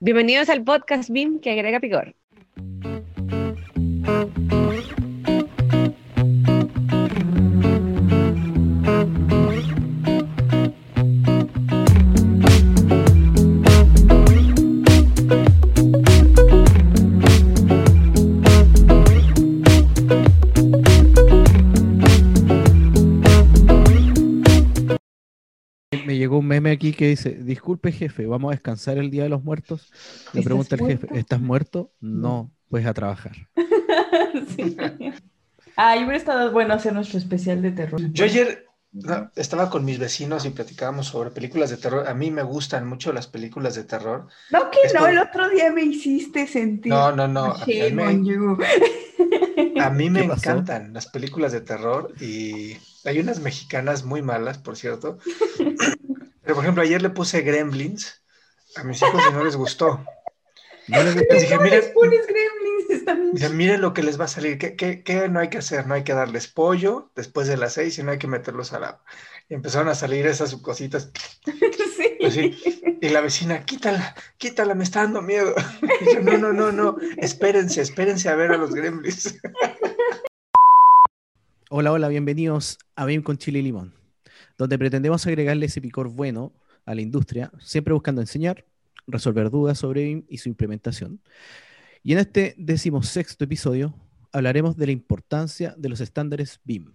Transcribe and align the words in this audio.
Bienvenidos 0.00 0.48
al 0.48 0.64
podcast 0.64 1.08
BIM 1.08 1.40
que 1.40 1.52
agrega 1.52 1.78
Picor. 1.78 2.14
Meme 26.64 26.74
aquí 26.74 26.92
que 26.92 27.08
dice, 27.08 27.30
disculpe 27.30 27.92
jefe, 27.92 28.26
¿vamos 28.26 28.48
a 28.50 28.54
descansar 28.54 28.96
el 28.98 29.10
Día 29.10 29.24
de 29.24 29.28
los 29.28 29.44
Muertos? 29.44 29.92
Le 30.32 30.40
¿Estás 30.40 30.44
pregunta 30.44 30.74
el 30.76 30.80
jefe, 30.80 31.06
muerto? 31.06 31.14
¿estás 31.20 31.40
muerto? 31.40 31.92
No, 32.00 32.50
pues 32.68 32.86
a 32.86 32.94
trabajar. 32.94 33.32
Sí. 34.56 34.76
Ay, 35.76 35.98
hubiera 36.00 36.16
estado 36.16 36.50
bueno 36.52 36.74
hacer 36.74 36.92
nuestro 36.92 37.18
especial 37.18 37.62
de 37.62 37.70
terror. 37.70 38.00
Yo 38.12 38.24
ayer 38.24 38.66
no, 38.92 39.30
estaba 39.36 39.70
con 39.70 39.84
mis 39.84 39.98
vecinos 39.98 40.44
y 40.44 40.50
platicábamos 40.50 41.06
sobre 41.06 41.30
películas 41.30 41.70
de 41.70 41.76
terror. 41.76 42.08
A 42.08 42.14
mí 42.14 42.30
me 42.32 42.42
gustan 42.42 42.86
mucho 42.88 43.12
las 43.12 43.26
películas 43.28 43.74
de 43.76 43.84
terror. 43.84 44.26
No, 44.50 44.70
que 44.70 44.78
Es 44.84 44.94
no, 44.94 45.00
por- 45.00 45.10
el 45.10 45.18
otro 45.18 45.48
día 45.50 45.70
me 45.72 45.82
hiciste 45.82 46.46
sentir. 46.48 46.92
No, 46.92 47.12
no, 47.14 47.28
no. 47.28 47.44
A 47.54 47.64
mí 47.66 47.74
Shame 47.74 47.90
me, 47.92 48.06
on 48.06 48.24
you. 48.24 48.58
a 49.80 49.90
mí 49.90 50.10
me 50.10 50.24
encantan 50.24 50.92
las 50.92 51.06
películas 51.06 51.52
de 51.52 51.60
terror 51.60 52.12
y 52.20 52.76
hay 53.04 53.18
unas 53.20 53.38
mexicanas 53.40 54.04
muy 54.04 54.22
malas, 54.22 54.58
por 54.58 54.76
cierto. 54.76 55.18
Pero, 56.44 56.54
por 56.56 56.64
ejemplo, 56.64 56.82
ayer 56.82 57.00
le 57.00 57.10
puse 57.10 57.40
Gremlins 57.40 58.22
a 58.76 58.84
mis 58.84 59.00
hijos 59.02 59.22
y 59.30 59.32
no 59.32 59.44
les 59.44 59.56
gustó. 59.56 60.04
No 60.88 61.02
le 61.02 61.12
gustó. 61.12 61.32
Les 61.32 61.42
dije, 61.42 61.54
¿Cómo 61.54 61.64
miren, 61.64 61.80
les 61.80 61.90
pones 61.90 62.26
gremlins? 62.26 63.50
Miren 63.52 63.80
lo 63.80 63.94
que 63.94 64.02
les 64.02 64.20
va 64.20 64.24
a 64.26 64.28
salir. 64.28 64.58
¿Qué, 64.58 64.76
qué, 64.76 65.02
qué 65.02 65.28
no 65.28 65.40
hay 65.40 65.48
que 65.48 65.58
hacer? 65.58 65.86
No 65.86 65.94
hay 65.94 66.04
que 66.04 66.12
darles 66.12 66.48
pollo 66.48 67.10
después 67.16 67.48
de 67.48 67.56
las 67.56 67.72
seis 67.74 67.98
y 67.98 68.02
no 68.02 68.10
hay 68.10 68.18
que 68.18 68.26
meterlos 68.26 68.72
al 68.74 68.84
agua. 68.84 69.02
Y 69.48 69.54
empezaron 69.54 69.88
a 69.88 69.94
salir 69.94 70.26
esas 70.26 70.54
cositas 70.56 71.10
Sí. 71.96 72.18
así. 72.26 72.98
Y 73.00 73.08
la 73.08 73.20
vecina, 73.20 73.64
quítala, 73.64 74.14
quítala, 74.36 74.74
me 74.74 74.84
está 74.84 75.00
dando 75.02 75.22
miedo. 75.22 75.54
Y 76.00 76.14
yo, 76.14 76.20
no, 76.20 76.36
no, 76.36 76.52
no, 76.52 76.72
no, 76.72 76.96
espérense, 77.18 77.80
espérense 77.80 78.28
a 78.28 78.34
ver 78.34 78.52
a 78.52 78.56
los 78.58 78.74
gremlins. 78.74 79.36
Hola, 81.70 81.92
hola, 81.92 82.08
bienvenidos 82.08 82.78
a 82.96 83.04
BIM 83.06 83.22
con 83.22 83.38
Chile 83.38 83.60
y 83.60 83.62
Limón, 83.62 83.94
donde 84.58 84.78
pretendemos 84.78 85.26
agregarle 85.26 85.66
ese 85.66 85.80
picor 85.80 86.08
bueno 86.08 86.52
a 86.86 86.94
la 86.94 87.00
industria, 87.00 87.50
siempre 87.60 87.94
buscando 87.94 88.20
enseñar, 88.20 88.64
resolver 89.06 89.50
dudas 89.50 89.78
sobre 89.78 90.04
BIM 90.04 90.24
y 90.28 90.38
su 90.38 90.48
implementación. 90.48 91.20
Y 92.02 92.12
en 92.12 92.18
este 92.18 92.54
decimosexto 92.58 93.44
episodio 93.44 93.94
hablaremos 94.32 94.76
de 94.76 94.86
la 94.86 94.92
importancia 94.92 95.74
de 95.76 95.88
los 95.88 96.00
estándares 96.00 96.60
BIM. 96.64 96.92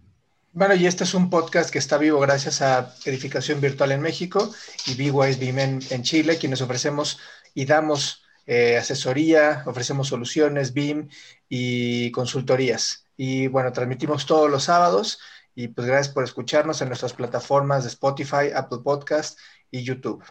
Bueno, 0.52 0.76
y 0.76 0.88
este 0.88 1.04
es 1.04 1.14
un 1.14 1.30
podcast 1.30 1.70
que 1.70 1.80
está 1.80 1.98
vivo 1.98 2.20
gracias 2.20 2.62
a 2.62 2.94
Edificación 3.06 3.62
Virtual 3.62 3.92
en 3.92 4.02
México 4.02 4.54
y 4.88 4.96
BWise 4.96 5.40
BIM 5.40 5.60
en, 5.60 5.80
en 5.90 6.04
Chile, 6.04 6.38
quienes 6.38 6.62
ofrecemos 6.62 7.20
y 7.54 7.66
damos 7.66 8.23
eh, 8.52 8.78
asesoría, 8.78 9.62
ofrecemos 9.68 10.08
soluciones 10.08 10.73
BIM 10.73 11.08
y 11.48 12.10
consultorías. 12.10 13.06
Y 13.16 13.46
bueno, 13.46 13.72
transmitimos 13.72 14.26
todos 14.26 14.50
los 14.50 14.64
sábados 14.64 15.20
y 15.60 15.68
pues 15.68 15.88
gracias 15.88 16.14
por 16.14 16.24
escucharnos 16.24 16.82
en 16.82 16.88
nuestras 16.88 17.12
plataformas 17.12 17.84
de 17.84 17.90
Spotify, 17.90 18.50
Apple 18.56 18.78
Podcast 18.82 19.38
y 19.70 19.84
YouTube. 19.84 20.24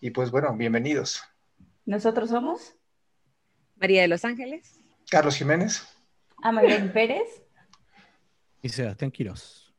Y 0.00 0.10
pues 0.10 0.30
bueno, 0.30 0.56
bienvenidos. 0.56 1.24
Nosotros 1.86 2.30
somos 2.30 2.76
María 3.74 4.02
de 4.02 4.06
Los 4.06 4.24
Ángeles. 4.24 4.78
Carlos 5.10 5.34
Jiménez. 5.34 5.88
Amaylen 6.40 6.92
Pérez. 6.92 7.42
Y 8.62 8.68
Sebastián 8.68 9.10
Quiroz. 9.10 9.74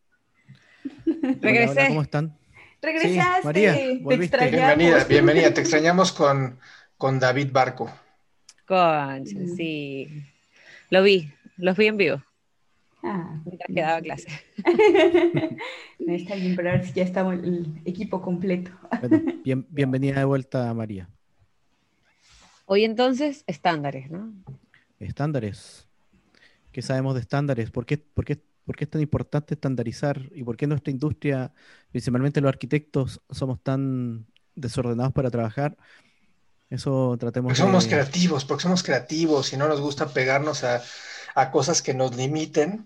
Regresé. 1.06 1.72
Hola, 1.72 1.72
hola, 1.72 1.88
¿cómo 1.88 2.02
están? 2.02 2.38
Regresaste. 2.81 3.46
María, 3.46 3.76
te 3.76 4.14
extrañamos. 4.16 4.52
Bienvenida, 4.52 5.04
bienvenida. 5.08 5.54
Te 5.54 5.62
extrañamos 5.62 6.12
con, 6.12 6.60
con 6.98 7.18
David 7.18 7.54
Barco. 7.54 7.90
Mm. 8.68 9.56
sí. 9.56 10.26
Lo 10.90 11.02
vi, 11.02 11.31
los 11.56 11.78
vi 11.78 11.88
en 11.88 11.96
vivo. 11.96 12.27
Ah, 13.09 13.40
Mientras 13.45 13.68
que 13.73 13.81
daba 13.81 14.01
clase. 14.01 14.28
No 16.00 16.13
está 16.13 16.35
bien, 16.35 16.56
pero 16.57 16.72
ahora 16.72 16.84
sí 16.84 16.91
ya 16.95 17.03
estamos 17.03 17.35
el 17.35 17.81
equipo 17.85 18.22
completo. 18.22 18.72
Bueno, 19.01 19.22
bien- 19.45 19.66
bienvenida 19.69 20.19
de 20.19 20.25
vuelta, 20.25 20.73
María. 20.73 21.09
Hoy 22.66 22.84
entonces, 22.84 23.45
estándares, 23.47 24.12
¿no? 24.12 24.34
Estándares. 25.00 25.88
¿Qué 26.73 26.81
sabemos 26.81 27.13
de 27.16 27.22
estándares? 27.22 27.72
¿Por 27.72 27.85
qué, 27.85 27.97
por 27.97 28.25
qué- 28.25 28.41
por 28.66 28.75
qué 28.75 28.84
es 28.84 28.90
tan 28.90 29.01
importante 29.01 29.53
estandarizar? 29.53 30.22
¿Y 30.35 30.44
por 30.44 30.57
qué 30.57 30.68
nuestra 30.68 30.91
industria, 30.91 31.53
principalmente 31.91 32.41
los 32.41 32.50
arquitectos, 32.50 33.22
somos 33.29 33.62
tan 33.63 34.28
desordenados 34.56 35.13
para 35.13 35.31
trabajar? 35.31 35.78
Eso 36.69 37.16
tratemos 37.18 37.51
Porque 37.51 37.62
somos 37.62 37.85
de... 37.85 37.91
creativos, 37.91 38.44
porque 38.44 38.63
somos 38.63 38.84
creativos 38.84 39.53
y 39.53 39.57
no 39.57 39.69
nos 39.69 39.79
gusta 39.79 40.09
pegarnos 40.09 40.66
a, 40.66 40.81
a 41.35 41.51
cosas 41.51 41.81
que 41.81 41.94
nos 41.94 42.13
limiten. 42.18 42.85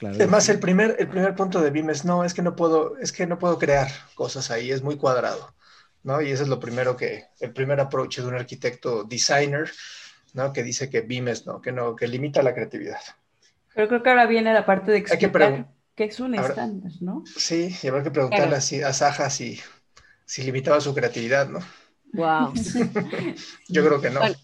Claro, 0.00 0.14
Además, 0.14 0.48
el 0.48 0.58
primer, 0.58 0.96
el 0.98 1.08
primer 1.08 1.34
punto 1.34 1.60
de 1.60 1.70
BIM 1.70 1.90
es 1.90 2.06
no, 2.06 2.24
es 2.24 2.32
que 2.32 2.40
no 2.40 2.56
puedo, 2.56 2.96
es 2.96 3.12
que 3.12 3.26
no 3.26 3.38
puedo 3.38 3.58
crear 3.58 3.88
cosas 4.14 4.50
ahí, 4.50 4.70
es 4.70 4.82
muy 4.82 4.96
cuadrado, 4.96 5.54
¿no? 6.04 6.22
Y 6.22 6.30
eso 6.30 6.42
es 6.42 6.48
lo 6.48 6.58
primero 6.58 6.96
que, 6.96 7.26
el 7.38 7.52
primer 7.52 7.80
approach 7.80 8.20
de 8.20 8.26
un 8.26 8.34
arquitecto 8.34 9.04
designer, 9.04 9.70
¿no? 10.32 10.54
Que 10.54 10.62
dice 10.62 10.88
que 10.88 11.02
BIM 11.02 11.28
es 11.28 11.44
no, 11.44 11.60
que 11.60 11.70
no, 11.70 11.94
que 11.94 12.08
limita 12.08 12.42
la 12.42 12.54
creatividad. 12.54 13.00
Pero 13.74 13.88
creo 13.88 14.02
que 14.02 14.08
ahora 14.08 14.24
viene 14.24 14.54
la 14.54 14.64
parte 14.64 14.90
de 14.90 14.96
Hay 14.96 15.18
que 15.18 15.26
explicar 15.26 15.68
qué 15.94 16.04
es 16.04 16.18
un 16.18 16.34
estándar, 16.34 16.92
¿no? 17.02 17.22
Sí, 17.36 17.76
y 17.82 17.86
habrá 17.88 18.02
que 18.02 18.10
preguntarle 18.10 18.46
Claro. 18.46 18.56
así 18.56 18.82
a 18.82 18.94
Saja 18.94 19.28
si, 19.28 19.60
si 20.24 20.42
limitaba 20.44 20.80
su 20.80 20.94
creatividad, 20.94 21.46
¿no? 21.46 21.58
Wow. 22.14 22.54
Yo 23.68 23.84
creo 23.84 24.00
que 24.00 24.08
no. 24.08 24.20
Bueno. 24.20 24.36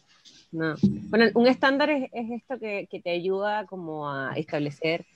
No. 0.53 0.75
Bueno, 0.83 1.31
un 1.34 1.47
estándar 1.47 1.89
es, 1.89 2.11
es 2.12 2.43
esto 2.43 2.59
que, 2.59 2.87
que 2.91 3.00
te 3.00 3.11
ayuda 3.11 3.65
como 3.65 4.11
a 4.11 4.34
establecer 4.37 5.06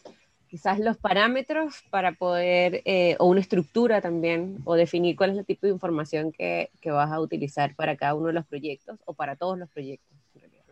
quizás 0.50 0.78
los 0.80 0.98
parámetros 0.98 1.76
para 1.90 2.12
poder, 2.12 2.82
eh, 2.84 3.16
o 3.18 3.26
una 3.26 3.40
estructura 3.40 4.00
también, 4.00 4.58
o 4.64 4.74
definir 4.74 5.16
cuál 5.16 5.30
es 5.30 5.38
el 5.38 5.46
tipo 5.46 5.66
de 5.66 5.72
información 5.72 6.32
que, 6.32 6.70
que 6.80 6.90
vas 6.90 7.10
a 7.12 7.20
utilizar 7.20 7.74
para 7.76 7.96
cada 7.96 8.14
uno 8.14 8.28
de 8.28 8.34
los 8.34 8.46
proyectos 8.46 8.98
o 9.06 9.14
para 9.14 9.36
todos 9.36 9.58
los 9.58 9.70
proyectos. 9.70 10.16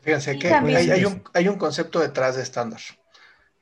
Fíjense 0.00 0.38
que 0.38 0.54
hay, 0.74 0.90
hay 0.90 1.04
un, 1.04 1.22
hay 1.34 1.48
un 1.48 1.58
concepto 1.58 2.00
detrás 2.00 2.36
de 2.36 2.42
estándar 2.42 2.80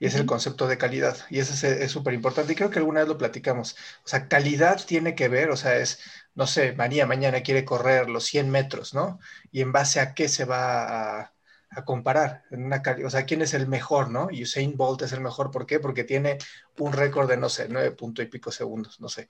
y 0.00 0.06
es 0.06 0.14
el 0.16 0.26
concepto 0.26 0.68
de 0.68 0.78
calidad 0.78 1.18
y 1.30 1.40
ese 1.40 1.54
es- 1.54 1.64
es 1.82 1.92
súper 1.92 2.14
importante 2.14 2.52
y 2.54 2.56
creo 2.56 2.70
que 2.70 2.80
alguna 2.80 3.00
vez 3.00 3.08
lo 3.10 3.18
platicamos. 3.18 3.74
O 4.04 4.08
sea, 4.08 4.28
calidad 4.28 4.84
tiene 4.86 5.14
que 5.16 5.28
ver, 5.28 5.50
o 5.50 5.56
sea, 5.58 5.76
es, 5.78 6.00
no 6.36 6.46
sé, 6.48 6.74
María 6.74 7.06
mañana 7.06 7.42
quiere 7.42 7.64
correr 7.66 8.10
los 8.10 8.24
100 8.26 8.50
metros, 8.50 8.94
¿no? 8.94 9.20
Y 9.52 9.62
en 9.62 9.72
base 9.72 10.00
a 10.00 10.14
qué 10.14 10.28
se 10.28 10.46
va 10.46 11.20
a, 11.22 11.34
a 11.70 11.84
comparar, 11.84 12.44
en 12.50 12.64
una 12.64 12.82
o 13.04 13.10
sea, 13.10 13.26
quién 13.26 13.42
es 13.42 13.54
el 13.54 13.66
mejor, 13.68 14.10
¿no? 14.10 14.28
Usain 14.32 14.76
Bolt 14.76 15.02
es 15.02 15.12
el 15.12 15.20
mejor, 15.20 15.50
¿por 15.50 15.66
qué? 15.66 15.80
Porque 15.80 16.04
tiene 16.04 16.38
un 16.78 16.92
récord 16.92 17.28
de, 17.28 17.36
no 17.36 17.48
sé, 17.48 17.68
nueve 17.68 17.90
punto 17.92 18.22
y 18.22 18.26
pico 18.26 18.50
segundos, 18.52 19.00
no 19.00 19.08
sé. 19.08 19.28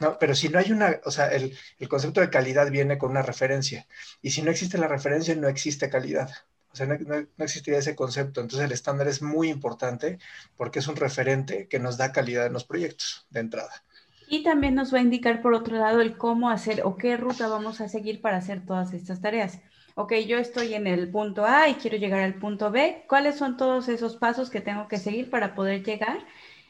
No, 0.00 0.18
pero 0.18 0.34
si 0.34 0.48
no 0.48 0.58
hay 0.58 0.72
una, 0.72 1.00
o 1.04 1.10
sea, 1.10 1.28
el, 1.28 1.56
el 1.78 1.88
concepto 1.88 2.20
de 2.20 2.30
calidad 2.30 2.70
viene 2.70 2.98
con 2.98 3.10
una 3.10 3.22
referencia 3.22 3.86
y 4.22 4.30
si 4.30 4.42
no 4.42 4.50
existe 4.50 4.78
la 4.78 4.88
referencia, 4.88 5.34
no 5.36 5.48
existe 5.48 5.90
calidad. 5.90 6.30
O 6.72 6.76
sea, 6.76 6.86
no, 6.86 6.96
no- 6.98 7.26
no 7.36 7.44
existiría 7.44 7.80
ese 7.80 7.96
concepto. 7.96 8.40
Entonces 8.40 8.66
el 8.66 8.72
estándar 8.72 9.08
es 9.08 9.22
muy 9.22 9.48
importante 9.50 10.18
porque 10.56 10.78
es 10.80 10.88
un 10.88 10.96
referente 10.96 11.68
que 11.68 11.78
nos 11.80 11.96
da 11.98 12.12
calidad 12.12 12.46
en 12.46 12.52
los 12.54 12.64
proyectos 12.64 13.26
de 13.30 13.40
entrada. 13.40 13.84
Y 14.26 14.42
también 14.44 14.74
nos 14.76 14.94
va 14.94 14.98
a 14.98 15.02
indicar 15.02 15.42
por 15.42 15.52
otro 15.52 15.76
lado 15.76 16.00
el 16.00 16.16
cómo 16.16 16.48
hacer 16.48 16.80
o 16.84 16.96
qué 16.96 17.18
ruta 17.18 17.48
vamos 17.48 17.82
a 17.82 17.88
seguir 17.88 18.22
para 18.22 18.38
hacer 18.38 18.64
todas 18.64 18.94
estas 18.94 19.20
tareas. 19.20 19.60
Ok, 19.94 20.12
yo 20.26 20.38
estoy 20.38 20.74
en 20.74 20.86
el 20.86 21.10
punto 21.10 21.44
A 21.44 21.68
y 21.68 21.74
quiero 21.74 21.96
llegar 21.96 22.20
al 22.20 22.34
punto 22.38 22.70
B. 22.70 23.04
¿Cuáles 23.08 23.36
son 23.36 23.56
todos 23.56 23.88
esos 23.88 24.16
pasos 24.16 24.50
que 24.50 24.60
tengo 24.60 24.88
que 24.88 24.98
seguir 24.98 25.30
para 25.30 25.54
poder 25.54 25.82
llegar 25.84 26.18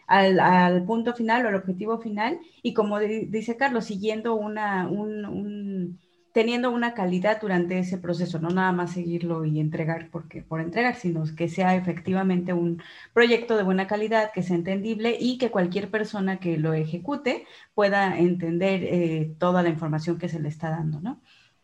al, 0.06 0.40
al 0.40 0.84
punto 0.84 1.14
final 1.14 1.44
o 1.44 1.48
al 1.48 1.54
objetivo 1.54 1.98
final? 2.00 2.40
Y 2.62 2.74
como 2.74 2.98
di- 2.98 3.26
dice 3.26 3.56
Carlos, 3.56 3.84
siguiendo 3.86 4.34
una, 4.34 4.88
un, 4.88 5.24
un- 5.26 6.00
teniendo 6.32 6.70
una 6.70 6.94
calidad 6.94 7.40
durante 7.40 7.78
ese 7.78 7.98
proceso, 7.98 8.38
no 8.38 8.48
nada 8.50 8.72
más 8.72 8.92
seguirlo 8.92 9.44
y 9.44 9.58
entregar 9.60 10.08
porque, 10.10 10.42
por 10.42 10.60
entregar, 10.60 10.94
sino 10.96 11.24
que 11.36 11.48
sea 11.48 11.74
efectivamente 11.76 12.52
un 12.52 12.80
proyecto 13.12 13.56
de 13.56 13.62
buena 13.64 13.86
calidad, 13.86 14.30
que 14.32 14.42
sea 14.42 14.56
entendible 14.56 15.16
y 15.20 15.38
que 15.38 15.50
cualquier 15.50 15.90
persona 15.90 16.38
que 16.40 16.56
lo 16.56 16.72
ejecute 16.72 17.44
pueda 17.74 18.18
entender 18.18 18.84
eh, 18.84 19.34
toda 19.38 19.62
la 19.62 19.68
información 19.70 20.18
que 20.18 20.28
se 20.28 20.38
le 20.40 20.48
está 20.48 20.70
dando, 20.70 21.00
¿no? 21.00 21.20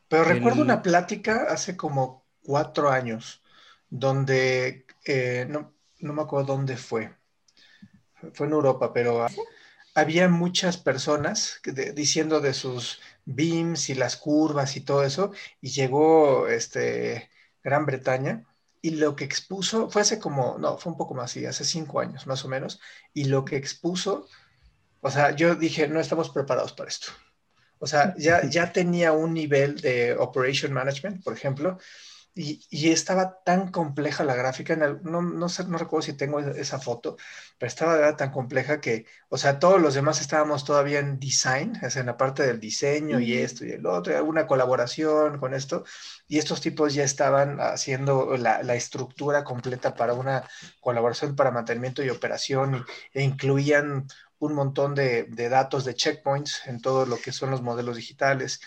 Pero 0.08 0.24
El- 0.24 0.28
recuerdo 0.28 0.62
una 0.62 0.82
plática 0.82 1.46
hace 1.48 1.76
como 1.76 2.24
cuatro 2.42 2.90
años 2.90 3.42
donde, 3.90 4.86
eh, 5.04 5.46
no, 5.48 5.74
no 6.00 6.12
me 6.12 6.22
acuerdo 6.22 6.54
dónde 6.54 6.76
fue, 6.76 7.14
fue 8.34 8.46
en 8.46 8.52
Europa, 8.52 8.92
pero 8.92 9.26
había 9.94 10.28
muchas 10.28 10.76
personas 10.78 11.60
de- 11.64 11.92
diciendo 11.92 12.40
de 12.40 12.54
sus 12.54 13.00
beams 13.24 13.90
y 13.90 13.94
las 13.94 14.16
curvas 14.16 14.76
y 14.76 14.82
todo 14.82 15.04
eso, 15.04 15.32
y 15.60 15.70
llegó 15.70 16.48
este, 16.48 17.30
Gran 17.62 17.86
Bretaña, 17.86 18.44
y 18.82 18.90
lo 18.92 19.16
que 19.16 19.24
expuso, 19.24 19.90
fue 19.90 20.02
hace 20.02 20.20
como, 20.20 20.58
no, 20.58 20.78
fue 20.78 20.92
un 20.92 20.98
poco 20.98 21.14
más, 21.14 21.32
sí, 21.32 21.46
hace 21.46 21.64
cinco 21.64 22.00
años 22.00 22.26
más 22.26 22.44
o 22.44 22.48
menos, 22.48 22.80
y 23.14 23.24
lo 23.24 23.44
que 23.44 23.56
expuso, 23.56 24.28
o 25.02 25.10
sea, 25.10 25.36
yo 25.36 25.54
dije, 25.56 25.88
no 25.88 26.00
estamos 26.00 26.30
preparados 26.30 26.72
para 26.74 26.90
esto. 26.90 27.08
O 27.78 27.86
sea, 27.86 28.14
ya, 28.16 28.48
ya 28.48 28.72
tenía 28.72 29.12
un 29.12 29.34
nivel 29.34 29.80
de 29.80 30.14
operation 30.16 30.72
management, 30.72 31.22
por 31.22 31.34
ejemplo, 31.34 31.78
y, 32.36 32.90
estaba 32.90 33.42
tan 33.44 33.70
compleja 33.72 34.22
la 34.22 34.34
gráfica, 34.34 34.76
no, 34.76 35.22
no, 35.22 35.48
sé, 35.48 35.64
no 35.64 35.78
recuerdo 35.78 36.02
si 36.02 36.12
tengo 36.12 36.38
esa 36.40 36.78
foto, 36.78 37.16
pero 37.58 37.68
estaba 37.68 38.14
tan 38.16 38.30
compleja 38.30 38.78
que, 38.80 39.06
o 39.30 39.38
sea, 39.38 39.58
todos 39.58 39.80
los 39.80 39.94
demás 39.94 40.20
estábamos 40.20 40.64
todavía 40.64 40.98
en 40.98 41.18
design, 41.18 41.72
o 41.82 41.88
sea, 41.90 42.00
en 42.00 42.06
la 42.06 42.18
parte 42.18 42.46
del 42.46 42.60
diseño 42.60 43.20
y 43.20 43.34
esto 43.38 43.64
y 43.64 43.72
el 43.72 43.86
otro, 43.86 44.12
y 44.12 44.16
alguna 44.16 44.46
colaboración 44.46 45.38
con 45.38 45.54
esto, 45.54 45.84
y 46.28 46.38
estos 46.38 46.60
tipos 46.60 46.92
ya 46.92 47.04
estaban 47.04 47.58
haciendo 47.58 48.36
la, 48.36 48.62
la 48.62 48.74
estructura 48.74 49.42
completa 49.42 49.94
para 49.94 50.12
una 50.12 50.44
colaboración 50.80 51.36
para 51.36 51.50
mantenimiento 51.50 52.02
y 52.04 52.10
operación, 52.10 52.84
e 53.14 53.22
incluían 53.22 54.06
un 54.38 54.54
montón 54.54 54.94
de, 54.94 55.24
de 55.24 55.48
datos 55.48 55.84
de 55.84 55.94
checkpoints 55.94 56.66
en 56.66 56.80
todo 56.80 57.06
lo 57.06 57.16
que 57.16 57.32
son 57.32 57.50
los 57.50 57.62
modelos 57.62 57.96
digitales. 57.96 58.60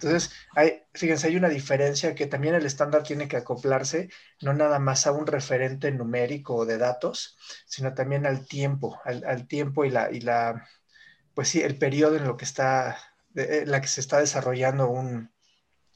Entonces, 0.00 0.30
hay, 0.54 0.84
fíjense, 0.94 1.26
hay 1.26 1.36
una 1.36 1.48
diferencia 1.48 2.14
que 2.14 2.28
también 2.28 2.54
el 2.54 2.64
estándar 2.64 3.02
tiene 3.02 3.26
que 3.26 3.36
acoplarse, 3.36 4.10
no 4.40 4.54
nada 4.54 4.78
más 4.78 5.08
a 5.08 5.12
un 5.12 5.26
referente 5.26 5.90
numérico 5.90 6.64
de 6.64 6.78
datos, 6.78 7.36
sino 7.66 7.92
también 7.94 8.24
al 8.24 8.46
tiempo, 8.46 9.00
al, 9.04 9.48
tiempo 9.48 9.84
y 9.84 9.90
la, 9.90 10.12
y 10.12 10.20
la, 10.20 10.64
pues 11.34 11.48
sí, 11.48 11.62
el 11.62 11.78
periodo 11.78 12.14
en 12.16 12.28
lo 12.28 12.36
que 12.36 12.44
está, 12.44 12.96
en 13.34 13.68
la 13.68 13.80
que 13.80 13.88
se 13.88 14.00
está 14.00 14.20
desarrollando 14.20 14.88
un, 14.88 15.32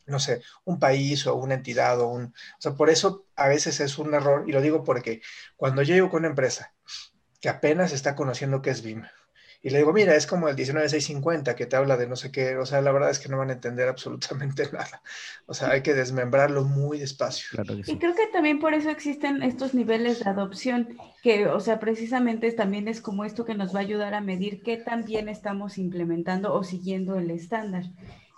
no 0.06 0.18
sé, 0.18 0.42
un 0.64 0.80
país 0.80 1.24
o 1.28 1.36
una 1.36 1.54
entidad 1.54 2.00
o 2.00 2.08
un, 2.08 2.24
o 2.24 2.60
sea, 2.60 2.74
por 2.74 2.90
eso 2.90 3.26
a 3.36 3.46
veces 3.46 3.78
es 3.78 3.98
un 3.98 4.14
error, 4.14 4.44
y 4.48 4.52
lo 4.52 4.60
digo 4.60 4.82
porque 4.82 5.22
cuando 5.54 5.82
yo 5.82 5.94
llego 5.94 6.10
con 6.10 6.22
una 6.22 6.28
empresa 6.30 6.74
que 7.40 7.48
apenas 7.48 7.92
está 7.92 8.16
conociendo 8.16 8.62
qué 8.62 8.70
es 8.70 8.82
BIM, 8.82 9.04
y 9.62 9.70
le 9.70 9.78
digo, 9.78 9.92
mira, 9.92 10.16
es 10.16 10.26
como 10.26 10.48
el 10.48 10.56
19650 10.56 11.54
que 11.54 11.66
te 11.66 11.76
habla 11.76 11.96
de 11.96 12.08
no 12.08 12.16
sé 12.16 12.32
qué, 12.32 12.56
o 12.56 12.66
sea, 12.66 12.80
la 12.80 12.90
verdad 12.90 13.10
es 13.10 13.20
que 13.20 13.28
no 13.28 13.38
van 13.38 13.50
a 13.50 13.52
entender 13.52 13.88
absolutamente 13.88 14.64
nada. 14.72 15.02
O 15.46 15.54
sea, 15.54 15.70
hay 15.70 15.82
que 15.82 15.94
desmembrarlo 15.94 16.64
muy 16.64 16.98
despacio. 16.98 17.62
Y 17.86 17.96
creo 17.98 18.14
que 18.14 18.26
también 18.32 18.58
por 18.58 18.74
eso 18.74 18.90
existen 18.90 19.42
estos 19.42 19.72
niveles 19.72 20.24
de 20.24 20.30
adopción, 20.30 20.96
que, 21.22 21.46
o 21.46 21.60
sea, 21.60 21.78
precisamente 21.78 22.50
también 22.50 22.88
es 22.88 23.00
como 23.00 23.24
esto 23.24 23.44
que 23.44 23.54
nos 23.54 23.72
va 23.72 23.78
a 23.78 23.82
ayudar 23.82 24.14
a 24.14 24.20
medir 24.20 24.62
qué 24.62 24.78
tan 24.78 25.04
bien 25.04 25.28
estamos 25.28 25.78
implementando 25.78 26.52
o 26.52 26.64
siguiendo 26.64 27.16
el 27.16 27.30
estándar 27.30 27.84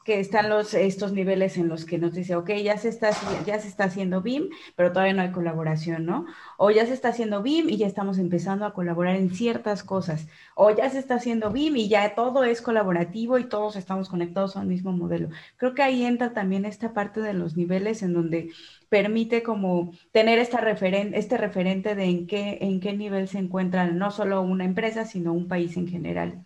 que 0.05 0.21
están 0.21 0.51
los, 0.51 0.75
estos 0.75 1.12
niveles 1.12 1.56
en 1.56 1.69
los 1.69 1.85
que 1.87 1.99
nos 1.99 2.12
dice, 2.15 2.37
ok, 2.37 2.51
ya 2.62 2.77
se, 2.77 2.91
está, 2.91 3.11
ya 3.47 3.59
se 3.59 3.69
está 3.69 3.85
haciendo 3.85 4.21
BIM, 4.21 4.51
pero 4.77 4.93
todavía 4.93 5.15
no 5.15 5.23
hay 5.23 5.33
colaboración, 5.33 6.05
¿no? 6.05 6.27
O 6.59 6.71
ya 6.71 6.87
se 6.87 6.93
está 6.93 7.09
haciendo 7.09 7.43
BIM 7.43 7.71
y 7.71 7.79
ya 7.79 7.87
estamos 7.87 8.19
empezando 8.19 8.67
a 8.67 8.75
colaborar 8.75 9.17
en 9.17 9.31
ciertas 9.31 9.83
cosas. 9.83 10.29
O 10.55 10.71
ya 10.71 10.91
se 10.91 10.99
está 10.99 11.15
haciendo 11.17 11.51
BIM 11.51 11.77
y 11.77 11.89
ya 11.89 12.15
todo 12.15 12.45
es 12.45 12.61
colaborativo 12.61 13.39
y 13.39 13.45
todos 13.49 13.77
estamos 13.77 14.09
conectados 14.11 14.56
al 14.56 14.67
mismo 14.67 14.93
modelo. 14.93 15.31
Creo 15.56 15.75
que 15.75 15.83
ahí 15.83 16.05
entra 16.05 16.35
también 16.35 16.67
esta 16.67 16.93
parte 16.93 17.21
de 17.21 17.33
los 17.33 17.57
niveles 17.57 18.03
en 18.03 18.12
donde 18.12 18.50
permite 18.91 19.43
como 19.43 19.93
tener 20.12 20.39
esta 20.39 20.59
referen 20.61 21.15
este 21.15 21.39
referente 21.39 21.95
de 21.95 22.05
en 22.05 22.27
qué, 22.27 22.59
en 22.61 22.81
qué 22.81 22.93
nivel 22.93 23.29
se 23.29 23.39
encuentra 23.39 23.87
no 23.87 24.11
solo 24.11 24.43
una 24.43 24.65
empresa, 24.65 25.05
sino 25.07 25.33
un 25.33 25.49
país 25.49 25.77
en 25.77 25.89
general. 25.89 26.45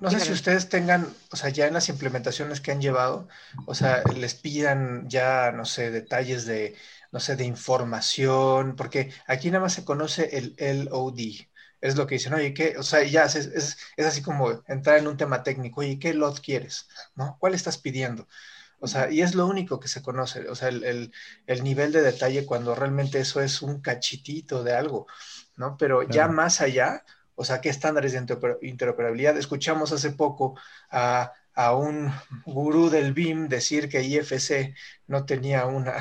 No 0.00 0.10
sé 0.10 0.20
si 0.20 0.32
ustedes 0.32 0.68
tengan, 0.68 1.06
o 1.30 1.36
sea, 1.36 1.50
ya 1.50 1.66
en 1.66 1.74
las 1.74 1.88
implementaciones 1.88 2.60
que 2.60 2.72
han 2.72 2.80
llevado, 2.80 3.28
o 3.66 3.74
sea, 3.74 4.02
les 4.16 4.34
pidan 4.34 5.08
ya, 5.08 5.52
no 5.52 5.64
sé, 5.64 5.90
detalles 5.90 6.44
de, 6.46 6.74
no 7.12 7.20
sé, 7.20 7.36
de 7.36 7.44
información, 7.44 8.74
porque 8.76 9.12
aquí 9.26 9.50
nada 9.50 9.62
más 9.62 9.74
se 9.74 9.84
conoce 9.84 10.36
el 10.36 10.86
LOD. 10.86 11.46
Es 11.80 11.96
lo 11.96 12.06
que 12.06 12.16
dicen, 12.16 12.34
oye, 12.34 12.52
¿qué? 12.52 12.76
O 12.78 12.82
sea, 12.82 13.02
ya 13.04 13.24
es, 13.24 13.36
es, 13.36 13.76
así 13.98 14.22
como 14.22 14.62
entrar 14.68 14.98
en 14.98 15.08
un 15.08 15.16
tema 15.16 15.42
técnico, 15.42 15.80
oye, 15.80 15.98
¿qué 15.98 16.12
LOD 16.12 16.40
quieres? 16.40 16.88
¿No? 17.14 17.36
¿Cuál 17.40 17.54
estás 17.54 17.78
pidiendo? 17.78 18.28
O 18.80 18.86
sea, 18.86 19.10
y 19.10 19.22
es 19.22 19.34
lo 19.34 19.46
único 19.46 19.78
que 19.80 19.88
se 19.88 20.02
conoce, 20.02 20.48
o 20.48 20.54
sea, 20.54 20.68
el, 20.68 21.12
el, 21.46 21.64
nivel 21.64 21.92
de 21.92 22.02
detalle 22.02 22.46
cuando 22.46 22.74
realmente 22.74 23.20
eso 23.20 23.40
es 23.40 23.60
un 23.62 23.80
cachitito 23.82 24.64
de 24.64 24.74
algo, 24.74 25.06
¿no? 25.56 25.76
Pero 25.76 26.02
ya 26.02 26.28
más 26.28 26.62
allá, 26.62 27.04
o 27.40 27.44
sea, 27.44 27.62
qué 27.62 27.70
estándares 27.70 28.12
de 28.12 28.22
interoperabilidad. 28.60 29.38
Escuchamos 29.38 29.92
hace 29.92 30.10
poco 30.10 30.60
a, 30.90 31.32
un 31.74 32.12
gurú 32.44 32.90
del 32.90 33.14
BIM 33.14 33.48
decir 33.48 33.88
que 33.88 34.02
IFC 34.02 34.74
no 35.06 35.24
tenía 35.24 35.64
una, 35.64 35.94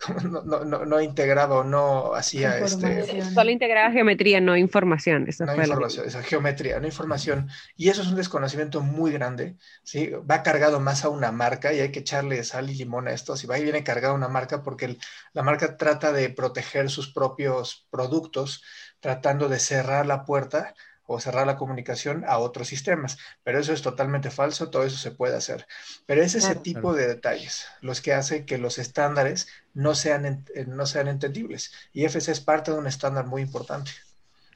no, 0.44 1.00
integraba 1.00 1.56
o 1.56 1.64
no 1.64 2.14
hacía 2.14 2.58
este... 2.58 3.22
Solo 3.22 3.50
integraba 3.50 3.92
geometría, 3.92 4.42
no 4.42 4.58
información. 4.58 5.26
no 5.38 5.54
información, 5.54 6.06
esa 6.06 6.22
geometría, 6.22 6.80
no 6.80 6.86
información. 6.86 7.48
Y 7.76 7.88
eso 7.88 8.02
es 8.02 8.08
un 8.08 8.16
desconocimiento 8.16 8.82
muy 8.82 9.10
grande, 9.10 9.56
¿sí? 9.82 10.10
Va 10.30 10.42
cargado 10.42 10.80
más 10.80 11.06
a 11.06 11.08
una 11.08 11.32
marca 11.32 11.72
y 11.72 11.80
hay 11.80 11.92
que 11.92 12.00
echarle 12.00 12.44
sal 12.44 12.68
y 12.68 12.74
limón 12.74 13.08
a 13.08 13.12
esto. 13.12 13.36
Si 13.36 13.46
va 13.46 13.58
y 13.58 13.64
viene 13.64 13.84
cargado 13.84 14.14
una 14.14 14.28
marca 14.28 14.62
porque 14.62 14.98
la 15.32 15.42
marca 15.42 15.78
trata 15.78 16.12
de 16.12 16.28
proteger 16.28 16.90
sus 16.90 17.10
propios 17.10 17.86
productos 17.90 18.62
tratando 19.04 19.50
de 19.50 19.58
cerrar 19.58 20.06
la 20.06 20.24
puerta 20.24 20.74
o 21.04 21.20
cerrar 21.20 21.46
la 21.46 21.58
comunicación 21.58 22.24
a 22.26 22.38
otros 22.38 22.68
sistemas. 22.68 23.18
Pero 23.42 23.58
eso 23.58 23.74
es 23.74 23.82
totalmente 23.82 24.30
falso, 24.30 24.70
todo 24.70 24.82
eso 24.82 24.96
se 24.96 25.10
puede 25.10 25.36
hacer. 25.36 25.66
Pero 26.06 26.22
es 26.22 26.34
ese 26.34 26.54
tipo 26.54 26.94
de 26.94 27.06
detalles 27.06 27.66
los 27.82 28.00
que 28.00 28.14
hacen 28.14 28.46
que 28.46 28.56
los 28.56 28.78
estándares 28.78 29.46
no 29.74 29.94
sean, 29.94 30.46
eh, 30.54 30.64
no 30.66 30.86
sean 30.86 31.08
entendibles. 31.08 31.70
Y 31.92 32.06
FC 32.06 32.32
es 32.32 32.40
parte 32.40 32.70
de 32.70 32.78
un 32.78 32.86
estándar 32.86 33.26
muy 33.26 33.42
importante. 33.42 33.90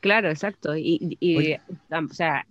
Claro, 0.00 0.30
exacto. 0.30 0.74
Y, 0.74 1.58
o 1.90 2.14
sea, 2.14 2.46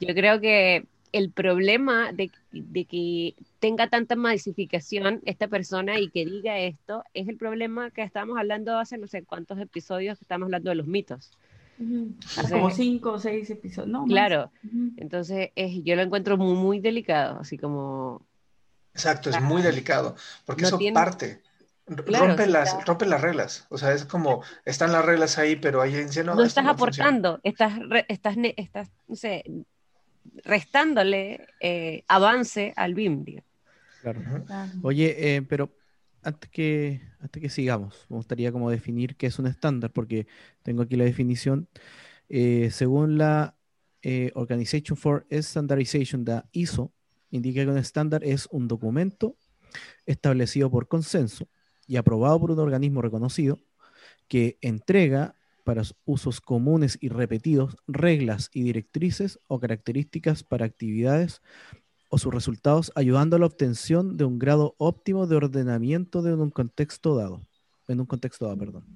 yo 0.00 0.14
creo 0.14 0.42
que 0.42 0.84
el 1.12 1.30
problema 1.30 2.12
de, 2.12 2.30
de, 2.52 2.84
que 2.84 3.34
tenga 3.60 3.88
tanta 3.88 4.16
masificación 4.16 5.20
esta 5.24 5.48
persona 5.48 5.98
y 5.98 6.08
que 6.10 6.24
diga 6.24 6.58
esto 6.58 7.04
es 7.14 7.28
el 7.28 7.36
problema 7.36 7.90
que 7.90 8.02
estábamos 8.02 8.38
hablando 8.38 8.78
hace 8.78 8.98
no 8.98 9.06
sé 9.06 9.22
cuántos 9.22 9.58
episodios 9.58 10.18
que 10.18 10.24
estamos 10.24 10.46
hablando 10.46 10.70
de 10.70 10.76
los 10.76 10.86
mitos. 10.86 11.30
como 12.50 12.70
cinco 12.70 13.12
o 13.12 13.18
seis 13.18 13.50
episodios, 13.50 13.90
¿no? 13.90 14.04
Claro, 14.04 14.50
entonces 14.96 15.50
es, 15.54 15.82
yo 15.84 15.96
lo 15.96 16.02
encuentro 16.02 16.36
muy, 16.36 16.54
muy 16.54 16.80
delicado, 16.80 17.38
así 17.40 17.56
como... 17.56 18.26
Exacto, 18.94 19.30
es 19.30 19.40
muy 19.40 19.62
delicado, 19.62 20.16
porque 20.44 20.64
eso 20.64 20.78
parte. 20.92 21.40
rompe, 21.86 22.46
las, 22.48 22.84
rompe 22.84 23.06
las 23.06 23.20
reglas, 23.20 23.66
o 23.68 23.78
sea, 23.78 23.92
es 23.92 24.04
como, 24.04 24.42
están 24.64 24.90
las 24.90 25.04
reglas 25.04 25.38
ahí, 25.38 25.54
pero 25.54 25.80
ahí 25.80 25.94
en 25.94 26.26
no, 26.26 26.34
no 26.34 26.42
estás 26.42 26.66
aportando, 26.66 27.38
estás, 27.44 27.74
estás, 28.08 28.36
estás, 28.56 28.90
no 29.06 29.14
sé, 29.14 29.44
restándole 30.44 31.46
eh, 31.60 32.04
avance 32.08 32.72
al 32.76 32.94
BIM. 32.94 33.24
Claro. 34.02 34.20
Oye, 34.82 35.36
eh, 35.36 35.42
pero 35.42 35.74
antes 36.22 36.50
que, 36.50 37.00
antes 37.20 37.42
que 37.42 37.48
sigamos, 37.48 38.06
me 38.08 38.16
gustaría 38.16 38.52
como 38.52 38.70
definir 38.70 39.16
qué 39.16 39.26
es 39.26 39.38
un 39.38 39.46
estándar, 39.46 39.92
porque 39.92 40.26
tengo 40.62 40.82
aquí 40.82 40.96
la 40.96 41.04
definición. 41.04 41.68
Eh, 42.28 42.70
según 42.70 43.18
la 43.18 43.54
Organization 44.34 44.96
for 44.96 45.26
Standardization 45.30 46.24
de 46.24 46.42
ISO, 46.52 46.92
indica 47.30 47.62
que 47.62 47.70
un 47.70 47.76
estándar 47.76 48.24
es 48.24 48.48
un 48.50 48.66
documento 48.66 49.36
establecido 50.06 50.70
por 50.70 50.88
consenso 50.88 51.48
y 51.86 51.96
aprobado 51.96 52.40
por 52.40 52.50
un 52.52 52.58
organismo 52.60 53.02
reconocido 53.02 53.58
que 54.28 54.58
entrega 54.60 55.34
para 55.68 55.82
usos 56.06 56.40
comunes 56.40 56.96
y 56.98 57.10
repetidos, 57.10 57.76
reglas 57.86 58.48
y 58.54 58.62
directrices 58.62 59.38
o 59.48 59.60
características 59.60 60.42
para 60.42 60.64
actividades 60.64 61.42
o 62.08 62.16
sus 62.16 62.32
resultados, 62.32 62.90
ayudando 62.94 63.36
a 63.36 63.38
la 63.38 63.44
obtención 63.44 64.16
de 64.16 64.24
un 64.24 64.38
grado 64.38 64.76
óptimo 64.78 65.26
de 65.26 65.36
ordenamiento 65.36 66.22
de 66.22 66.32
un 66.32 66.48
contexto 66.48 67.14
dado. 67.16 67.42
En 67.86 68.00
un 68.00 68.06
contexto 68.06 68.46
dado, 68.46 68.56
perdón. 68.56 68.86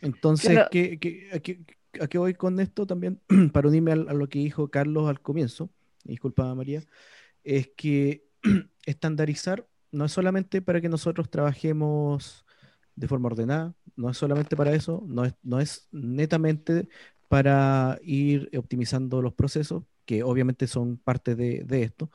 Entonces, 0.00 0.60
¿qué, 0.70 1.28
a, 1.32 2.06
qué, 2.06 2.18
voy 2.18 2.34
con 2.34 2.60
esto 2.60 2.86
también? 2.86 3.20
Para 3.52 3.66
unirme 3.66 3.90
a, 3.90 3.96
lo 3.96 4.28
que 4.28 4.38
dijo 4.38 4.68
Carlos 4.68 5.08
al 5.08 5.20
comienzo, 5.20 5.70
disculpa 6.04 6.54
María, 6.54 6.84
es 7.42 7.68
que 7.76 8.28
estandarizar 8.86 9.66
no 9.90 10.04
es 10.04 10.12
solamente 10.12 10.62
para 10.62 10.80
que 10.80 10.88
nosotros 10.88 11.28
trabajemos 11.30 12.46
de 12.94 13.08
forma 13.08 13.26
ordenada, 13.26 13.74
no 13.96 14.10
es 14.10 14.16
solamente 14.16 14.56
para 14.56 14.74
eso, 14.74 15.04
no 15.08 15.24
es, 15.24 15.34
no 15.42 15.60
es 15.60 15.88
netamente 15.92 16.88
para 17.28 17.98
ir 18.02 18.50
optimizando 18.56 19.20
los 19.22 19.34
procesos, 19.34 19.84
que 20.04 20.22
obviamente 20.22 20.68
son 20.68 20.98
parte 20.98 21.34
de, 21.34 21.82
esto, 21.82 22.10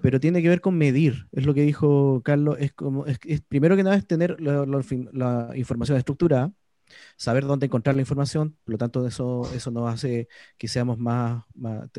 pero 0.00 0.20
tiene 0.20 0.40
que 0.40 0.48
ver 0.48 0.60
con 0.60 0.78
medir, 0.78 1.26
es 1.32 1.44
lo 1.44 1.52
que 1.52 1.62
dijo 1.62 2.22
Carlos, 2.24 2.56
es 2.60 2.72
como, 2.72 3.06
es, 3.06 3.18
primero 3.48 3.76
que 3.76 3.82
nada 3.82 3.96
es 3.96 4.06
tener 4.06 4.40
la, 4.40 5.50
información 5.56 5.98
estructurada, 5.98 6.52
saber 7.16 7.44
dónde 7.44 7.66
encontrar 7.66 7.96
la 7.96 8.02
información, 8.02 8.56
por 8.64 8.72
lo 8.72 8.78
tanto 8.78 9.06
eso, 9.06 9.50
eso 9.54 9.70
nos 9.70 9.92
hace 9.92 10.28
que 10.58 10.68
seamos 10.68 10.98
más, 10.98 11.44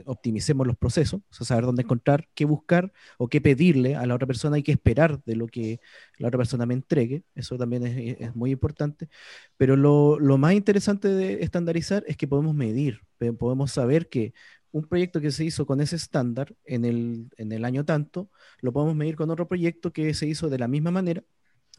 optimicemos 0.06 0.68
los 0.68 0.78
procesos, 0.78 1.22
o 1.30 1.34
sea, 1.34 1.46
saber 1.46 1.66
dónde 1.66 1.84
encontrar, 1.84 2.28
qué 2.34 2.46
buscar 2.46 2.94
o 3.18 3.28
qué 3.28 3.42
pedirle 3.42 3.96
a 3.96 4.06
la 4.06 4.16
otra 4.16 4.28
persona 4.28 4.58
y 4.58 4.64
qué 4.64 4.72
esperar 4.72 5.24
de 5.26 5.36
lo 5.36 5.48
que 5.48 5.80
la 6.18 6.28
otra 6.28 6.38
persona 6.38 6.66
me 6.66 6.74
entregue, 6.74 7.24
eso 7.36 7.58
también 7.58 7.86
es, 7.86 8.36
muy 8.36 8.52
importante, 8.52 9.10
pero 9.58 9.76
lo, 9.76 10.20
lo, 10.20 10.38
más 10.38 10.54
interesante 10.54 11.08
de 11.10 11.44
estandarizar 11.44 12.04
es 12.08 12.18
que 12.18 12.28
podemos 12.28 12.56
medir, 12.56 13.02
podemos 13.38 13.72
saber 13.72 14.10
que 14.10 14.34
un 14.72 14.88
proyecto 14.88 15.22
que 15.22 15.32
se 15.32 15.46
hizo 15.46 15.66
con 15.66 15.80
ese 15.82 15.96
estándar 15.96 16.54
en 16.66 16.84
el, 16.84 17.30
en 17.38 17.52
el 17.54 17.64
año 17.64 17.86
tanto, 17.86 18.30
lo 18.60 18.74
podemos 18.74 18.96
medir 18.96 19.16
con 19.16 19.30
otro 19.32 19.48
proyecto 19.48 19.94
que 19.94 20.14
se 20.14 20.28
hizo 20.28 20.50
de 20.50 20.60
la 20.60 20.68
misma 20.68 20.92
manera 20.92 21.24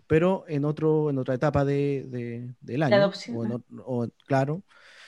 pero 0.06 0.44
en, 0.48 0.64
otro, 0.64 1.10
en 1.10 1.18
otra 1.18 1.34
etapa 1.34 1.64
de, 1.64 2.54
del 2.60 2.82
año. 2.82 2.96
adopción. 2.96 3.64
O, 3.84 4.08
claro. 4.26 4.62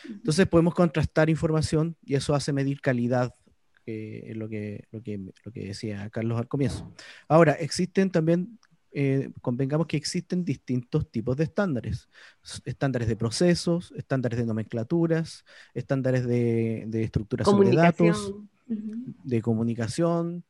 Entonces 0.09 0.47
podemos 0.47 0.75
contrastar 0.75 1.28
información 1.31 1.97
y 2.05 2.14
eso 2.14 2.35
hace 2.35 2.52
medir 2.52 2.81
calidad, 2.81 3.35
que 3.85 4.31
es 4.31 4.37
lo 4.37 4.49
que, 4.49 4.85
lo, 4.90 5.02
que, 5.02 5.19
lo 5.45 5.52
que 5.52 5.67
decía 5.67 6.09
Carlos 6.11 6.38
al 6.38 6.49
comienzo. 6.49 6.93
Ahora, 7.28 7.52
existen 7.52 8.11
también, 8.11 8.59
eh, 8.93 9.31
convengamos 9.43 9.87
que 9.87 9.97
existen 9.97 10.45
distintos 10.45 11.11
tipos 11.11 11.37
de 11.37 11.45
estándares. 11.45 12.09
Estándares 12.64 13.09
de 13.09 13.17
procesos, 13.17 13.93
estándares 13.97 14.38
de 14.38 14.47
nomenclaturas, 14.47 15.45
estándares 15.75 16.26
de, 16.26 16.85
de 16.87 17.02
estructuración 17.05 17.61
de 17.64 17.76
datos, 17.76 18.35
de 18.67 19.43
comunicación, 19.43 20.45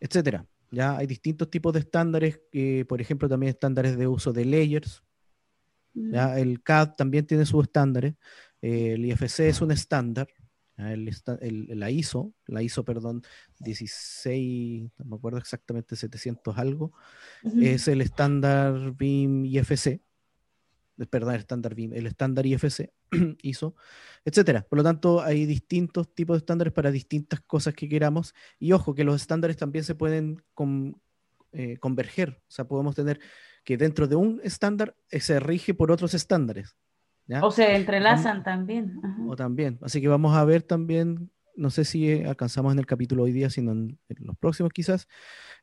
etcétera. 0.00 0.46
Ya 0.70 0.96
hay 0.96 1.06
distintos 1.06 1.50
tipos 1.50 1.72
de 1.72 1.80
estándares, 1.80 2.40
por 2.88 3.00
ejemplo, 3.00 3.28
también 3.28 3.50
estándares 3.50 3.96
de 3.96 4.06
uso 4.06 4.32
de 4.32 4.44
layers. 4.44 5.02
¿ya? 5.94 6.28
Mm. 6.28 6.38
El 6.38 6.62
CAD 6.62 6.94
también 6.96 7.26
tiene 7.26 7.44
sus 7.46 7.64
estándares. 7.64 8.14
el 8.60 9.04
IFC 9.04 9.40
es 9.40 9.60
un 9.60 9.72
estándar. 9.72 10.28
la 10.76 11.90
ISO, 11.90 12.32
la 12.46 12.62
ISO, 12.62 12.84
perdón, 12.84 13.22
16, 13.58 14.90
no 14.98 15.04
me 15.04 15.16
acuerdo 15.16 15.38
exactamente, 15.38 15.96
700 15.96 16.56
algo, 16.56 16.92
es 17.60 17.88
el 17.88 18.00
estándar 18.00 18.92
BIM 18.92 19.44
IFC 19.44 20.00
perdón, 21.08 21.34
el 21.34 21.40
estándar 21.40 21.74
BIM, 21.74 21.94
el 21.94 22.06
estándar 22.06 22.46
IFC, 22.46 22.92
ISO, 23.42 23.74
etcétera. 24.24 24.66
Por 24.68 24.78
lo 24.78 24.82
tanto, 24.82 25.22
hay 25.22 25.46
distintos 25.46 26.14
tipos 26.14 26.34
de 26.34 26.38
estándares 26.38 26.72
para 26.72 26.90
distintas 26.90 27.40
cosas 27.40 27.74
que 27.74 27.88
queramos. 27.88 28.34
Y 28.58 28.72
ojo, 28.72 28.94
que 28.94 29.04
los 29.04 29.20
estándares 29.20 29.56
también 29.56 29.84
se 29.84 29.94
pueden 29.94 30.42
eh, 31.52 31.76
converger. 31.78 32.42
O 32.48 32.50
sea, 32.50 32.66
podemos 32.66 32.94
tener 32.94 33.20
que 33.64 33.76
dentro 33.76 34.06
de 34.06 34.16
un 34.16 34.40
estándar 34.42 34.96
eh, 35.10 35.20
se 35.20 35.40
rige 35.40 35.74
por 35.74 35.90
otros 35.90 36.14
estándares. 36.14 36.76
O 37.42 37.50
se 37.50 37.76
entrelazan 37.76 38.42
también. 38.42 39.00
O 39.28 39.36
también. 39.36 39.78
Así 39.82 40.00
que 40.00 40.08
vamos 40.08 40.34
a 40.34 40.44
ver 40.44 40.62
también, 40.62 41.30
no 41.56 41.70
sé 41.70 41.84
si 41.84 42.22
alcanzamos 42.22 42.72
en 42.72 42.78
el 42.78 42.86
capítulo 42.86 43.24
hoy 43.24 43.32
día, 43.32 43.50
sino 43.50 43.72
en, 43.72 43.98
los 44.08 44.36
próximos 44.38 44.72
quizás, 44.72 45.08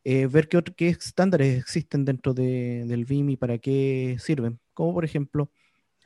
eh, 0.03 0.27
ver 0.27 0.48
qué, 0.48 0.62
qué, 0.75 0.89
estándares 0.89 1.60
existen 1.60 2.06
dentro 2.06 2.34
del 2.34 3.06
BIM 3.06 3.32
y 3.32 3.38
para 3.38 3.58
qué 3.58 4.17
sirven 4.20 4.60
como 4.74 4.94
por 4.94 5.03
ejemplo 5.03 5.50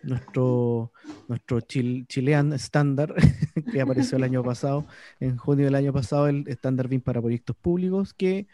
nuestro, 0.01 0.93
nuestro 1.27 1.59
Chilean 1.61 2.53
estándar 2.53 3.13
que 3.71 3.81
apareció 3.81 4.17
el 4.17 4.23
año 4.23 4.43
pasado, 4.43 4.87
en 5.19 5.37
junio 5.37 5.65
del 5.65 5.75
año 5.75 5.91
pasado, 5.91 6.27
el 6.27 6.45
estándar 6.47 6.87
BIM 6.87 7.01
para 7.01 7.21
proyectos 7.21 7.55
públicos, 7.57 8.13
que 8.13 8.47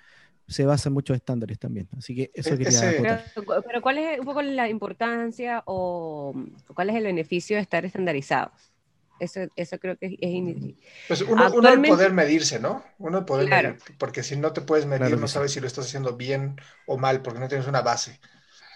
se 0.47 0.65
basa 0.65 0.89
en 0.89 0.93
muchos 0.93 1.15
estándares 1.15 1.59
también. 1.59 1.87
Así 1.97 2.15
que 2.15 2.31
eso 2.33 2.55
e-, 2.55 2.57
quería 2.57 3.23
pero, 3.35 3.61
pero, 3.65 3.81
¿cuál 3.81 3.99
es 3.99 4.19
un 4.19 4.25
poco 4.25 4.41
la 4.41 4.69
importancia 4.69 5.61
o 5.65 6.33
cuál 6.73 6.89
es 6.89 6.95
el 6.95 7.03
beneficio 7.03 7.57
de 7.57 7.61
estar 7.61 7.85
estandarizados? 7.85 8.73
Eso, 9.19 9.41
eso 9.55 9.79
creo 9.79 9.97
que 9.97 10.17
es... 10.19 10.75
Pues 11.07 11.21
uno, 11.21 11.51
uno 11.53 11.69
el 11.69 11.81
poder 11.81 12.13
medirse, 12.13 12.59
¿no? 12.59 12.83
Uno 12.97 13.25
poder 13.25 13.49
medir, 13.49 13.77
porque 13.97 14.23
si 14.23 14.37
no 14.37 14.53
te 14.53 14.61
puedes 14.61 14.85
medir, 14.85 15.17
no 15.17 15.27
sabes 15.27 15.51
si 15.51 15.59
lo 15.59 15.67
estás 15.67 15.85
haciendo 15.85 16.15
bien 16.15 16.59
o 16.85 16.97
mal, 16.97 17.21
porque 17.21 17.39
no 17.39 17.47
tienes 17.47 17.67
una 17.67 17.81
base. 17.81 18.19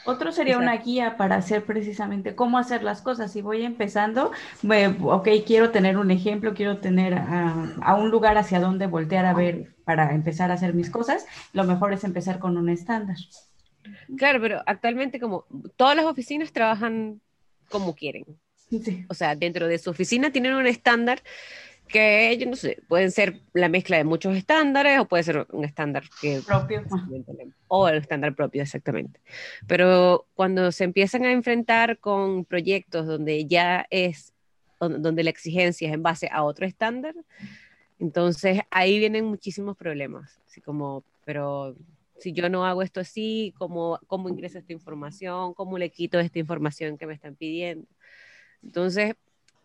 Otro 0.04 0.32
sería 0.32 0.58
una 0.58 0.78
guía 0.78 1.16
para 1.16 1.36
hacer 1.36 1.64
precisamente 1.64 2.36
cómo 2.36 2.58
hacer 2.58 2.82
las 2.82 3.02
cosas. 3.02 3.32
Si 3.32 3.42
voy 3.42 3.64
empezando, 3.64 4.32
ok, 5.04 5.28
quiero 5.46 5.70
tener 5.70 5.98
un 5.98 6.10
ejemplo, 6.10 6.56
quiero 6.56 6.80
tener 6.80 7.14
a, 7.14 7.96
un 7.96 8.10
lugar 8.10 8.38
hacia 8.38 8.60
donde 8.60 8.88
voltear 8.88 9.26
a 9.26 9.34
ver 9.34 9.76
para 9.84 10.14
empezar 10.16 10.50
a 10.50 10.56
hacer 10.56 10.74
mis 10.74 10.90
cosas, 10.90 11.26
lo 11.54 11.66
mejor 11.66 11.94
es 11.94 12.04
empezar 12.04 12.40
con 12.40 12.58
un 12.58 12.70
estándar. 12.70 13.18
Claro, 14.18 14.42
pero 14.42 14.62
actualmente 14.66 15.20
como 15.20 15.46
todas 15.76 15.96
las 15.96 16.06
oficinas 16.06 16.52
trabajan 16.52 17.22
como 17.70 17.94
quieren. 17.94 18.26
O 19.10 19.14
sea, 19.14 19.36
dentro 19.36 19.68
de 19.68 19.78
su 19.78 19.90
oficina 19.90 20.32
tienen 20.32 20.54
un 20.54 20.68
estándar 20.68 21.22
que 21.92 22.38
yo 22.40 22.50
no 22.50 22.56
sé, 22.56 22.82
pueden 22.88 23.12
ser 23.12 23.42
la 23.54 23.70
mezcla 23.70 23.98
de 23.98 24.06
muchos 24.06 24.36
estándares 24.36 25.00
o 25.00 25.06
puede 25.06 25.24
ser 25.24 25.46
un 25.52 25.66
estándar 25.66 26.04
que 26.22 26.42
propio 26.46 26.84
o 27.68 27.88
el 27.90 27.98
estándar 27.98 28.34
propio 28.34 28.64
exactamente. 28.64 29.20
Pero 29.68 30.26
cuando 30.34 30.72
se 30.72 30.86
empiezan 30.86 31.26
a 31.26 31.32
enfrentar 31.32 32.00
con 32.00 32.46
proyectos 32.46 33.06
donde 33.06 33.46
ya 33.46 33.86
es 33.90 34.34
donde 34.80 35.24
la 35.24 35.30
exigencia 35.30 35.90
es 35.90 35.94
en 35.94 36.02
base 36.02 36.28
a 36.32 36.44
otro 36.44 36.66
estándar, 36.66 37.14
entonces 38.00 38.62
ahí 38.72 38.98
vienen 38.98 39.26
muchísimos 39.26 39.78
problemas, 39.78 40.40
así 40.48 40.60
como, 40.60 41.04
pero 41.24 41.76
si 42.18 42.34
yo 42.34 42.50
no 42.50 42.66
hago 42.66 42.82
esto 42.82 43.00
así, 43.00 43.54
¿cómo, 43.58 44.00
cómo 44.08 44.30
ingreso 44.30 44.58
esta 44.58 44.74
información? 44.74 45.54
¿Cómo 45.54 45.78
le 45.78 45.90
quito 45.90 46.20
esta 46.20 46.40
información 46.40 46.98
que 46.98 47.06
me 47.06 47.14
están 47.14 47.36
pidiendo? 47.36 47.88
Entonces, 48.64 49.16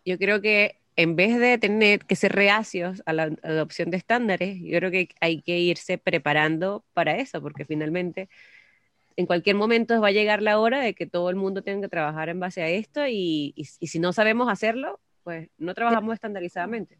yo 0.05 0.17
creo 0.17 0.41
que 0.41 0.77
en 0.95 1.15
vez 1.15 1.37
de 1.39 1.57
tener 1.57 2.05
que 2.05 2.15
ser 2.15 2.33
reacios 2.33 3.03
a 3.05 3.13
la 3.13 3.23
adopción 3.43 3.91
de 3.91 3.97
estándares, 3.97 4.59
yo 4.59 4.79
creo 4.79 4.91
que 4.91 5.09
hay 5.21 5.41
que 5.41 5.59
irse 5.59 5.97
preparando 5.97 6.83
para 6.93 7.17
eso, 7.17 7.41
porque 7.41 7.65
finalmente 7.65 8.29
en 9.15 9.25
cualquier 9.25 9.55
momento 9.55 9.99
va 10.01 10.09
a 10.09 10.11
llegar 10.11 10.41
la 10.41 10.59
hora 10.59 10.79
de 10.79 10.93
que 10.93 11.07
todo 11.07 11.29
el 11.29 11.35
mundo 11.35 11.61
tenga 11.63 11.81
que 11.81 11.89
trabajar 11.89 12.29
en 12.29 12.39
base 12.39 12.61
a 12.61 12.69
esto 12.69 13.07
y, 13.07 13.53
y 13.55 13.87
si 13.87 13.99
no 13.99 14.13
sabemos 14.13 14.49
hacerlo, 14.49 14.99
pues 15.23 15.49
no 15.57 15.73
trabajamos 15.73 16.13
estandarizadamente. 16.13 16.99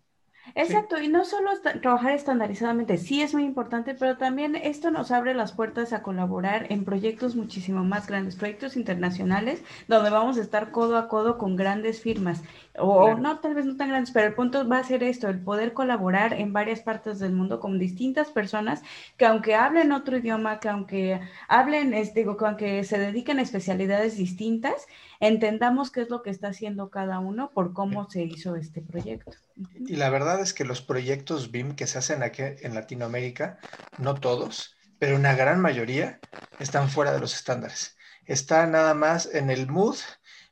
Exacto, 0.56 1.00
y 1.02 1.08
no 1.08 1.26
solo 1.26 1.52
trabajar 1.82 2.14
estandarizadamente, 2.14 2.98
sí 2.98 3.22
es 3.22 3.34
muy 3.34 3.44
importante, 3.44 3.94
pero 3.94 4.18
también 4.18 4.56
esto 4.56 4.92
nos 4.92 5.12
abre 5.12 5.34
las 5.34 5.52
puertas 5.52 5.94
a 5.94 6.02
colaborar 6.02 6.66
en 6.72 6.86
proyectos 6.86 7.36
muchísimo 7.36 7.84
más 7.84 8.08
grandes, 8.08 8.36
proyectos 8.36 8.76
internacionales, 8.76 9.64
donde 9.88 10.10
vamos 10.10 10.38
a 10.38 10.42
estar 10.42 10.72
codo 10.72 10.98
a 10.98 11.08
codo 11.08 11.38
con 11.38 11.56
grandes 11.56 12.02
firmas, 12.02 12.42
o, 12.78 13.16
no, 13.16 13.40
tal 13.40 13.56
vez 13.56 13.66
no 13.66 13.76
tan 13.76 13.90
grandes, 13.90 14.12
pero 14.12 14.28
el 14.28 14.34
punto 14.34 14.68
va 14.68 14.80
a 14.80 14.84
ser 14.84 15.04
esto, 15.04 15.28
el 15.30 15.40
poder 15.40 15.74
colaborar 15.74 16.34
en 16.34 16.54
varias 16.54 16.82
partes 16.82 17.20
del 17.20 17.34
mundo 17.34 17.60
con 17.60 17.80
distintas 17.80 18.30
personas 18.30 18.84
que 19.18 19.26
aunque 19.26 19.56
hablen 19.56 19.92
otro 19.92 20.18
idioma, 20.18 20.60
que 20.60 20.70
aunque 20.70 21.20
hablen, 21.48 21.96
digo, 22.16 22.38
que 22.38 22.46
aunque 22.46 22.84
se 22.84 23.00
dediquen 23.00 23.40
a 23.40 23.44
especialidades 23.44 24.18
distintas, 24.18 24.88
entendamos 25.20 25.92
qué 25.92 26.02
es 26.02 26.10
lo 26.10 26.22
que 26.22 26.30
está 26.30 26.50
haciendo 26.50 26.90
cada 26.90 27.20
uno 27.20 27.52
por 27.52 27.74
cómo 27.74 28.10
se 28.10 28.24
hizo 28.24 28.56
este 28.56 28.82
proyecto. 28.82 29.32
Y 29.76 29.96
la 29.96 30.10
verdad 30.10 30.40
es 30.42 30.54
que 30.54 30.66
los 30.66 30.82
proyectos 30.82 31.52
BIM 31.52 31.76
que 31.76 31.88
se 31.88 31.98
hacen 31.98 32.24
aquí 32.24 32.44
en 32.44 32.74
Latinoamérica, 32.74 33.60
no 33.98 34.16
todos, 34.16 34.76
pero 35.00 35.16
una 35.16 35.36
gran 35.36 35.60
mayoría 35.60 36.20
están 36.60 36.90
fuera 36.90 37.14
de 37.14 37.20
los 37.20 37.34
estándares. 37.34 37.98
Está 38.26 38.68
nada 38.68 38.94
más 38.94 39.30
en 39.34 39.50
el 39.50 39.68
mood 39.68 39.98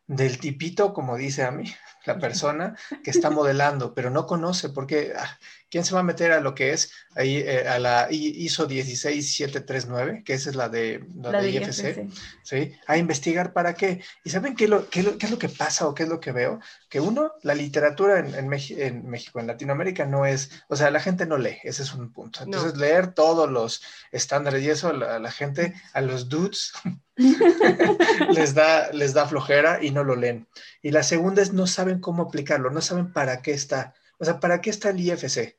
del 0.08 0.40
tipito, 0.40 0.94
como 0.94 1.18
dice 1.18 1.44
a 1.44 1.52
mí, 1.52 1.66
la 2.06 2.20
persona 2.20 2.76
que 3.04 3.12
está 3.12 3.30
modelando, 3.30 3.94
pero 3.94 4.10
no 4.10 4.26
conoce 4.26 4.70
porque 4.70 5.14
ah, 5.18 5.40
¿quién 5.70 5.84
se 5.84 5.94
va 5.94 6.02
a 6.02 6.04
meter 6.04 6.32
a 6.32 6.40
lo 6.40 6.56
que 6.56 6.74
es 6.74 6.92
ahí 7.16 7.38
eh, 7.38 7.68
a 7.68 7.80
la 7.80 8.08
ISO 8.12 8.68
16739, 8.68 10.24
que 10.24 10.34
esa 10.34 10.50
es 10.50 10.56
la 10.56 10.70
de, 10.70 11.06
la, 11.16 11.42
de, 11.42 11.52
IFC, 11.52 12.08
¿sí? 12.44 12.74
A 12.88 12.98
investigar 12.98 13.54
para 13.54 13.74
qué. 13.74 14.02
¿Y 14.24 14.30
saben 14.30 14.56
qué, 14.56 14.68
lo, 14.68 14.90
qué, 14.90 15.00
es 15.00 15.32
lo 15.32 15.40
que 15.40 15.50
pasa 15.50 15.88
o 15.88 15.96
qué 15.96 16.04
es 16.04 16.10
lo 16.10 16.20
que 16.20 16.32
veo? 16.32 16.60
Que 16.90 17.00
uno, 17.00 17.32
la 17.44 17.56
literatura 17.56 18.20
en, 18.20 18.36
en, 18.36 18.48
México, 18.48 19.40
en 19.40 19.48
Latinoamérica 19.48 20.06
no 20.06 20.26
es, 20.26 20.52
o 20.68 20.76
sea, 20.76 20.92
la 20.92 21.00
gente 21.00 21.26
no 21.26 21.38
lee, 21.38 21.58
ese 21.64 21.84
es 21.84 21.94
un 21.94 22.12
punto. 22.12 22.44
Entonces, 22.44 22.78
leer 22.78 23.14
todos 23.14 23.50
los 23.50 23.82
estándares 24.12 24.64
y 24.64 24.70
eso 24.70 24.90
a 24.90 25.20
la 25.20 25.32
gente, 25.32 25.74
a 25.94 26.02
los 26.02 26.30
dudes, 26.30 26.74
les, 28.36 28.54
da, 28.54 28.92
les 28.92 29.14
da 29.14 29.28
flojera 29.28 29.84
y 29.84 29.92
no 29.92 30.04
lo 30.04 30.16
leen. 30.16 30.48
Y 30.82 30.92
la 30.92 31.04
segunda 31.04 31.42
es 31.42 31.54
no 31.54 31.68
saben 31.68 32.00
cómo 32.00 32.24
aplicarlo, 32.24 32.70
no 32.70 32.82
saben 32.82 33.12
para 33.12 33.42
qué 33.42 33.52
está. 33.52 33.94
O 34.20 34.26
sea, 34.26 34.40
¿para 34.40 34.62
qué 34.62 34.70
está 34.70 34.90
el 34.90 35.00
IFC? 35.00 35.56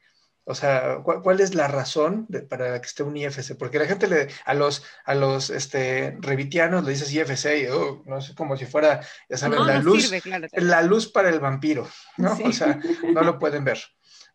O 0.48 0.54
sea, 0.54 1.00
¿cuál, 1.02 1.40
es 1.40 1.56
la 1.56 1.66
razón 1.66 2.28
para 2.48 2.80
que 2.80 2.86
esté 2.86 3.02
un 3.02 3.16
IFC? 3.16 3.56
Porque 3.58 3.80
la 3.80 3.86
gente 3.86 4.06
le, 4.06 4.28
a 4.44 4.54
los, 4.54 4.84
a 5.04 5.16
los 5.16 5.50
este, 5.50 6.16
revitianos 6.20 6.84
le 6.84 6.92
dices 6.92 7.12
IFC 7.12 7.64
y 7.64 7.66
oh, 7.66 8.04
no 8.06 8.20
sé, 8.20 8.32
como 8.36 8.56
si 8.56 8.64
fuera, 8.64 9.00
ya 9.28 9.36
saben, 9.36 9.66
la 9.66 9.80
luz, 9.80 10.12
la 10.52 10.82
luz 10.82 11.08
para 11.08 11.30
el 11.30 11.40
vampiro, 11.40 11.88
¿no? 12.16 12.38
O 12.44 12.52
sea, 12.52 12.78
no 13.12 13.22
lo 13.22 13.38
pueden 13.40 13.64
ver 13.64 13.78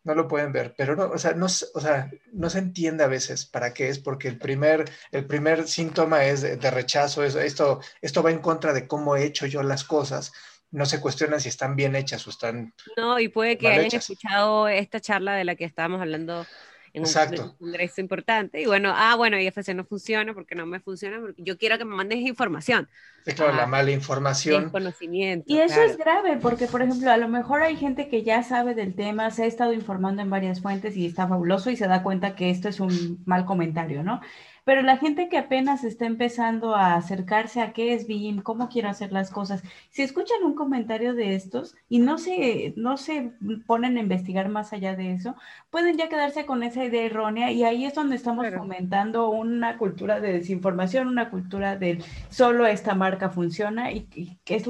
no 0.04 0.14
lo 0.14 0.26
pueden 0.26 0.52
ver, 0.52 0.74
pero 0.76 0.96
no, 0.96 1.04
o 1.10 1.18
sea, 1.18 1.32
no, 1.34 1.46
o 1.46 1.80
sea, 1.80 2.10
no 2.32 2.50
se 2.50 2.58
entiende 2.58 3.04
a 3.04 3.08
veces 3.08 3.46
para 3.46 3.72
qué 3.72 3.88
es, 3.88 3.98
porque 3.98 4.28
el 4.28 4.38
primer, 4.38 4.90
el 5.12 5.26
primer 5.26 5.68
síntoma 5.68 6.24
es 6.24 6.42
de, 6.42 6.70
rechazo, 6.70 7.22
es, 7.22 7.34
esto, 7.36 7.80
esto 8.00 8.22
va 8.22 8.30
en 8.30 8.40
contra 8.40 8.72
de 8.72 8.88
cómo 8.88 9.16
he 9.16 9.24
hecho 9.24 9.46
yo 9.46 9.62
las 9.62 9.84
cosas, 9.84 10.32
no 10.72 10.86
se 10.86 11.00
cuestionan 11.00 11.40
si 11.40 11.48
están 11.48 11.76
bien 11.76 11.94
hechas 11.94 12.26
o 12.26 12.30
están. 12.30 12.74
No, 12.96 13.20
y 13.20 13.28
puede 13.28 13.58
que 13.58 13.68
hayan 13.68 13.86
escuchado 13.86 14.68
esta 14.68 15.00
charla 15.00 15.34
de 15.34 15.44
la 15.44 15.54
que 15.54 15.64
estábamos 15.64 16.00
hablando 16.00 16.46
en 16.94 17.04
un 17.04 17.54
congreso 17.58 18.00
importante. 18.00 18.60
Y 18.60 18.66
bueno, 18.66 18.92
ah, 18.94 19.14
bueno, 19.16 19.38
IFC 19.38 19.74
no 19.74 19.84
funciona 19.84 20.34
porque 20.34 20.54
no 20.54 20.66
me 20.66 20.80
funciona, 20.80 21.20
porque 21.20 21.42
yo 21.42 21.56
quiero 21.56 21.78
que 21.78 21.84
me 21.84 21.94
mandes 21.94 22.18
información. 22.18 22.88
Sí, 23.24 23.32
claro, 23.32 23.54
la 23.54 23.64
ah, 23.64 23.66
mala 23.66 23.90
información. 23.92 24.70
Conocimiento. 24.70 25.44
Y 25.46 25.58
eso 25.58 25.80
es 25.80 25.96
grave, 25.96 26.38
porque 26.40 26.66
por 26.66 26.82
ejemplo, 26.82 27.10
a 27.10 27.16
lo 27.16 27.28
mejor 27.28 27.62
hay 27.62 27.76
gente 27.76 28.08
que 28.08 28.22
ya 28.22 28.42
sabe 28.42 28.74
del 28.74 28.94
tema, 28.94 29.30
se 29.30 29.44
ha 29.44 29.46
estado 29.46 29.72
informando 29.72 30.22
en 30.22 30.30
varias 30.30 30.60
fuentes 30.60 30.96
y 30.96 31.06
está 31.06 31.28
fabuloso 31.28 31.70
y 31.70 31.76
se 31.76 31.86
da 31.86 32.02
cuenta 32.02 32.34
que 32.34 32.50
esto 32.50 32.68
es 32.68 32.80
un 32.80 33.22
mal 33.24 33.44
comentario, 33.46 34.02
¿no? 34.02 34.20
Pero 34.64 34.82
la 34.82 34.96
gente 34.96 35.28
que 35.28 35.38
apenas 35.38 35.82
está 35.82 36.06
empezando 36.06 36.74
a 36.74 36.94
acercarse 36.94 37.60
a 37.60 37.72
qué 37.72 37.94
es 37.94 38.06
BIM, 38.06 38.42
cómo 38.42 38.68
quiero 38.68 38.88
hacer 38.88 39.10
las 39.12 39.30
cosas, 39.30 39.62
si 39.90 40.02
escuchan 40.02 40.44
un 40.44 40.54
comentario 40.54 41.14
de 41.14 41.34
estos 41.34 41.74
y 41.88 41.98
no 41.98 42.18
se, 42.18 42.72
no 42.76 42.96
se 42.96 43.32
ponen 43.66 43.96
a 43.96 44.00
investigar 44.00 44.48
más 44.48 44.72
allá 44.72 44.94
de 44.94 45.12
eso, 45.12 45.34
pueden 45.70 45.96
ya 45.96 46.08
quedarse 46.08 46.46
con 46.46 46.62
esa 46.62 46.84
idea 46.84 47.04
errónea 47.04 47.50
y 47.50 47.64
ahí 47.64 47.84
es 47.84 47.94
donde 47.94 48.16
estamos 48.16 48.46
fomentando 48.56 49.30
una 49.30 49.78
cultura 49.78 50.20
de 50.20 50.32
desinformación, 50.32 51.08
una 51.08 51.30
cultura 51.30 51.76
de 51.76 52.02
solo 52.30 52.66
esta 52.66 52.94
marca 52.94 53.30
funciona 53.30 53.90
y, 53.90 54.38
que 54.44 54.56
es, 54.56 54.62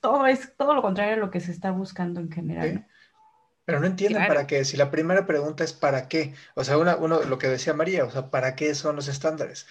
todo, 0.00 0.26
es 0.26 0.56
todo 0.56 0.74
lo 0.74 0.82
contrario 0.82 1.14
a 1.14 1.18
lo 1.18 1.30
que 1.30 1.40
se 1.40 1.52
está 1.52 1.70
buscando 1.70 2.20
en 2.20 2.30
general. 2.30 2.86
Pero 3.68 3.80
no 3.80 3.86
entienden 3.86 4.26
para 4.26 4.46
qué. 4.46 4.64
Si 4.64 4.78
la 4.78 4.90
primera 4.90 5.26
pregunta 5.26 5.62
es 5.62 5.74
para 5.74 6.08
qué, 6.08 6.34
o 6.54 6.64
sea, 6.64 6.78
una, 6.78 6.96
uno, 6.96 7.22
lo 7.24 7.36
que 7.36 7.48
decía 7.48 7.74
María, 7.74 8.06
o 8.06 8.10
sea, 8.10 8.30
¿para 8.30 8.56
qué 8.56 8.74
son 8.74 8.96
los 8.96 9.08
estándares? 9.08 9.66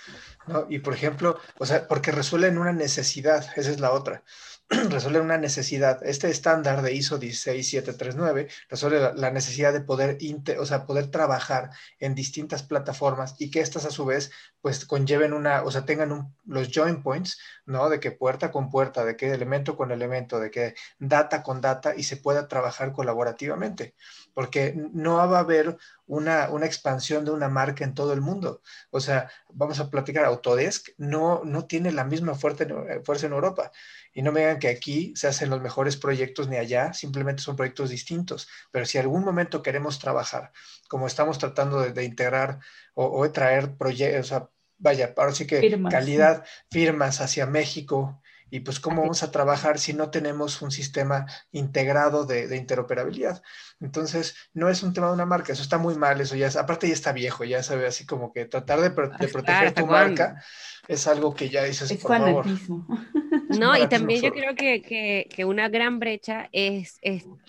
¿No? 0.46 0.68
Y 0.70 0.78
por 0.78 0.94
ejemplo, 0.94 1.40
o 1.58 1.66
sea, 1.66 1.88
porque 1.88 2.12
resuelven 2.12 2.60
una 2.60 2.74
necesidad, 2.74 3.44
esa 3.56 3.72
es 3.72 3.80
la 3.80 3.92
otra. 3.92 4.24
resuelve 4.90 5.22
una 5.22 5.38
necesidad. 5.38 6.06
Este 6.06 6.30
estándar 6.30 6.82
de 6.82 6.94
ISO 6.94 7.18
16739 7.18 8.50
resuelve 8.70 9.14
la, 9.16 9.32
necesidad 9.32 9.72
de 9.72 9.80
poder, 9.80 10.18
o 10.60 10.66
sea, 10.66 10.86
poder 10.86 11.08
trabajar 11.08 11.70
en 12.00 12.16
distintas 12.16 12.64
plataformas 12.64 13.36
y 13.40 13.50
que 13.50 13.62
estas 13.62 13.86
a 13.86 13.92
su 13.92 14.06
vez 14.06 14.30
pues 14.62 14.84
conlleven 14.86 15.32
una, 15.32 15.64
o 15.64 15.72
sea, 15.72 15.86
tengan 15.86 16.34
los 16.46 16.70
join 16.74 17.02
points, 17.02 17.40
¿no? 17.66 17.90
De 17.90 18.02
que 18.02 18.12
puerta 18.12 18.52
con 18.52 18.70
puerta, 18.70 19.06
de 19.06 19.16
que 19.16 19.32
elemento 19.32 19.78
con 19.78 19.92
elemento, 19.92 20.40
de 20.40 20.52
que 20.52 20.76
data 21.00 21.44
con 21.44 21.62
data 21.62 21.96
y 21.96 22.04
se 22.04 22.18
pueda 22.18 22.50
trabajar 22.50 22.92
colaborativamente, 22.92 23.96
porque 24.34 24.74
no 24.76 25.16
va 25.16 25.38
a 25.38 25.42
haber 25.42 25.78
una, 26.06 26.50
una 26.50 26.66
expansión 26.66 27.24
de 27.24 27.32
una 27.32 27.48
marca 27.48 27.86
en 27.86 27.94
todo 27.94 28.12
el 28.12 28.20
mundo. 28.20 28.62
O 28.90 29.00
sea, 29.00 29.30
vamos 29.50 29.80
a 29.80 29.90
platicar, 29.90 30.26
Autodesk 30.26 30.90
no, 30.98 31.44
no 31.46 31.66
tiene 31.66 31.92
la 31.94 32.04
misma 32.04 32.36
fuerza 32.36 32.66
en 32.66 33.34
Europa 33.34 33.72
y 34.18 34.24
no 34.24 34.32
me 34.32 34.40
digan 34.40 34.58
que 34.58 34.70
aquí 34.70 35.14
se 35.16 35.28
hacen 35.28 35.52
los 35.52 35.62
mejores 35.62 35.96
proyectos 35.96 36.48
ni 36.48 36.58
allá, 36.58 36.92
simplemente 36.92 37.44
son 37.44 37.56
proyectos 37.56 37.92
distintos. 37.92 38.48
Pero 38.72 38.84
si 38.84 38.98
algún 38.98 39.24
momento 39.24 39.62
queremos 39.62 40.00
trabajar, 40.00 40.52
como 40.90 41.06
estamos 41.06 41.38
tratando 41.38 41.82
de, 41.82 42.04
integrar 42.04 42.58
o, 42.96 43.24
de 43.24 43.30
traer 43.30 43.76
proyectos, 43.78 44.26
o 44.26 44.28
sea, 44.28 44.50
vaya, 44.80 45.14
ahora 45.16 45.34
sí 45.34 45.46
que 45.46 45.80
calidad, 45.92 46.44
firmas 46.72 47.22
hacia 47.22 47.46
México, 47.46 48.20
y 48.50 48.62
pues 48.62 48.80
cómo 48.80 49.02
vamos 49.02 49.22
a 49.22 49.30
trabajar 49.30 49.78
si 49.78 49.94
no 49.94 50.10
tenemos 50.10 50.64
un 50.64 50.72
sistema 50.72 51.28
integrado 51.52 52.26
de, 52.26 52.56
interoperabilidad. 52.58 53.44
Entonces, 53.80 54.36
no 54.52 54.70
es 54.70 54.82
un 54.82 54.94
tema 54.94 55.08
de 55.08 55.14
una 55.14 55.28
marca, 55.28 55.54
eso 55.54 55.62
está 55.62 55.78
muy 55.78 55.94
mal, 55.94 56.20
eso 56.22 56.36
ya 56.36 56.48
es, 56.48 56.56
aparte 56.56 56.88
ya 56.88 56.94
está 56.94 57.12
viejo, 57.12 57.44
ya 57.44 57.62
se 57.62 57.76
ve 57.76 57.86
así 57.86 58.08
como 58.08 58.34
que 58.34 58.46
tratar 58.46 58.82
de, 58.82 58.90
proteger 58.90 59.74
tu 59.74 59.86
marca 59.86 60.44
es 60.88 61.06
algo 61.06 61.36
que 61.36 61.50
ya 61.50 61.66
dices, 61.66 61.92
es 61.92 62.00
por 62.00 62.18
fanatismo. 62.18 62.88
No, 63.60 63.78
y 63.78 63.88
también 63.88 64.22
yo 64.22 64.32
creo 64.32 64.56
que, 64.56 65.46
una 65.46 65.70
gran 65.70 66.00
brecha 66.00 66.50
es, 66.52 67.00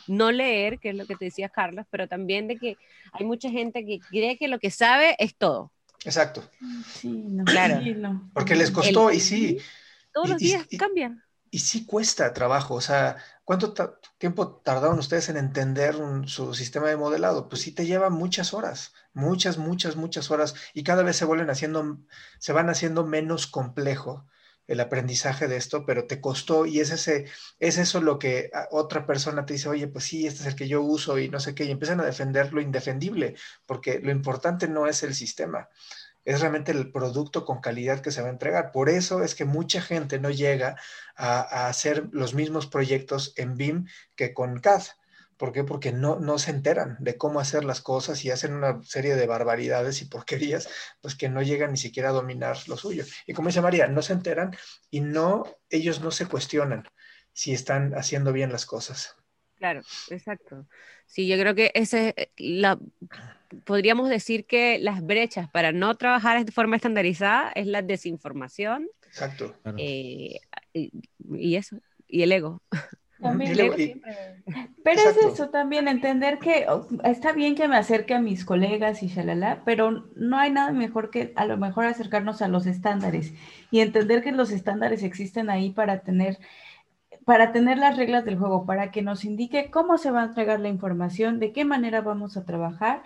no 0.07 0.31
leer, 0.31 0.79
que 0.79 0.91
es 0.91 0.95
lo 0.95 1.07
que 1.07 1.17
te 1.17 1.27
decías, 1.27 1.51
Carlos, 1.53 1.87
pero 1.91 2.09
también 2.09 2.49
de 2.49 2.57
que 2.57 2.77
hay 3.13 3.25
mucha 3.25 3.51
gente 3.51 3.85
que 3.85 3.99
cree 4.01 4.39
que 4.39 4.49
lo 4.49 4.59
que 4.59 4.71
sabe 4.71 5.17
es 5.19 5.35
todo. 5.37 5.73
Exacto. 6.05 6.49
Sí, 6.87 7.09
no, 7.09 7.45
claro. 7.45 7.81
Porque 8.33 8.55
les 8.55 8.71
costó 8.71 9.11
y 9.11 9.21
sí. 9.21 9.59
Todos 10.13 10.31
los 10.31 10.39
días 10.39 10.67
cambian. 10.79 11.23
Y 11.51 11.61
sí 11.61 11.87
cuesta 11.87 12.35
trabajo, 12.35 12.75
o 12.75 12.81
sea, 12.83 13.17
¿cuánto 13.43 13.73
tiempo 14.19 14.61
tardaron 14.63 14.99
ustedes 14.99 15.31
en 15.31 15.39
entender 15.39 15.97
su 16.27 16.55
sistema 16.55 16.89
de 16.89 16.99
modelado? 16.99 17.49
Pues 17.49 17.63
sí 17.63 17.73
te 17.73 17.87
lleva 17.87 18.11
muchas 18.11 18.53
horas, 18.53 18.93
muchas, 19.15 19.57
muchas, 19.57 19.97
muchas 19.97 20.31
horas, 20.31 20.55
y 20.75 20.83
cada 20.83 21.03
vez 21.03 21.17
se 21.17 21.25
vuelven 21.25 21.49
haciendo, 21.49 22.01
se 22.39 22.53
van 22.53 22.69
haciendo 22.69 23.07
menos 23.07 23.47
complejo 23.47 24.27
el 24.69 24.81
aprendizaje 24.81 25.49
de 25.49 25.57
esto, 25.57 25.85
pero 25.85 26.07
te 26.07 26.21
costó 26.21 26.67
y 26.67 26.79
es, 26.81 26.91
ese, 26.93 27.25
es 27.59 27.79
eso 27.79 28.01
lo 28.01 28.19
que 28.19 28.51
otra 28.71 29.07
persona 29.07 29.45
te 29.45 29.55
dice, 29.55 29.69
oye, 29.69 29.89
pues 29.89 30.05
sí, 30.05 30.27
este 30.27 30.43
es 30.43 30.47
el 30.47 30.55
que 30.55 30.69
yo 30.69 30.83
uso 30.83 31.19
y 31.19 31.29
no 31.29 31.41
sé 31.41 31.55
qué, 31.55 31.65
y 31.65 31.71
empiezan 31.73 32.01
a 32.01 32.05
defender 32.05 32.53
lo 32.53 32.61
indefendible, 32.61 33.35
porque 33.67 33.99
lo 33.99 34.13
importante 34.13 34.69
no 34.69 34.87
es 34.87 35.03
el 35.03 35.15
sistema, 35.15 35.69
es 36.25 36.41
realmente 36.41 36.73
el 36.73 36.93
producto 36.93 37.45
con 37.47 37.61
calidad 37.61 38.01
que 38.01 38.13
se 38.13 38.21
va 38.21 38.29
a 38.29 38.33
entregar. 38.33 38.71
Por 38.71 38.91
eso 38.91 39.23
es 39.23 39.35
que 39.35 39.47
mucha 39.47 39.81
gente 39.81 40.21
no 40.21 40.29
llega 40.31 40.77
a, 41.17 41.41
a 41.41 41.69
hacer 41.69 42.09
los 42.13 42.35
mismos 42.35 42.67
proyectos 42.67 43.33
en 43.37 43.57
BIM 43.57 43.87
que 44.15 44.35
con 44.35 44.61
CAD 44.61 44.83
¿Por 45.39 45.53
qué? 45.53 45.63
Porque 45.63 45.93
no, 45.93 46.19
no 46.19 46.39
se 46.39 46.51
enteran 46.51 46.97
de 46.99 47.17
cómo 47.17 47.39
hacer 47.39 47.65
las 47.65 47.81
cosas 47.81 48.25
y 48.25 48.31
hacen 48.31 48.55
una 48.55 48.83
serie 48.83 49.15
de 49.15 49.27
barbaridades 49.27 50.03
y 50.03 50.07
porquerías, 50.07 50.69
pues 51.01 51.15
que 51.15 51.29
no 51.29 51.43
llegan 51.43 51.71
ni 51.71 51.77
siquiera 51.79 52.09
a 52.09 52.13
dominar 52.13 52.59
lo 52.67 52.77
suyo. 52.77 53.05
Y 53.25 53.35
como 53.35 53.49
dice 53.49 53.61
María, 53.61 53.87
no 53.87 54.03
se 54.03 54.15
enteran 54.15 54.51
y 54.91 55.01
no, 55.01 55.45
ellos 55.71 56.01
no 56.01 56.11
se 56.11 56.27
cuestionan 56.27 56.85
si 57.33 57.53
están 57.53 57.95
haciendo 57.95 58.33
bien 58.33 58.51
las 58.51 58.67
cosas. 58.67 59.15
Claro, 59.55 59.83
exacto. 60.11 60.67
Sí, 61.07 61.29
yo 61.29 61.39
creo 61.39 61.55
que 61.55 61.71
ese, 61.75 62.33
la, 62.37 62.79
podríamos 63.65 64.09
decir 64.09 64.45
que 64.45 64.79
las 64.81 65.03
brechas 65.03 65.49
para 65.51 65.71
no 65.71 65.97
trabajar 65.97 66.45
de 66.45 66.53
forma 66.53 66.77
estandarizada 66.77 67.53
es 67.55 67.67
la 67.69 67.83
desinformación. 67.83 68.89
Exacto. 69.07 69.57
Eh, 69.77 70.41
y 70.75 71.57
eso, 71.57 71.79
y 72.09 72.23
el 72.23 72.33
ego. 72.33 72.61
Pero 73.21 75.01
es 75.01 75.17
eso 75.17 75.49
también, 75.49 75.89
entender 75.89 76.39
que 76.39 76.67
oh, 76.69 76.87
está 77.05 77.33
bien 77.33 77.55
que 77.55 77.69
me 77.69 77.77
acerque 77.77 78.15
a 78.15 78.21
mis 78.21 78.45
colegas 78.45 79.03
y 79.03 79.09
shalala, 79.09 79.63
pero 79.65 80.05
no 80.15 80.39
hay 80.39 80.51
nada 80.51 80.73
mejor 80.73 81.11
que 81.11 81.33
a 81.37 81.45
lo 81.45 81.57
mejor 81.57 81.87
acercarnos 81.87 82.43
a 82.43 82.49
los 82.49 82.67
estándares 82.67 83.35
y 83.71 83.81
entender 83.81 84.23
que 84.23 84.33
los 84.33 84.51
estándares 84.51 85.03
existen 85.03 85.51
ahí 85.51 85.71
para 85.71 86.01
tener 86.01 86.39
para 87.25 87.53
tener 87.53 87.77
las 87.77 87.99
reglas 87.99 88.25
del 88.25 88.39
juego, 88.39 88.65
para 88.65 88.91
que 88.91 89.03
nos 89.03 89.25
indique 89.27 89.71
cómo 89.71 89.99
se 89.99 90.11
va 90.11 90.23
a 90.23 90.27
entregar 90.27 90.61
la 90.61 90.69
información, 90.69 91.39
de 91.39 91.53
qué 91.53 91.67
manera 91.67 92.01
vamos 92.01 92.39
a 92.39 92.47
trabajar 92.47 93.03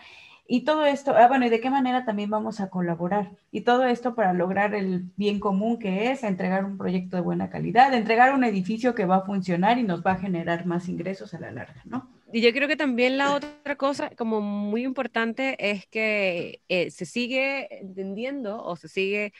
y 0.47 0.65
todo 0.65 0.85
esto, 0.85 1.15
ah, 1.17 1.29
bueno, 1.29 1.47
y 1.47 1.49
de 1.49 1.61
qué 1.61 1.71
manera 1.71 2.05
también 2.05 2.29
vamos 2.29 2.61
a 2.61 2.69
colaborar. 2.69 3.31
Y 3.51 3.63
todo 3.63 3.85
esto 3.85 4.15
para 4.15 4.33
lograr 4.33 4.75
el 4.75 5.05
bien 5.17 5.41
común 5.41 5.79
que 5.79 6.11
es 6.11 6.25
entregar 6.25 6.65
un 6.65 6.77
proyecto 6.77 7.17
de 7.17 7.23
buena 7.23 7.49
calidad, 7.49 7.95
entregar 7.95 8.35
un 8.35 8.45
edificio 8.45 8.95
que 8.95 9.07
va 9.07 9.17
a 9.17 9.25
funcionar 9.25 9.79
y 9.79 9.83
nos 9.83 10.05
va 10.05 10.13
a 10.13 10.19
generar 10.19 10.67
más 10.67 10.89
ingresos 10.89 11.33
a 11.35 11.41
la 11.41 11.53
larga, 11.53 11.83
¿no? 11.85 12.11
Y 12.33 12.41
yo 12.41 12.53
creo 12.53 12.67
que 12.67 12.77
también 12.77 13.19
la 13.19 13.35
otra 13.35 13.77
cosa 13.77 14.11
como 14.17 14.41
muy 14.41 14.85
importante 14.85 15.57
es 15.59 15.87
que 15.87 16.63
eh, 16.69 16.91
se 16.91 17.05
sigue 17.05 17.81
entendiendo 17.81 18.65
o 18.65 18.75
se 18.77 18.89
sigue 18.89 19.33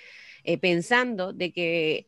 eh, 0.45 0.59
pensando 0.59 1.33
de 1.33 1.53
que 1.53 2.07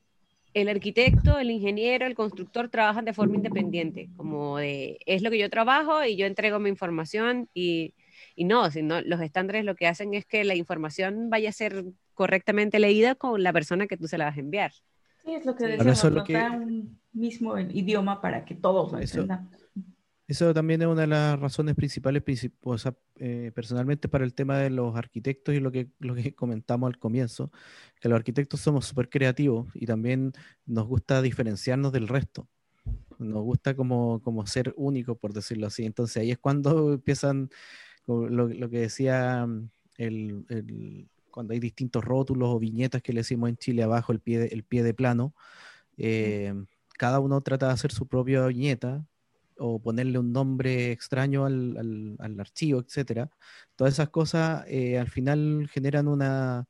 el 0.53 0.69
arquitecto, 0.69 1.39
el 1.39 1.51
ingeniero, 1.51 2.07
el 2.07 2.15
constructor 2.15 2.69
trabajan 2.69 3.05
de 3.05 3.13
forma 3.13 3.37
independiente, 3.37 4.09
como 4.17 4.59
de, 4.59 4.99
es 5.05 5.23
lo 5.23 5.31
que 5.31 5.39
yo 5.39 5.51
trabajo 5.51 6.05
y 6.05 6.17
yo 6.17 6.27
entrego 6.27 6.61
mi 6.61 6.69
información 6.69 7.49
y 7.55 7.95
y 8.35 8.45
no, 8.45 8.71
sino 8.71 9.01
los 9.03 9.21
estándares 9.21 9.65
lo 9.65 9.75
que 9.75 9.87
hacen 9.87 10.15
es 10.15 10.27
que 10.27 10.45
la 10.45 10.55
información 10.55 11.31
vaya 11.31 11.51
a 11.51 11.53
ser 11.53 11.85
correctamente 12.15 12.79
leída 12.79 13.15
con 13.15 13.43
la 13.43 13.53
persona 13.53 13.87
que 13.87 13.97
tú 13.97 14.09
se 14.09 14.19
la 14.19 14.27
vas 14.27 14.37
a 14.37 14.41
enviar. 14.41 14.73
Sí, 15.25 15.35
es 15.35 15.47
lo 15.47 15.55
que 15.55 15.67
decimos, 15.67 15.99
eso 15.99 16.11
lo 16.11 16.25
que... 16.25 16.37
un 16.37 16.99
mismo 17.13 17.59
idioma 17.59 18.21
para 18.21 18.45
que 18.45 18.55
todos 18.55 18.93
lo 18.93 18.99
eso, 18.99 19.27
Eso 20.27 20.53
también 20.53 20.83
es 20.83 20.89
una 20.89 21.03
de 21.03 21.07
las 21.07 21.39
razones 21.39 21.75
principales, 21.75 22.23
o 22.63 22.77
sea, 22.77 22.95
eh, 23.17 23.53
personalmente 23.55 24.09
para 24.09 24.25
el 24.25 24.35
tema 24.35 24.59
de 24.59 24.71
los 24.71 24.97
arquitectos 24.97 25.55
y 25.55 25.61
lo 25.61 25.71
que, 25.71 25.89
lo 25.99 26.15
que 26.15 26.35
comentamos 26.35 26.89
al 26.89 26.99
comienzo, 26.99 27.51
que 28.01 28.09
los 28.09 28.17
arquitectos 28.17 28.61
somos 28.61 28.87
súper 28.87 29.09
creativos 29.09 29.69
y 29.75 29.87
también 29.87 30.33
nos 30.67 30.87
gusta 30.87 31.23
diferenciarnos 31.23 31.93
del 31.93 32.09
resto. 32.09 32.49
Nos 33.19 33.43
gusta 33.43 33.75
como, 33.75 34.21
como 34.23 34.47
ser 34.47 34.75
únicos, 34.77 35.17
por 35.17 35.33
decirlo 35.33 35.69
así. 35.69 35.85
Entonces 35.85 36.19
ahí 36.19 36.33
es 36.33 36.39
cuando 36.39 36.93
empiezan 36.93 37.49
lo, 38.07 38.71
que 38.71 38.81
decía 38.81 39.47
mm, 39.47 39.71
el, 39.99 41.09
cuando 41.31 41.53
hay 41.53 41.61
distintos 41.61 42.05
rótulos 42.05 42.49
o 42.51 42.59
viñetas 42.59 43.03
que 43.03 43.13
le 43.13 43.21
decimos 43.21 43.49
en 43.49 43.57
Chile 43.57 43.83
abajo, 43.83 44.13
el 44.13 44.21
pie 44.21 44.39
de, 44.41 44.47
el 44.49 44.65
pie 44.65 44.83
de 44.83 44.95
plano, 44.95 45.35
eh, 45.97 46.55
cada 46.99 47.21
uno 47.21 47.41
trata 47.41 47.67
de 47.67 47.73
hacer 47.73 47.93
su 47.93 48.07
propia 48.07 48.47
viñeta 48.47 49.05
o 49.59 49.81
ponerle 49.81 50.19
un 50.19 50.33
nombre 50.33 50.93
extraño 50.93 51.45
al, 51.45 52.17
al, 52.19 52.41
archivo, 52.41 52.81
etcétera. 52.81 53.31
Todas 53.77 53.95
esas 53.95 54.09
cosas 54.11 54.65
eh, 54.69 54.99
al 54.99 55.09
final 55.09 55.69
generan 55.73 56.09
una, 56.09 56.67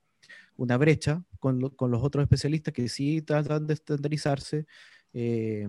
una 0.57 0.77
brecha 0.77 1.23
con, 1.41 1.71
con, 1.71 1.91
los 1.91 2.03
otros 2.03 2.23
especialistas 2.23 2.75
que 2.75 2.89
sí 2.89 3.23
tratan 3.23 3.67
de 3.67 3.75
estandarizarse, 3.75 4.67
eh, 5.13 5.69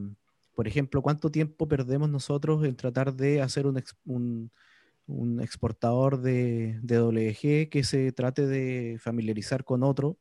por 0.56 0.68
ejemplo, 0.68 1.02
¿cuánto 1.02 1.30
tiempo 1.30 1.68
perdemos 1.68 2.10
nosotros 2.10 2.64
en 2.66 2.76
tratar 2.76 3.14
de 3.14 3.42
hacer 3.42 3.68
un, 3.68 3.84
un, 4.06 4.52
un 5.08 5.42
exportador 5.42 6.22
de, 6.22 6.80
de, 6.82 6.98
WG 6.98 7.70
que 7.70 7.84
se 7.84 8.12
trate 8.12 8.48
de 8.48 8.98
familiarizar 9.00 9.64
con 9.64 9.84
otro? 9.84 10.18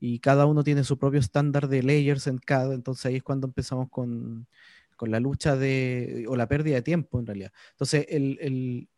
Y 0.00 0.20
cada 0.20 0.46
uno 0.46 0.64
tiene 0.64 0.84
su 0.84 0.98
propio 0.98 1.20
estándar 1.20 1.68
de 1.68 1.82
layers 1.82 2.26
en 2.26 2.38
cada, 2.38 2.74
entonces 2.74 3.06
ahí 3.06 3.16
es 3.16 3.22
cuando 3.22 3.46
empezamos 3.48 3.90
con, 3.90 4.46
con 4.96 5.10
la 5.10 5.20
lucha 5.20 5.56
de, 5.56 6.26
o 6.28 6.36
la 6.36 6.48
pérdida 6.48 6.76
de 6.76 6.82
tiempo 6.82 7.18
en 7.18 7.26
realidad. 7.26 7.52
Entonces, 7.72 8.06
el, 8.10 8.38
el, 8.40 8.88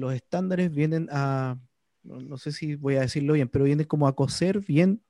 los 0.00 0.12
estándares 0.14 0.72
vienen 0.72 1.08
a, 1.12 1.58
no, 2.02 2.36
sé 2.38 2.52
si 2.52 2.76
voy 2.76 2.96
a 2.96 3.02
decirlo 3.02 3.34
bien, 3.34 3.48
pero 3.48 3.64
vienen 3.64 3.86
como 3.86 4.08
a 4.08 4.16
coser 4.16 4.60
bien 4.60 5.02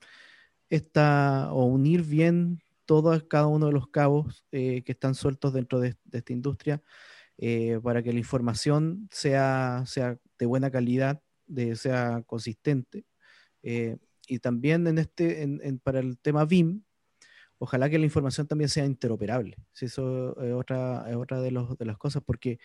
esta, 0.69 1.53
o 1.53 1.65
unir 1.67 2.03
bien 2.03 2.63
todos, 2.85 3.23
cada 3.25 3.47
uno 3.47 3.67
de 3.67 3.73
los 3.73 3.89
cabos 3.89 4.45
eh, 4.53 4.83
que 4.83 4.93
están 4.93 5.15
sueltos 5.15 5.53
dentro 5.53 5.81
de, 5.81 5.97
esta 6.13 6.33
industria 6.33 6.83
eh, 7.39 7.79
para 7.83 8.03
que 8.03 8.13
la 8.13 8.19
información 8.19 9.09
sea, 9.11 9.85
sea 9.87 10.19
de 10.39 10.47
buena 10.47 10.71
calidad, 10.71 11.23
sea 11.75 12.23
consistente. 12.27 13.05
Eh, 13.63 13.97
y 14.27 14.39
también 14.39 14.87
en 14.87 14.99
este, 14.99 15.47
para 15.83 16.01
el 16.01 16.19
tema 16.19 16.45
BIM, 16.45 16.83
ojalá 17.59 17.89
que 17.91 17.99
la 17.99 18.05
información 18.05 18.47
también 18.47 18.69
sea 18.69 18.85
interoperable. 18.85 19.57
eso 19.81 20.41
es 20.41 20.53
otra, 20.53 21.05
es 21.09 21.17
otra 21.17 21.41
de, 21.41 21.51
los, 21.51 21.77
las 21.79 21.99
cosas, 21.99 22.23
porque 22.25 22.59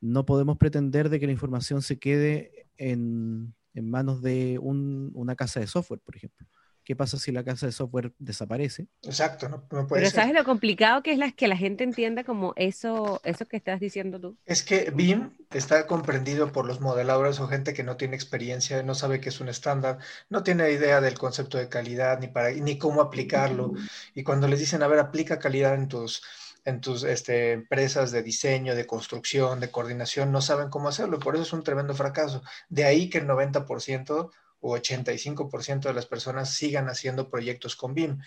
no 0.00 0.26
podemos 0.26 0.58
pretender 0.58 1.08
de 1.08 1.20
que 1.20 1.26
la 1.26 1.32
información 1.32 1.82
se 1.82 1.98
quede 1.98 2.68
en, 2.76 3.54
manos 3.74 4.22
de 4.22 4.58
un, 4.60 5.10
una 5.14 5.36
casa 5.36 5.60
de 5.60 5.66
software, 5.66 6.00
por 6.00 6.16
ejemplo. 6.16 6.46
¿Qué 6.86 6.94
pasa 6.94 7.18
si 7.18 7.32
la 7.32 7.42
casa 7.42 7.66
de 7.66 7.72
software 7.72 8.12
desaparece? 8.20 8.86
Exacto, 9.02 9.48
no, 9.48 9.66
puede 9.66 10.02
Pero 10.02 10.10
¿sabes 10.10 10.32
lo 10.32 10.44
complicado 10.44 11.02
que 11.02 11.10
es 11.10 11.18
la, 11.18 11.32
que 11.32 11.48
la 11.48 11.56
gente 11.56 11.82
entienda 11.82 12.22
como 12.22 12.52
eso, 12.54 13.20
eso 13.24 13.44
que 13.46 13.56
estás 13.56 13.80
diciendo 13.80 14.20
tú? 14.20 14.36
Es 14.46 14.62
que 14.62 14.92
BIM 14.92 15.32
está 15.50 15.88
comprendido 15.88 16.52
por 16.52 16.64
los 16.64 16.80
modeladores 16.80 17.40
o 17.40 17.48
gente 17.48 17.74
que 17.74 17.82
no 17.82 17.96
tiene 17.96 18.14
experiencia, 18.14 18.84
no 18.84 18.94
sabe 18.94 19.20
qué 19.20 19.30
es 19.30 19.40
un 19.40 19.48
estándar, 19.48 19.98
no 20.30 20.44
tiene 20.44 20.70
idea 20.70 21.00
del 21.00 21.18
concepto 21.18 21.58
de 21.58 21.68
calidad 21.68 22.20
ni, 22.20 22.28
para, 22.28 22.52
ni 22.52 22.78
cómo 22.78 23.00
aplicarlo. 23.00 23.72
Y 24.14 24.22
cuando 24.22 24.46
les 24.46 24.60
dicen, 24.60 24.84
a 24.84 24.86
ver, 24.86 25.00
aplica 25.00 25.40
calidad 25.40 25.74
en 25.74 25.88
tus 25.88 26.22
en 26.64 26.80
tus 26.80 27.04
este, 27.04 27.52
empresas 27.52 28.10
de 28.10 28.24
diseño, 28.24 28.74
de 28.74 28.86
construcción, 28.86 29.60
de 29.60 29.70
coordinación, 29.70 30.32
no 30.32 30.40
saben 30.40 30.68
cómo 30.68 30.88
hacerlo. 30.88 31.20
Por 31.20 31.34
eso 31.34 31.44
es 31.44 31.52
un 31.52 31.62
tremendo 31.62 31.94
fracaso. 31.94 32.42
De 32.68 32.84
ahí 32.84 33.08
que 33.08 33.18
el 33.18 33.28
90% 33.28 34.30
o 34.60 34.76
85% 34.76 35.82
de 35.82 35.94
las 35.94 36.06
personas 36.06 36.54
sigan 36.54 36.88
haciendo 36.88 37.30
proyectos 37.30 37.76
con 37.76 37.94
BIM. 37.94 38.18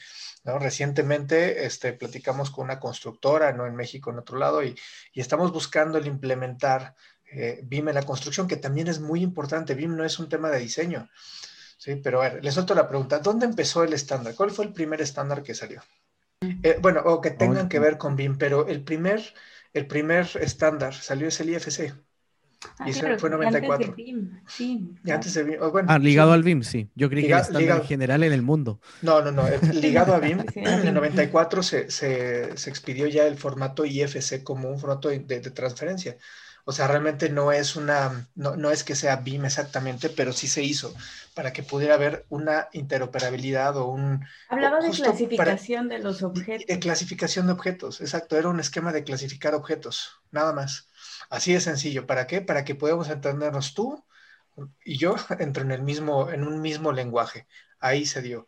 ¿no? 0.43 0.59
Recientemente 0.59 1.65
este, 1.65 1.93
platicamos 1.93 2.51
con 2.51 2.65
una 2.65 2.79
constructora, 2.79 3.51
no 3.53 3.65
en 3.65 3.75
México, 3.75 4.11
en 4.11 4.19
otro 4.19 4.37
lado, 4.37 4.63
y, 4.63 4.75
y 5.13 5.21
estamos 5.21 5.51
buscando 5.51 5.97
el 5.97 6.07
implementar 6.07 6.95
eh, 7.31 7.61
BIM 7.63 7.89
en 7.89 7.95
la 7.95 8.03
construcción, 8.03 8.47
que 8.47 8.57
también 8.57 8.87
es 8.87 8.99
muy 8.99 9.21
importante. 9.21 9.75
BIM 9.75 9.95
no 9.95 10.03
es 10.03 10.19
un 10.19 10.29
tema 10.29 10.49
de 10.49 10.59
diseño. 10.59 11.09
Sí, 11.77 11.95
pero 11.95 12.21
a 12.21 12.29
ver, 12.29 12.43
les 12.43 12.53
suelto 12.53 12.75
la 12.75 12.89
pregunta. 12.89 13.19
¿Dónde 13.19 13.45
empezó 13.45 13.83
el 13.83 13.93
estándar? 13.93 14.35
¿Cuál 14.35 14.51
fue 14.51 14.65
el 14.65 14.73
primer 14.73 15.01
estándar 15.01 15.43
que 15.43 15.53
salió? 15.53 15.81
Eh, 16.41 16.77
bueno, 16.81 17.01
o 17.05 17.21
que 17.21 17.31
tengan 17.31 17.69
que 17.69 17.79
ver 17.79 17.97
con 17.97 18.15
BIM, 18.15 18.37
pero 18.37 18.67
el 18.67 18.83
primer, 18.83 19.33
el 19.73 19.87
primer 19.87 20.29
estándar 20.41 20.93
salió 20.93 21.27
es 21.27 21.39
el 21.39 21.49
IFC. 21.49 21.93
Ah, 22.77 22.87
y 22.87 22.91
ese 22.91 23.17
fue 23.17 23.29
94. 23.29 23.93
BIM, 23.93 24.41
sí. 24.47 24.93
Y 25.03 25.11
antes 25.11 25.33
de 25.33 25.43
BIM, 25.43 25.59
ah, 25.87 25.97
ligado 25.97 26.33
al 26.33 26.43
BIM, 26.43 26.63
sí. 26.63 26.89
Yo 26.95 27.09
creí 27.09 27.25
que 27.25 27.33
el 27.33 27.39
estándar 27.39 27.77
en 27.77 27.85
general 27.85 28.23
en 28.23 28.33
el 28.33 28.41
mundo. 28.41 28.81
No, 29.01 29.21
no, 29.21 29.31
no. 29.31 29.43
Ligado 29.73 30.13
a 30.13 30.19
BIM, 30.19 30.43
en 30.55 30.87
el 30.87 30.93
94 30.93 31.63
se, 31.63 31.89
se, 31.89 32.57
se, 32.57 32.69
expidió 32.69 33.07
ya 33.07 33.25
el 33.27 33.37
formato 33.37 33.85
IFC 33.85 34.43
como 34.43 34.69
un 34.69 34.79
formato 34.79 35.09
de, 35.09 35.19
de 35.19 35.51
transferencia. 35.51 36.17
O 36.65 36.71
sea, 36.71 36.87
realmente 36.87 37.29
no 37.29 37.51
es 37.51 37.75
una, 37.75 38.27
no, 38.35 38.55
no, 38.55 38.69
es 38.69 38.83
que 38.83 38.93
sea 38.93 39.15
BIM 39.15 39.45
exactamente, 39.45 40.09
pero 40.09 40.33
sí 40.33 40.47
se 40.47 40.61
hizo 40.61 40.93
para 41.33 41.53
que 41.53 41.63
pudiera 41.63 41.95
haber 41.95 42.25
una 42.29 42.67
interoperabilidad 42.73 43.77
o 43.77 43.87
un... 43.87 44.23
Hablaba 44.49 44.79
de 44.79 44.91
clasificación 44.91 45.89
de 45.89 45.99
los 45.99 46.21
objetos. 46.21 46.67
De 46.67 46.79
clasificación 46.79 47.47
de 47.47 47.53
objetos, 47.53 48.01
exacto. 48.01 48.37
Era 48.37 48.49
un 48.49 48.59
esquema 48.59 48.91
de 48.91 49.03
clasificar 49.03 49.55
objetos, 49.55 50.19
nada 50.31 50.53
más. 50.53 50.88
Así 51.29 51.53
de 51.53 51.61
sencillo. 51.61 52.05
¿Para 52.07 52.27
qué? 52.27 52.41
Para 52.41 52.65
que 52.65 52.75
podamos 52.75 53.09
entendernos 53.09 53.73
tú 53.73 54.03
y 54.83 54.97
yo 54.97 55.15
entro 55.39 55.63
en 55.63 55.71
el 55.71 55.83
mismo, 55.83 56.29
en 56.29 56.43
un 56.43 56.61
mismo 56.61 56.91
lenguaje. 56.91 57.47
Ahí 57.79 58.05
se 58.05 58.21
dio. 58.21 58.47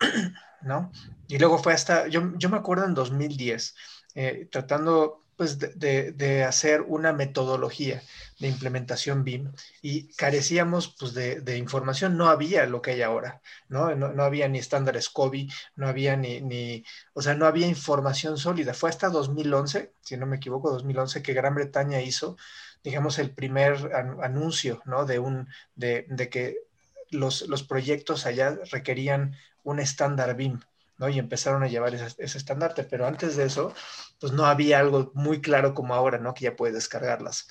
¿No? 0.62 0.90
Y 1.28 1.38
luego 1.38 1.58
fue 1.58 1.72
hasta, 1.72 2.08
yo, 2.08 2.32
yo 2.36 2.48
me 2.48 2.56
acuerdo 2.56 2.84
en 2.84 2.94
2010, 2.94 3.76
eh, 4.14 4.48
tratando 4.50 5.24
pues, 5.38 5.58
de, 5.60 6.12
de, 6.12 6.44
hacer 6.44 6.82
una 6.82 7.12
metodología 7.12 8.02
de 8.40 8.48
implementación 8.48 9.22
BIM 9.22 9.52
y 9.82 10.12
carecíamos 10.14 10.96
pues, 10.98 11.14
de, 11.14 11.40
de, 11.40 11.56
información, 11.56 12.16
no 12.16 12.28
había 12.28 12.66
lo 12.66 12.82
que 12.82 12.90
hay 12.90 13.02
ahora, 13.02 13.40
¿no? 13.68 13.94
No, 13.94 14.08
no 14.12 14.24
había 14.24 14.48
ni 14.48 14.58
estándares 14.58 15.08
COBI, 15.08 15.48
no 15.76 15.86
había 15.86 16.16
ni, 16.16 16.40
ni, 16.40 16.84
o 17.14 17.22
sea, 17.22 17.34
no 17.34 17.46
había 17.46 17.68
información 17.68 18.36
sólida. 18.36 18.74
Fue 18.74 18.90
hasta 18.90 19.10
2011, 19.10 19.92
si 20.02 20.16
no 20.16 20.26
me 20.26 20.36
equivoco, 20.36 20.72
2011, 20.72 21.22
que 21.22 21.34
Gran 21.34 21.54
Bretaña 21.54 22.00
hizo, 22.02 22.36
digamos, 22.82 23.20
el 23.20 23.30
primer 23.30 23.92
anuncio, 24.22 24.82
¿no? 24.86 25.06
De, 25.06 25.20
un, 25.20 25.48
de, 25.76 26.04
de 26.08 26.28
que 26.28 26.56
los, 27.10 27.42
los 27.42 27.62
proyectos 27.62 28.26
allá 28.26 28.58
requerían 28.72 29.36
un 29.62 29.78
estándar 29.78 30.34
BIM, 30.34 30.60
¿no? 30.98 31.08
Y 31.08 31.18
empezaron 31.18 31.62
a 31.62 31.68
llevar 31.68 31.94
ese, 31.94 32.14
ese, 32.18 32.38
estandarte, 32.38 32.84
pero 32.84 33.06
antes 33.06 33.36
de 33.36 33.44
eso, 33.44 33.72
pues 34.20 34.32
no 34.32 34.46
había 34.46 34.80
algo 34.80 35.10
muy 35.14 35.40
claro 35.40 35.74
como 35.74 35.94
ahora, 35.94 36.18
¿no? 36.18 36.34
Que 36.34 36.44
ya 36.44 36.56
puedes 36.56 36.74
descargarlas. 36.74 37.48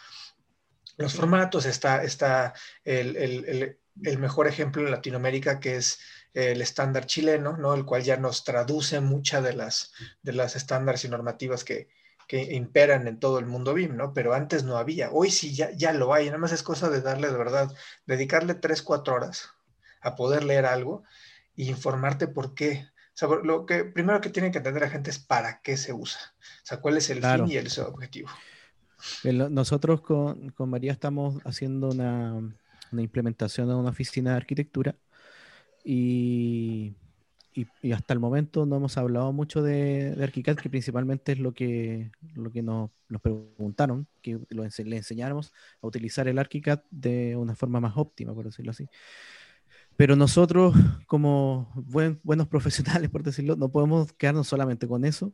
Los 0.97 1.13
formatos, 1.13 1.65
está, 1.65 2.03
está 2.03 2.53
el, 2.83 3.15
el, 3.15 3.79
el, 4.03 4.17
mejor 4.17 4.47
ejemplo 4.47 4.83
en 4.83 4.91
Latinoamérica, 4.91 5.60
que 5.60 5.77
es 5.77 5.99
el 6.33 6.62
estándar 6.62 7.05
chileno, 7.05 7.55
¿no? 7.55 7.73
El 7.73 7.86
cual 7.86 8.03
ya 8.03 8.17
nos 8.17 8.43
traduce 8.43 8.99
muchas 8.99 9.43
de 9.43 9.53
las, 9.53 9.93
de 10.23 10.33
las 10.33 10.55
estándares 10.55 11.05
y 11.05 11.10
normativas 11.10 11.63
que, 11.63 11.88
que 12.27 12.55
imperan 12.55 13.07
en 13.07 13.19
todo 13.19 13.39
el 13.39 13.45
mundo 13.45 13.73
BIM, 13.73 13.95
¿no? 13.95 14.13
Pero 14.13 14.33
antes 14.33 14.63
no 14.63 14.77
había. 14.77 15.12
Hoy 15.12 15.31
sí 15.31 15.55
ya, 15.55 15.71
ya 15.71 15.93
lo 15.93 16.13
hay. 16.13 16.25
Nada 16.25 16.39
más 16.39 16.51
es 16.51 16.63
cosa 16.63 16.89
de 16.89 17.01
darle 17.01 17.29
de 17.29 17.38
verdad, 17.38 17.71
dedicarle 18.05 18.55
tres, 18.55 18.81
cuatro 18.81 19.15
horas 19.15 19.49
a 20.01 20.15
poder 20.15 20.43
leer 20.43 20.65
algo 20.65 21.03
e 21.55 21.63
informarte 21.65 22.27
por 22.27 22.53
qué 22.53 22.88
sea, 23.17 23.30
lo 23.43 23.65
que 23.65 23.84
primero 23.84 24.21
que 24.21 24.30
tiene 24.30 24.51
que 24.51 24.60
entender 24.60 24.84
la 24.84 24.89
gente 24.89 25.10
es 25.10 25.17
para 25.17 25.60
qué 25.62 25.75
se 25.75 25.91
usa. 25.91 26.19
O 26.39 26.65
sea, 26.65 26.80
cuál 26.80 26.97
es 26.97 27.10
el 27.10 27.23
fin 27.23 27.47
y 27.47 27.58
el 27.58 27.67
objetivo. 27.80 28.30
Nosotros 29.23 30.01
con, 30.01 30.49
con 30.51 30.69
María 30.69 30.91
estamos 30.91 31.39
haciendo 31.43 31.89
una, 31.89 32.34
una, 32.91 33.01
implementación 33.01 33.67
de 33.67 33.75
una 33.75 33.89
oficina 33.89 34.32
de 34.32 34.38
arquitectura 34.38 34.95
y, 35.84 36.95
y, 37.53 37.91
hasta 37.91 38.13
el 38.13 38.19
momento 38.19 38.65
no 38.65 38.75
hemos 38.75 38.97
hablado 38.97 39.32
mucho 39.34 39.62
de, 39.62 40.15
de, 40.15 40.23
ArchiCAD, 40.23 40.58
que 40.58 40.69
principalmente 40.69 41.32
es 41.32 41.39
lo 41.39 41.53
que, 41.53 42.12
lo 42.36 42.51
que 42.51 42.62
nos, 42.62 42.91
nos 43.10 43.21
preguntaron, 43.21 44.08
que 44.21 44.39
lo, 44.49 44.63
le 44.63 44.97
enseñáramos 44.97 45.53
a 45.82 45.88
utilizar 45.88 46.27
el 46.27 46.39
ArchiCAD 46.39 46.82
de 46.91 47.36
una 47.36 47.56
forma 47.56 47.80
más 47.80 47.93
óptima, 47.97 48.34
por 48.34 48.45
decirlo 48.45 48.71
así. 48.71 48.88
Pero 49.97 50.15
nosotros, 50.15 50.75
como 51.07 51.71
buen, 51.75 52.19
buenos 52.23 52.47
profesionales, 52.47 53.10
por 53.10 53.23
decirlo, 53.23 53.55
no 53.55 53.69
podemos 53.69 54.13
quedarnos 54.13 54.47
solamente 54.47 54.88
con 54.88 55.03
eso. 55.03 55.33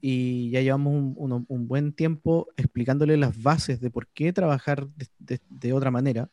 Y 0.00 0.50
ya 0.50 0.60
llevamos 0.60 0.94
un, 0.94 1.14
un, 1.16 1.46
un 1.48 1.66
buen 1.66 1.92
tiempo 1.92 2.48
explicándole 2.56 3.16
las 3.16 3.42
bases 3.42 3.80
de 3.80 3.90
por 3.90 4.06
qué 4.08 4.32
trabajar 4.32 4.86
de, 4.88 5.08
de, 5.18 5.40
de 5.48 5.72
otra 5.72 5.90
manera. 5.90 6.30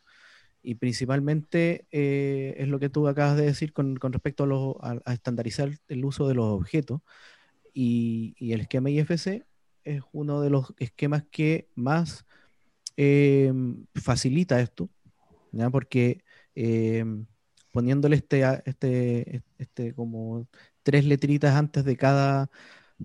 Y 0.62 0.76
principalmente 0.76 1.88
eh, 1.92 2.56
es 2.58 2.68
lo 2.68 2.80
que 2.80 2.90
tú 2.90 3.08
acabas 3.08 3.38
de 3.38 3.46
decir 3.46 3.72
con, 3.72 3.96
con 3.96 4.12
respecto 4.14 4.44
a, 4.44 4.48
lo, 4.48 4.78
a, 4.84 5.00
a, 5.06 5.14
estandarizar 5.14 5.72
el 5.88 6.06
uso 6.06 6.28
de 6.28 6.36
los 6.36 6.46
objetos. 6.46 7.02
Y, 7.74 8.36
y, 8.38 8.54
el 8.54 8.62
esquema 8.62 8.90
IFC 8.90 9.46
es 9.84 10.04
uno 10.12 10.42
de 10.42 10.50
los 10.50 10.74
esquemas 10.78 11.24
que 11.32 11.70
más 11.76 12.26
eh, 12.98 13.54
facilita 13.96 14.60
esto, 14.62 14.90
¿ya? 15.52 15.70
porque 15.70 16.24
eh, 16.56 17.06
poniéndole 17.76 18.16
este, 18.16 18.42
este, 18.66 19.44
este 19.58 19.94
como 19.94 20.48
tres 20.84 21.04
letritas 21.06 21.56
antes 21.56 21.84
de 21.84 21.98
cada, 21.98 22.50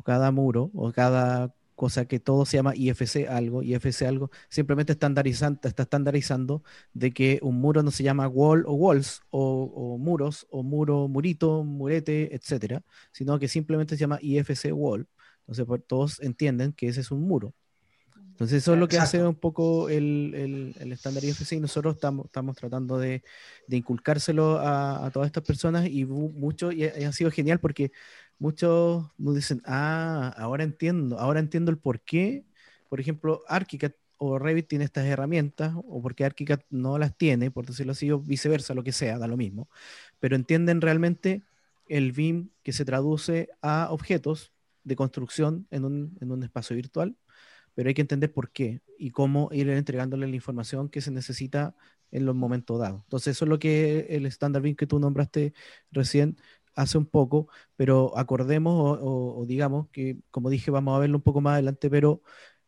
cada 0.05 0.31
muro 0.31 0.71
o 0.75 0.93
cada 0.93 1.53
cosa 1.75 2.05
que 2.07 2.21
todo 2.21 2.47
se 2.47 2.57
llama 2.59 2.75
IFC 2.77 3.27
algo, 3.29 3.65
IFC 3.65 4.03
algo, 4.07 4.31
simplemente 4.49 4.93
estandarizando, 4.93 5.61
está 5.65 5.83
estandarizando 5.83 6.63
de 6.95 7.13
que 7.13 7.41
un 7.43 7.61
muro 7.61 7.83
no 7.83 7.91
se 7.91 8.05
llama 8.05 8.29
wall 8.29 8.65
o 8.67 8.75
walls 8.75 9.23
o, 9.31 9.99
muros 9.99 10.47
o 10.51 10.63
muro, 10.63 11.09
murito, 11.09 11.65
murete, 11.65 12.33
etcétera, 12.37 12.85
sino 13.13 13.39
que 13.41 13.49
simplemente 13.49 13.97
se 13.97 14.01
llama 14.03 14.21
IFC 14.23 14.73
wall. 14.73 15.09
Entonces, 15.49 15.67
todos 15.89 16.21
entienden 16.21 16.73
que 16.73 16.89
ese 16.89 17.01
es 17.01 17.11
un 17.11 17.23
muro. 17.23 17.55
Entonces 18.41 18.63
eso 18.63 18.73
es 18.73 18.81
lo 18.81 18.89
que 18.89 18.97
hace 18.97 19.23
un 19.23 19.35
poco 19.35 19.91
el, 19.91 20.75
el, 20.81 20.93
estándar 20.93 21.23
IFC 21.23 21.53
y 21.53 21.61
nosotros 21.61 21.97
estamos, 21.97 22.25
estamos 22.25 22.57
tratando 22.57 22.99
de, 22.99 23.23
de 23.67 23.77
inculcárselo 23.77 24.59
a, 24.59 25.05
a, 25.05 25.11
todas 25.11 25.27
estas 25.27 25.45
personas 25.45 25.87
y 25.87 26.07
mucho, 26.07 26.73
y 26.73 26.85
ha, 26.85 27.13
sido 27.13 27.31
genial 27.31 27.61
porque 27.61 27.93
muchos 28.39 29.05
nos 29.19 29.35
dicen, 29.35 29.61
ah, 29.67 30.35
ahora 30.39 30.65
entiendo, 30.65 31.19
ahora 31.19 31.39
entiendo 31.39 31.71
el 31.71 31.77
por 31.77 32.01
qué, 32.01 32.47
por 32.89 32.99
ejemplo, 32.99 33.43
ArchiCAD 33.47 33.93
o 34.17 34.39
Revit 34.39 34.69
tiene 34.69 34.87
estas 34.87 35.05
herramientas 35.05 35.75
o 35.77 36.01
porque 36.01 36.25
ArchiCAD 36.25 36.61
no 36.71 36.97
las 36.97 37.15
tiene, 37.19 37.51
por 37.51 37.67
decirlo 37.67 37.93
así, 37.93 38.11
o 38.11 38.21
viceversa, 38.21 38.73
lo 38.73 38.83
que 38.83 38.93
sea, 38.93 39.19
da 39.19 39.27
lo 39.27 39.37
mismo, 39.37 39.69
pero 40.19 40.35
entienden 40.35 40.81
realmente 40.81 41.43
el 41.91 42.13
BIM 42.13 42.49
que 42.63 42.73
se 42.73 42.87
traduce 42.87 43.51
a 43.61 43.89
objetos 43.91 44.51
de 44.83 44.97
construcción 44.97 45.67
en 45.71 45.85
un, 45.85 46.17
en 46.23 46.33
un 46.33 46.43
espacio 46.43 46.75
virtual 46.75 47.19
pero 47.75 47.89
hay 47.89 47.95
que 47.95 48.03
entender 48.03 48.33
por 48.33 48.51
qué 48.51 48.81
y 48.99 49.11
cómo 49.11 49.49
ir 49.53 49.69
entregándole 49.71 50.27
la 50.27 50.37
información 50.37 50.89
que 50.89 51.01
se 51.01 51.11
necesita 51.11 51.75
en 52.11 52.27
los 52.27 52.35
momentos 52.35 52.79
dados. 52.79 53.03
Entonces, 53.05 53.37
eso 53.37 53.45
es 53.45 53.49
lo 53.49 53.59
que 53.59 54.07
el 54.11 54.27
estándar 54.27 54.63
BIM 54.63 54.77
que 54.77 54.87
tú 54.87 54.99
nombraste 54.99 55.55
recién 55.91 56.37
hace 56.75 56.99
un 56.99 57.07
poco, 57.07 57.49
pero 57.77 58.17
acordemos 58.17 58.99
o, 59.01 59.45
digamos 59.47 59.89
que, 59.91 60.19
como 60.31 60.51
dije, 60.51 60.71
vamos 60.71 60.97
a 60.97 61.01
verlo 61.01 61.19
un 61.19 61.23
poco 61.23 61.41
más 61.41 61.55
adelante, 61.55 61.91
pero 61.91 62.23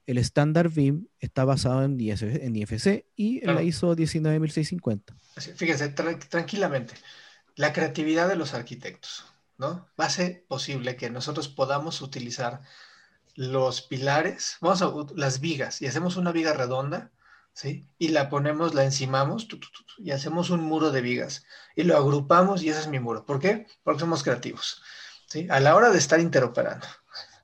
el 0.06 0.18
estándar 0.18 0.68
BIM 0.68 1.06
está 1.20 1.44
basado 1.44 1.84
en, 1.84 1.98
en 2.00 2.56
IFC 2.56 3.06
y 3.16 3.44
en 3.44 3.54
la 3.54 3.62
ISO 3.62 3.94
19650. 3.94 5.16
Fíjense, 5.56 5.88
tranquilamente, 6.28 6.94
la 7.54 7.72
creatividad 7.72 8.28
de 8.28 8.36
los 8.36 8.54
arquitectos, 8.54 9.24
¿no? 9.58 9.86
Va 10.00 10.06
a 10.06 10.10
ser 10.10 10.44
posible 10.46 10.96
que 10.96 11.10
nosotros 11.10 11.48
podamos 11.48 12.02
utilizar 12.02 12.62
los 13.34 13.82
pilares, 13.82 14.56
vamos 14.60 14.82
a 14.82 14.92
las 15.16 15.40
vigas 15.40 15.80
y 15.82 15.86
hacemos 15.86 16.16
una 16.16 16.32
viga 16.32 16.52
redonda, 16.52 17.10
¿sí? 17.54 17.88
Y 17.98 18.08
la 18.08 18.28
ponemos, 18.28 18.74
la 18.74 18.84
encimamos 18.84 19.46
y 19.98 20.10
hacemos 20.10 20.50
un 20.50 20.60
muro 20.60 20.90
de 20.90 21.00
vigas 21.00 21.44
y 21.76 21.84
lo 21.84 21.96
agrupamos 21.96 22.62
y 22.62 22.68
ese 22.68 22.80
es 22.80 22.88
mi 22.88 23.00
muro. 23.00 23.24
¿Por 23.24 23.40
qué? 23.40 23.66
Porque 23.82 24.00
somos 24.00 24.22
creativos, 24.22 24.82
¿sí? 25.26 25.46
A 25.50 25.60
la 25.60 25.74
hora 25.76 25.90
de 25.90 25.98
estar 25.98 26.20
interoperando, 26.20 26.86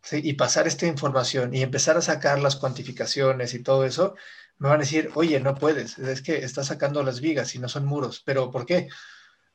¿sí? 0.03 0.21
Y 0.23 0.35
pasar 0.35 0.67
esta 0.67 0.87
información 0.87 1.55
y 1.55 1.63
empezar 1.63 1.97
a 1.97 2.03
sacar 2.03 2.41
las 2.41 2.57
cuantificaciones 2.57 3.55
y 3.55 3.63
todo 3.63 3.85
eso, 3.85 4.15
me 4.59 4.69
van 4.69 4.81
a 4.81 4.85
decir, 4.85 5.11
oye, 5.15 5.41
no 5.41 5.55
puedes, 5.55 5.99
es 5.99 6.23
que 6.23 6.45
estás 6.45 6.67
sacando 6.67 7.03
las 7.03 7.21
vigas 7.21 7.55
y 7.55 7.59
no 7.59 7.69
son 7.69 7.87
muros, 7.87 8.23
pero 8.25 8.51
¿por 8.51 8.67
qué? 8.67 8.89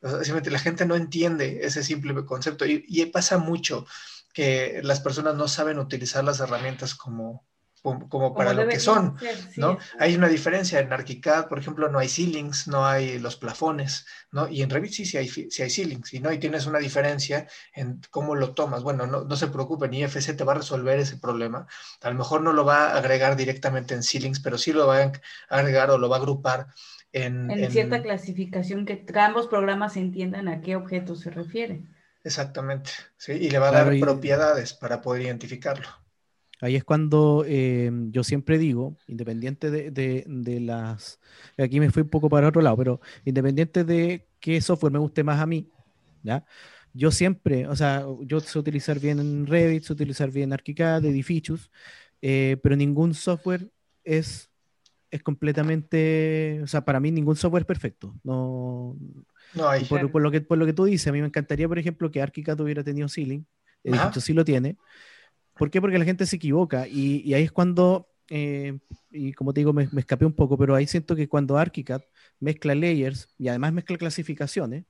la 0.02 0.60
gente 0.60 0.86
no 0.86 0.96
entiende 0.96 1.60
ese 1.63 1.82
simple 1.82 2.26
concepto 2.26 2.65
y, 2.65 2.84
y 2.89 3.06
pasa 3.06 3.38
mucho 3.38 3.86
que 4.34 4.82
las 4.84 5.00
personas 5.00 5.36
no 5.36 5.48
saben 5.48 5.80
utilizar 5.80 6.24
las 6.24 6.39
herramientas 6.39 6.96
como, 6.96 7.46
como, 7.84 8.34
para 8.34 8.54
lo 8.54 8.65
que 8.65 8.80
son, 8.80 9.17
¿no? 9.58 9.78
Hay 10.00 10.15
una 10.15 10.30
diferencia, 10.30 10.80
en 10.80 10.93
ArchiCAD, 10.93 11.50
por 11.50 11.60
ejemplo, 11.60 11.89
no 11.89 12.00
hay 12.00 12.08
ceilings, 12.08 12.67
no 12.69 12.86
hay 12.86 13.19
los 13.19 13.36
plafones, 13.36 14.06
¿no? 14.32 14.48
Y 14.48 14.62
en 14.62 14.69
Revit 14.69 14.93
sí, 14.93 15.06
sí 15.06 15.17
hay, 15.17 15.28
sí 15.28 15.62
hay 15.62 15.69
ceilings, 15.69 16.13
y 16.13 16.22
¿no? 16.22 16.32
Y 16.32 16.39
tienes 16.39 16.65
una 16.65 16.80
diferencia 16.80 17.46
en 17.74 18.00
cómo 18.10 18.36
lo 18.36 18.54
tomas. 18.54 18.84
Bueno, 18.84 19.06
no, 19.06 19.26
no 19.26 19.36
se 19.36 19.48
preocupen, 19.48 19.93
IFC 19.93 20.36
te 20.36 20.46
va 20.46 20.54
a 20.54 20.58
resolver 20.58 20.98
ese 20.98 21.17
problema. 21.17 21.67
A 22.02 22.10
lo 22.10 22.15
mejor 22.15 22.41
no 22.41 22.54
lo 22.54 22.63
va 22.63 22.88
a 22.88 22.98
agregar 22.98 23.36
directamente 23.36 23.93
en 23.93 24.04
ceilings, 24.04 24.39
pero 24.39 24.58
sí 24.58 24.72
lo 24.72 24.88
va 24.88 25.04
a 25.04 25.12
agregar 25.50 25.91
o 25.91 25.98
lo 25.98 26.08
va 26.08 26.15
a 26.15 26.19
agrupar 26.19 26.67
en... 27.12 27.52
En, 27.52 27.69
cierta 27.69 28.02
clasificación 28.02 28.86
que 28.86 29.06
ambos 29.15 29.48
programas 29.48 29.98
entiendan 29.98 30.48
a 30.48 30.62
qué 30.62 30.78
objeto 30.78 31.15
se 31.17 31.30
refiere. 31.32 31.82
Exactamente, 32.24 32.92
sí, 33.18 33.34
y 33.34 33.50
le 33.50 33.60
va 33.60 33.70
a 33.70 33.72
dar 33.72 34.00
propiedades 34.00 34.74
para 34.74 35.02
poder 35.02 35.24
identificarlo. 35.24 35.88
Ahí 36.62 36.78
es 36.78 36.86
cuando 36.86 37.44
eh, 37.46 37.92
yo 38.12 38.24
siempre 38.24 38.58
digo, 38.58 38.96
independiente 39.08 39.70
de, 39.70 39.92
de, 40.26 40.60
las... 40.62 41.20
Aquí 41.58 41.82
me 41.82 41.92
fui 41.92 42.04
un 42.04 42.10
poco 42.10 42.30
para 42.30 42.48
otro 42.48 42.62
lado, 42.62 42.78
pero 42.78 43.02
independiente 43.26 43.84
de 43.84 44.30
qué 44.40 44.62
software 44.62 44.94
me 44.94 45.00
guste 45.00 45.26
más 45.26 45.42
a 45.42 45.46
mí, 45.46 45.70
¿ya? 46.24 46.46
Yo 46.94 47.12
siempre, 47.12 47.68
o 47.68 47.76
sea, 47.76 48.06
yo 48.22 48.40
sé 48.40 48.58
utilizar 48.58 49.00
bien 49.00 49.46
Revit, 49.46 49.84
sé 49.84 49.92
utilizar 49.92 50.32
bien 50.32 50.54
ArchiCAD, 50.54 51.04
Edificius, 51.04 51.70
eh, 52.22 52.56
pero 52.64 52.78
ningún 52.78 53.14
software 53.14 53.70
es, 54.06 54.50
es 55.12 55.22
completamente, 55.22 56.62
o 56.64 56.68
sea, 56.68 56.86
para 56.86 57.02
mí 57.02 57.12
ningún 57.12 57.36
software 57.36 57.64
es 57.64 57.68
perfecto. 57.68 58.16
No, 58.24 58.96
no, 59.54 59.70
por, 59.88 60.22
lo 60.22 60.32
que, 60.32 60.42
por 60.42 60.58
lo 60.58 60.66
que 60.66 60.74
tú 60.74 60.86
dices, 60.86 61.08
a 61.08 61.12
mí 61.12 61.22
me 61.22 61.28
encantaría, 61.28 61.68
por 61.68 61.80
ejemplo, 61.80 62.12
que 62.12 62.22
ArchiCAD 62.22 62.60
hubiera 62.60 62.84
tenido 62.84 63.08
Ceiling. 63.08 63.46
De 63.84 63.98
hecho, 63.98 64.22
sí 64.22 64.34
lo 64.34 64.46
tiene. 64.46 64.78
¿Por 65.56 65.70
qué? 65.70 65.82
Porque 65.82 65.98
la 65.98 66.06
gente 66.06 66.26
se 66.26 66.38
equivoca. 66.38 66.88
Y, 66.88 67.34
ahí 67.34 67.44
es 67.44 67.52
cuando, 67.52 68.08
eh, 68.30 68.80
y 69.12 69.34
como 69.34 69.54
te 69.54 69.62
digo, 69.62 69.74
me, 69.74 69.89
escapé 69.98 70.26
un 70.26 70.34
poco, 70.34 70.58
pero 70.58 70.76
ahí 70.76 70.88
siento 70.88 71.16
que 71.16 71.28
cuando 71.28 71.58
ArchiCAD 71.58 72.02
mezcla 72.39 72.76
layers 72.76 73.30
y 73.38 73.50
además 73.50 73.74
mezcla 73.74 73.98
clasificaciones, 73.98 74.86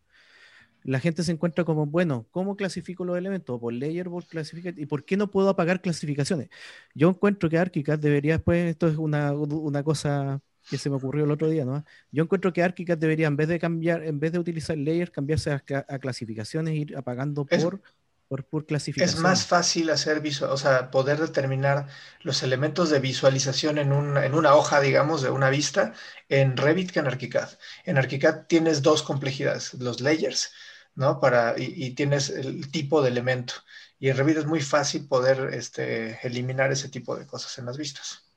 la 0.83 0.99
gente 0.99 1.23
se 1.23 1.31
encuentra 1.31 1.63
como, 1.63 1.85
bueno, 1.85 2.27
¿cómo 2.31 2.55
clasifico 2.55 3.05
los 3.05 3.17
elementos? 3.17 3.59
Por 3.59 3.73
layer, 3.73 4.09
por 4.09 4.25
clasificación. 4.25 4.81
¿Y 4.83 4.85
por 4.85 5.05
qué 5.05 5.17
no 5.17 5.31
puedo 5.31 5.49
apagar 5.49 5.81
clasificaciones? 5.81 6.49
Yo 6.93 7.09
encuentro 7.09 7.49
que 7.49 7.57
ArchiCAD 7.57 7.99
debería, 7.99 8.39
pues, 8.39 8.69
esto 8.69 8.87
es 8.87 8.97
una, 8.97 9.33
una 9.33 9.83
cosa 9.83 10.41
que 10.69 10.77
se 10.77 10.89
me 10.89 10.95
ocurrió 10.95 11.25
el 11.25 11.31
otro 11.31 11.49
día, 11.49 11.65
¿no? 11.65 11.83
Yo 12.11 12.23
encuentro 12.23 12.53
que 12.53 12.63
ArchiCAD 12.63 12.97
debería, 12.97 13.27
en 13.27 13.35
vez 13.35 13.47
de 13.47 13.59
cambiar, 13.59 14.03
en 14.03 14.19
vez 14.19 14.31
de 14.31 14.39
utilizar 14.39 14.77
layers, 14.77 15.11
cambiarse 15.11 15.51
a, 15.51 15.99
clasificaciones 15.99 16.73
e 16.73 16.77
ir 16.77 16.97
apagando 16.97 17.45
por, 17.45 17.81
por, 18.27 18.45
por, 18.45 18.65
clasificación. 18.65 19.17
Es 19.17 19.21
más 19.21 19.45
fácil 19.45 19.89
hacer 19.89 20.21
visual, 20.21 20.51
o 20.51 20.57
sea, 20.57 20.89
poder 20.89 21.19
determinar 21.19 21.87
los 22.21 22.43
elementos 22.43 22.89
de 22.89 22.99
visualización 22.99 23.77
en, 23.77 23.91
un, 23.91 24.17
en 24.17 24.33
una 24.33 24.55
hoja, 24.55 24.79
digamos, 24.79 25.21
de 25.21 25.29
una 25.29 25.49
vista, 25.49 25.93
en 26.29 26.55
Revit 26.55 26.91
que 26.91 26.99
en 26.99 27.07
ArchiCAD. 27.07 27.49
En 27.83 27.97
ArchiCAD 27.97 28.45
tienes 28.47 28.81
dos 28.81 29.03
complejidades, 29.03 29.73
los 29.75 30.01
layers, 30.01 30.51
¿no? 30.95 31.19
Para, 31.19 31.55
y, 31.57 31.91
tienes 31.91 32.29
el 32.29 32.71
tipo 32.71 33.01
de 33.01 33.09
elemento. 33.09 33.55
Y 33.99 34.09
en 34.09 34.17
Revit 34.17 34.37
es 34.37 34.45
muy 34.45 34.61
fácil 34.61 35.07
poder 35.07 35.53
este, 35.53 36.19
eliminar 36.25 36.71
ese 36.71 36.89
tipo 36.89 37.15
de 37.15 37.25
cosas 37.27 37.57
en 37.57 37.65
las 37.65 37.77
vistas. 37.77 38.32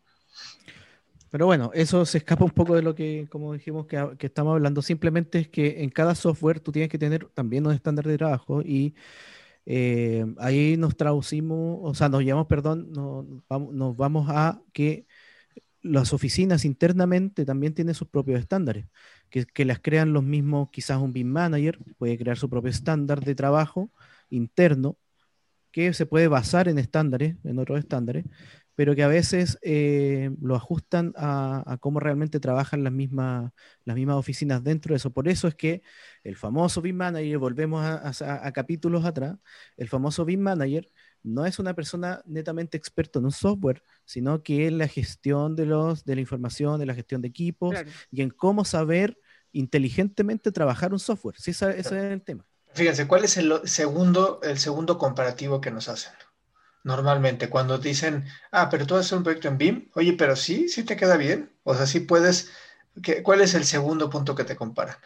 Pero 1.31 1.47
bueno, 1.47 1.71
eso 1.75 2.05
se 2.07 2.19
escapa 2.19 2.45
un 2.45 2.51
poco 2.51 2.75
de 2.75 2.83
lo 2.83 2.95
que, 2.95 3.27
como 3.31 3.53
dijimos, 3.53 3.87
que, 3.87 4.17
estamos 4.21 4.55
hablando. 4.55 4.83
Simplemente 4.83 5.41
es 5.41 5.49
que 5.49 5.83
en 5.83 5.91
cada 5.91 6.15
software 6.15 6.61
tú 6.61 6.73
tienes 6.73 6.89
que 6.91 6.99
tener 6.99 7.27
también 7.35 7.67
un 7.67 7.73
estándar 7.73 8.07
de 8.07 8.17
trabajo 8.17 8.63
y 8.63 8.95
eh, 9.67 10.25
ahí 10.39 10.77
nos 10.77 10.97
traducimos, 10.97 11.81
o 11.83 11.95
sea, 11.95 12.09
nos 12.09 12.23
llevamos, 12.23 12.47
perdón, 12.47 12.93
nos, 12.93 13.97
vamos 13.97 14.29
a 14.31 14.63
que 14.73 15.07
las 15.83 16.13
oficinas 16.13 16.65
internamente 16.65 17.45
también 17.45 17.75
tienen 17.75 17.95
sus 17.95 18.09
propios 18.09 18.41
estándares, 18.41 18.87
que, 19.31 19.47
que 19.47 19.65
las 19.65 19.81
crean 19.81 20.13
los 20.13 20.25
mismos, 20.25 20.71
quizás 20.71 20.99
un 21.01 21.13
BIM 21.13 21.29
manager 21.29 21.79
puede 21.99 22.19
crear 22.19 22.37
su 22.39 22.49
propio 22.51 22.71
estándar 22.71 23.25
de 23.25 23.35
trabajo 23.35 23.91
interno 24.31 24.97
que 25.73 25.93
se 25.93 26.07
puede 26.07 26.29
basar 26.29 26.69
en 26.69 26.79
estándares, 26.79 27.37
en 27.45 27.59
otros 27.59 27.79
estándares, 27.79 28.25
pero 28.77 28.95
que 28.95 29.03
a 29.03 29.09
veces 29.09 29.59
eh, 29.63 30.31
lo 30.41 30.55
ajustan 30.55 31.15
a, 31.17 31.79
cómo 31.81 31.99
realmente 31.99 32.39
trabajan 32.39 32.85
las 32.85 32.93
mismas, 32.93 33.51
las 33.85 33.97
mismas 33.97 34.17
oficinas 34.17 34.63
dentro 34.63 34.93
de 34.93 34.99
eso. 34.99 35.11
Por 35.11 35.29
eso 35.29 35.49
es 35.49 35.55
que 35.55 35.83
el 36.23 36.37
famoso 36.37 36.83
BIM 36.83 36.97
Manager, 36.97 37.39
volvemos 37.39 37.85
a, 37.85 38.53
capítulos 38.53 39.05
atrás, 39.07 39.39
el 39.79 39.89
famoso 39.89 40.27
BIM 40.27 40.41
Manager 40.41 40.87
no 41.23 41.47
es 41.47 41.59
una 41.59 41.75
persona 41.75 42.23
netamente 42.27 42.77
experto 42.77 43.19
en 43.19 43.25
un 43.25 43.33
software, 43.33 43.83
sino 44.05 44.43
que 44.43 44.67
es 44.67 44.73
la 44.73 44.89
gestión 44.89 45.57
de, 45.57 45.67
los, 45.67 46.05
de 46.05 46.15
la 46.15 46.21
información, 46.21 46.79
de 46.79 46.87
la 46.87 46.95
gestión 46.95 47.23
de 47.23 47.29
equipos 47.29 47.75
y 48.11 48.21
en 48.21 48.31
cómo 48.31 48.65
saber 48.65 49.19
inteligentemente 49.53 50.53
trabajar 50.53 50.93
un 50.93 51.01
software. 51.01 51.37
Sí, 51.39 51.53
ese, 51.53 51.71
ese 51.71 51.97
es 51.99 52.13
el 52.13 52.23
tema. 52.23 52.47
Fíjense, 52.75 53.09
¿cuál 53.09 53.25
es 53.25 53.39
el 53.39 53.55
segundo, 53.65 54.39
el 54.43 54.59
segundo 54.59 54.99
comparativo 54.99 55.63
que 55.63 55.71
nos 55.71 55.89
hacen? 55.89 56.13
Normalmente 56.87 57.51
cuando 57.51 57.79
dicen, 57.79 58.25
ah, 58.53 58.69
pero 58.71 58.87
tú 58.87 58.95
haces 58.95 59.11
un 59.11 59.25
proyecto 59.25 59.49
en 59.49 59.59
BIM, 59.59 59.91
oye, 59.95 60.13
pero 60.13 60.37
sí, 60.37 60.69
sí 60.69 60.85
te 60.85 60.97
queda 60.97 61.17
bien, 61.17 61.53
o 61.65 61.75
sea, 61.75 61.85
sí 61.85 61.99
puedes, 61.99 62.53
¿qué, 63.03 63.25
¿cuál 63.25 63.41
es 63.41 63.55
el 63.55 63.65
segundo 63.65 64.09
punto 64.09 64.37
que 64.37 64.45
te 64.45 64.55
comparan? 64.55 64.97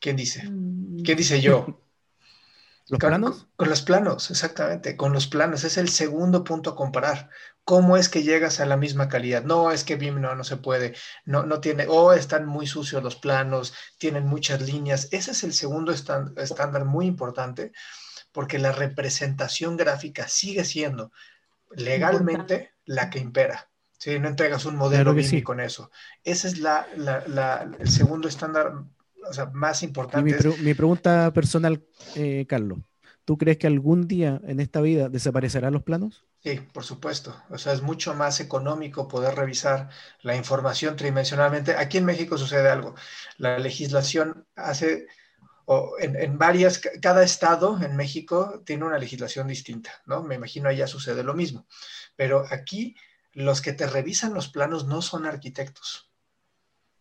¿Quién 0.00 0.16
dice? 0.16 0.48
Mm. 0.48 1.02
¿Quién 1.02 1.18
dice 1.18 1.42
yo? 1.42 1.66
¿Los 2.88 3.00
planos? 3.00 3.48
Con, 3.56 3.68
los 3.68 3.82
planos, 3.82 4.30
exactamente, 4.30 4.96
con 4.96 5.12
los 5.12 5.26
planos. 5.26 5.62
Es 5.64 5.76
el 5.76 5.90
segundo 5.90 6.42
punto 6.42 6.70
a 6.70 6.76
comparar. 6.76 7.28
¿Cómo 7.64 7.98
es 7.98 8.08
que 8.08 8.22
llegas 8.22 8.60
a 8.60 8.64
la 8.64 8.78
misma 8.78 9.08
calidad? 9.08 9.44
No, 9.44 9.72
es 9.72 9.84
que 9.84 9.96
BIM 9.96 10.22
no, 10.22 10.34
no 10.34 10.42
se 10.42 10.56
puede, 10.56 10.94
no, 11.26 11.42
no 11.42 11.60
tiene, 11.60 11.84
o 11.86 12.14
están 12.14 12.46
muy 12.46 12.66
sucios 12.66 13.02
los 13.02 13.16
planos, 13.16 13.74
tienen 13.98 14.26
muchas 14.26 14.62
líneas. 14.62 15.08
Ese 15.10 15.32
es 15.32 15.44
el 15.44 15.52
segundo 15.52 15.92
estándar 15.92 16.86
muy 16.86 17.04
importante 17.04 17.72
porque 18.38 18.60
la 18.60 18.70
representación 18.70 19.76
gráfica 19.76 20.28
sigue 20.28 20.64
siendo 20.64 21.10
legalmente 21.74 22.70
la 22.84 23.10
que 23.10 23.18
impera. 23.18 23.68
Si 23.98 24.16
no 24.20 24.28
entregas 24.28 24.64
un 24.64 24.76
modelo 24.76 25.12
claro 25.12 25.42
con 25.42 25.58
eso. 25.58 25.90
Ese 26.22 26.46
es 26.46 26.60
la, 26.60 26.86
el 27.80 27.90
segundo 27.90 28.28
estándar 28.28 28.74
más 29.54 29.82
importante. 29.82 30.36
Mi, 30.62 30.72
pregunta 30.72 31.32
personal, 31.32 31.82
eh, 32.14 32.46
Carlos, 32.48 32.78
¿tú 33.24 33.36
crees 33.36 33.56
que 33.58 33.66
algún 33.66 34.06
día 34.06 34.40
en 34.44 34.60
esta 34.60 34.80
vida 34.82 35.08
desaparecerán 35.08 35.72
los 35.72 35.82
planos? 35.82 36.24
Sí, 36.40 36.60
por 36.72 36.84
supuesto. 36.84 37.34
O 37.50 37.58
sea, 37.58 37.72
es 37.72 37.82
mucho 37.82 38.14
más 38.14 38.38
económico 38.38 39.08
poder 39.08 39.34
revisar 39.34 39.88
la 40.22 40.36
información 40.36 40.94
tridimensionalmente. 40.94 41.74
Aquí 41.74 41.98
en 41.98 42.04
México 42.04 42.38
sucede 42.38 42.68
algo. 42.68 42.94
La 43.36 43.58
legislación 43.58 44.46
hace, 44.54 45.08
o 45.70 45.96
en, 45.98 46.38
varias, 46.38 46.80
cada 47.02 47.22
estado 47.22 47.78
en 47.82 47.94
México 47.94 48.62
tiene 48.64 48.86
una 48.86 48.96
legislación 48.96 49.48
distinta, 49.48 49.92
¿no? 50.06 50.22
Me 50.22 50.36
imagino 50.36 50.70
allá 50.70 50.86
sucede 50.86 51.22
lo 51.22 51.34
mismo. 51.34 51.66
Pero 52.16 52.46
aquí 52.50 52.96
los 53.34 53.60
que 53.60 53.74
te 53.74 53.86
revisan 53.86 54.32
los 54.32 54.48
planos 54.48 54.86
no 54.86 55.02
son 55.02 55.26
arquitectos, 55.26 56.10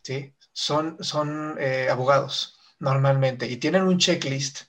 ¿sí? 0.04 0.36
Son, 0.52 1.02
son 1.02 1.56
eh, 1.60 1.88
abogados 1.90 2.60
normalmente 2.80 3.48
y 3.48 3.56
tienen 3.56 3.84
un 3.84 4.00
checklist 4.00 4.64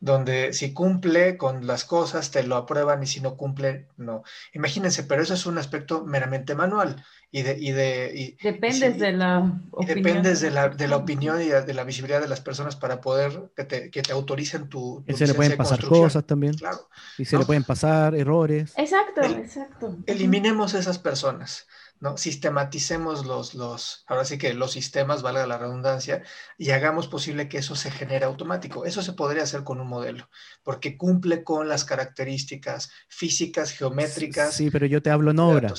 donde 0.00 0.52
si 0.52 0.72
cumple 0.72 1.36
con 1.36 1.66
las 1.66 1.84
cosas 1.84 2.30
te 2.30 2.42
lo 2.42 2.56
aprueban 2.56 3.02
y 3.02 3.06
si 3.06 3.20
no 3.20 3.36
cumple, 3.36 3.88
no. 3.96 4.22
Imagínense, 4.52 5.04
pero 5.04 5.22
eso 5.22 5.34
es 5.34 5.46
un 5.46 5.58
aspecto 5.58 6.04
meramente 6.04 6.54
manual 6.54 7.04
y 7.30 7.42
de... 7.42 7.56
Y 7.58 7.72
de 7.72 8.36
dependes 8.42 8.98
de 8.98 9.12
la 9.12 9.38
opinión. 9.70 10.02
Dependes 10.02 10.40
de 10.40 10.50
la, 10.50 10.68
de 10.68 10.88
la 10.88 10.96
opinión 10.96 11.40
y 11.40 11.46
de 11.46 11.74
la 11.74 11.84
visibilidad 11.84 12.20
de 12.20 12.28
las 12.28 12.40
personas 12.40 12.76
para 12.76 13.00
poder 13.00 13.50
que 13.56 13.64
te, 13.64 13.90
que 13.90 14.02
te 14.02 14.12
autoricen 14.12 14.68
tu... 14.68 15.04
y 15.06 15.14
se 15.14 15.26
le 15.26 15.34
pueden 15.34 15.56
pasar 15.56 15.84
cosas 15.84 16.24
también. 16.24 16.54
Claro. 16.54 16.88
Y 17.18 17.24
se 17.24 17.38
le 17.38 17.44
pueden 17.44 17.64
pasar 17.64 18.14
errores. 18.14 18.74
Exacto, 18.76 19.22
exacto. 19.22 19.96
Eliminemos 20.06 20.74
esas 20.74 20.98
personas. 20.98 21.66
¿No? 22.00 22.16
Sistematicemos 22.16 23.26
los, 23.26 23.54
los, 23.54 24.04
ahora 24.06 24.24
sí 24.24 24.38
que 24.38 24.54
los 24.54 24.72
sistemas, 24.72 25.22
valga 25.22 25.46
la 25.46 25.58
redundancia, 25.58 26.22
y 26.58 26.70
hagamos 26.70 27.08
posible 27.08 27.48
que 27.48 27.58
eso 27.58 27.74
se 27.76 27.90
genere 27.90 28.24
automático. 28.24 28.84
Eso 28.84 29.02
se 29.02 29.12
podría 29.12 29.42
hacer 29.42 29.64
con 29.64 29.80
un 29.80 29.88
modelo, 29.88 30.28
porque 30.62 30.96
cumple 30.96 31.44
con 31.44 31.68
las 31.68 31.84
características 31.84 32.90
físicas, 33.08 33.72
geométricas. 33.72 34.54
Sí, 34.54 34.70
pero 34.70 34.86
yo 34.86 35.02
te 35.02 35.10
hablo 35.10 35.30
en 35.30 35.38
obra. 35.38 35.72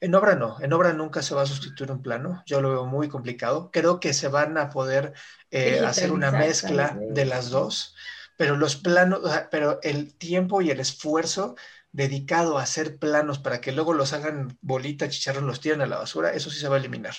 En 0.00 0.16
obra 0.16 0.34
no, 0.34 0.56
en 0.60 0.72
obra 0.72 0.92
nunca 0.92 1.22
se 1.22 1.32
va 1.32 1.42
a 1.42 1.46
sustituir 1.46 1.92
un 1.92 2.02
plano, 2.02 2.42
yo 2.44 2.60
lo 2.60 2.70
veo 2.70 2.86
muy 2.86 3.08
complicado. 3.08 3.70
Creo 3.72 4.00
que 4.00 4.12
se 4.12 4.26
van 4.26 4.58
a 4.58 4.68
poder 4.68 5.12
eh, 5.52 5.80
hacer 5.86 6.10
una 6.10 6.32
mezcla 6.32 6.98
de 7.00 7.24
las 7.24 7.50
dos, 7.50 7.94
pero 8.36 8.56
los 8.56 8.74
planos, 8.74 9.20
pero 9.52 9.78
el 9.82 10.14
tiempo 10.14 10.60
y 10.60 10.70
el 10.70 10.80
esfuerzo 10.80 11.54
dedicado 11.92 12.58
a 12.58 12.62
hacer 12.62 12.98
planos 12.98 13.38
para 13.38 13.60
que 13.60 13.72
luego 13.72 13.92
los 13.92 14.12
hagan 14.14 14.58
bolita, 14.62 15.08
chicharrón, 15.08 15.46
los 15.46 15.60
tiren 15.60 15.82
a 15.82 15.86
la 15.86 15.98
basura, 15.98 16.32
eso 16.32 16.50
sí 16.50 16.58
se 16.58 16.68
va 16.68 16.76
a 16.76 16.78
eliminar. 16.78 17.14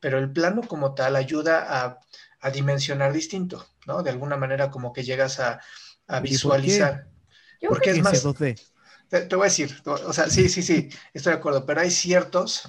Pero 0.00 0.18
el 0.18 0.30
plano 0.30 0.62
como 0.62 0.94
tal 0.94 1.16
ayuda 1.16 1.98
a, 2.40 2.50
dimensionar 2.52 3.12
distinto, 3.12 3.66
¿no? 3.86 4.02
De 4.04 4.10
alguna 4.10 4.36
manera 4.36 4.70
como 4.70 4.92
que 4.92 5.02
llegas 5.02 5.40
a, 5.40 5.60
visualizar. 6.22 7.08
Porque 7.66 7.90
es 7.90 8.02
más... 8.02 8.24
Te, 9.08 9.22
te, 9.22 9.36
voy 9.36 9.46
a 9.46 9.48
decir, 9.48 9.74
o 9.86 10.12
sea, 10.12 10.28
sí, 10.28 10.50
sí, 10.50 10.62
sí, 10.62 10.90
estoy 11.14 11.32
de 11.32 11.38
acuerdo, 11.38 11.64
pero 11.64 11.80
hay 11.80 11.90
ciertos, 11.90 12.68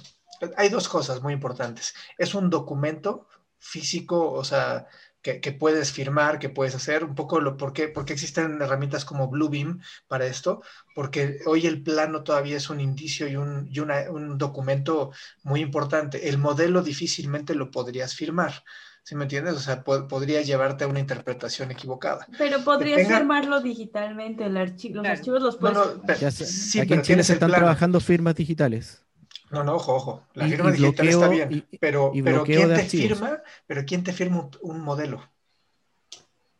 hay 0.56 0.70
dos 0.70 0.88
cosas 0.88 1.20
muy 1.20 1.34
importantes. 1.34 1.94
Es 2.16 2.34
un 2.34 2.48
documento 2.48 3.28
físico, 3.58 4.32
o 4.32 4.42
sea, 4.42 4.86
que, 5.22 5.52
puedes 5.52 5.92
firmar, 5.92 6.38
que 6.38 6.48
puedes 6.48 6.74
hacer, 6.74 7.04
un 7.04 7.14
poco 7.14 7.40
lo, 7.40 7.56
¿por 7.56 7.72
qué, 7.72 7.88
porque 7.88 8.14
existen 8.14 8.60
herramientas 8.62 9.04
como 9.04 9.28
Bluebeam 9.28 9.80
para 10.08 10.26
esto? 10.26 10.62
Porque 10.94 11.40
hoy 11.46 11.66
el 11.66 11.82
plano 11.82 12.22
todavía 12.22 12.56
es 12.56 12.70
un 12.70 12.80
indicio 12.80 13.28
y 13.28 13.36
un, 13.36 13.68
y 13.70 13.80
un 13.80 14.38
documento 14.38 15.12
muy 15.42 15.60
importante. 15.60 16.28
El 16.28 16.38
modelo 16.38 16.82
difícilmente 16.82 17.54
lo 17.54 17.70
podrías 17.70 18.14
firmar. 18.14 18.64
¿Sí 19.02 19.14
me 19.14 19.24
entiendes? 19.24 19.54
O 19.54 19.60
sea, 19.60 19.82
podría 19.82 20.42
llevarte 20.42 20.84
a 20.84 20.86
una 20.86 21.00
interpretación 21.00 21.70
equivocada. 21.70 22.26
Pero 22.38 22.62
podrías 22.62 23.08
firmarlo 23.08 23.60
digitalmente, 23.60 24.44
el 24.44 24.56
archivo, 24.56 24.96
los 24.96 25.06
archivos 25.06 25.42
los 25.42 25.56
puedes... 25.56 26.34
sí, 26.34 26.80
aquí 26.80 26.94
en 26.94 27.02
Chile 27.02 27.24
se 27.24 27.34
están 27.34 27.50
trabajando 27.50 28.00
firmas 28.00 28.34
digitales. 28.34 29.02
No, 29.50 29.64
no, 29.64 29.74
ojo, 29.74 29.94
ojo. 29.94 30.22
La 30.34 30.46
firma 30.46 30.70
digital 30.70 31.08
está 31.08 31.28
bien, 31.28 31.66
pero, 31.80 32.12
pero 32.24 32.44
¿quién 32.44 32.68
te 32.68 32.84
firma? 32.84 33.42
Pero 33.66 33.84
¿quién 33.84 34.04
te 34.04 34.12
firma 34.12 34.48
un, 34.62 34.80
modelo? 34.80 35.28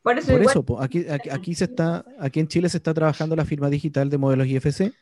Por 0.03 0.19
eso, 0.19 0.65
aquí, 0.81 1.07
aquí, 1.31 1.55
se 1.55 1.65
está, 1.65 2.05
aquí 2.19 2.41
en 2.41 2.49
Chile 2.49 2.69
se 2.69 2.79
está 2.79 2.95
trabajando 2.95 3.37
la 3.37 3.45
firma 3.45 3.69
digital 3.69 4.09
de 4.09 4.19
modelos 4.19 4.47
IFC 4.47 4.93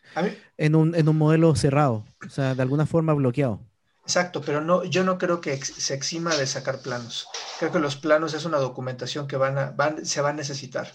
en, 0.57 0.74
un, 0.74 0.94
en 0.94 1.09
un 1.09 1.16
modelo 1.16 1.55
cerrado, 1.55 2.05
o 2.27 2.29
sea, 2.29 2.55
de 2.55 2.62
alguna 2.62 2.85
forma 2.85 3.14
bloqueado. 3.14 3.61
Exacto, 4.03 4.42
pero 4.44 4.61
no, 4.61 4.85
yo 4.85 5.05
no 5.05 5.16
creo 5.16 5.40
que 5.40 5.57
se 5.57 5.94
exima 5.94 6.35
de 6.35 6.46
sacar 6.46 6.81
planos. 6.81 7.29
Creo 7.59 7.70
que 7.70 7.79
los 7.79 7.96
planos 7.96 8.35
es 8.35 8.44
una 8.44 8.59
documentación 8.59 9.29
que 9.29 9.37
van 9.37 9.57
a, 9.57 9.70
van, 9.70 10.05
se 10.05 10.20
va 10.20 10.31
a 10.31 10.33
necesitar. 10.33 10.88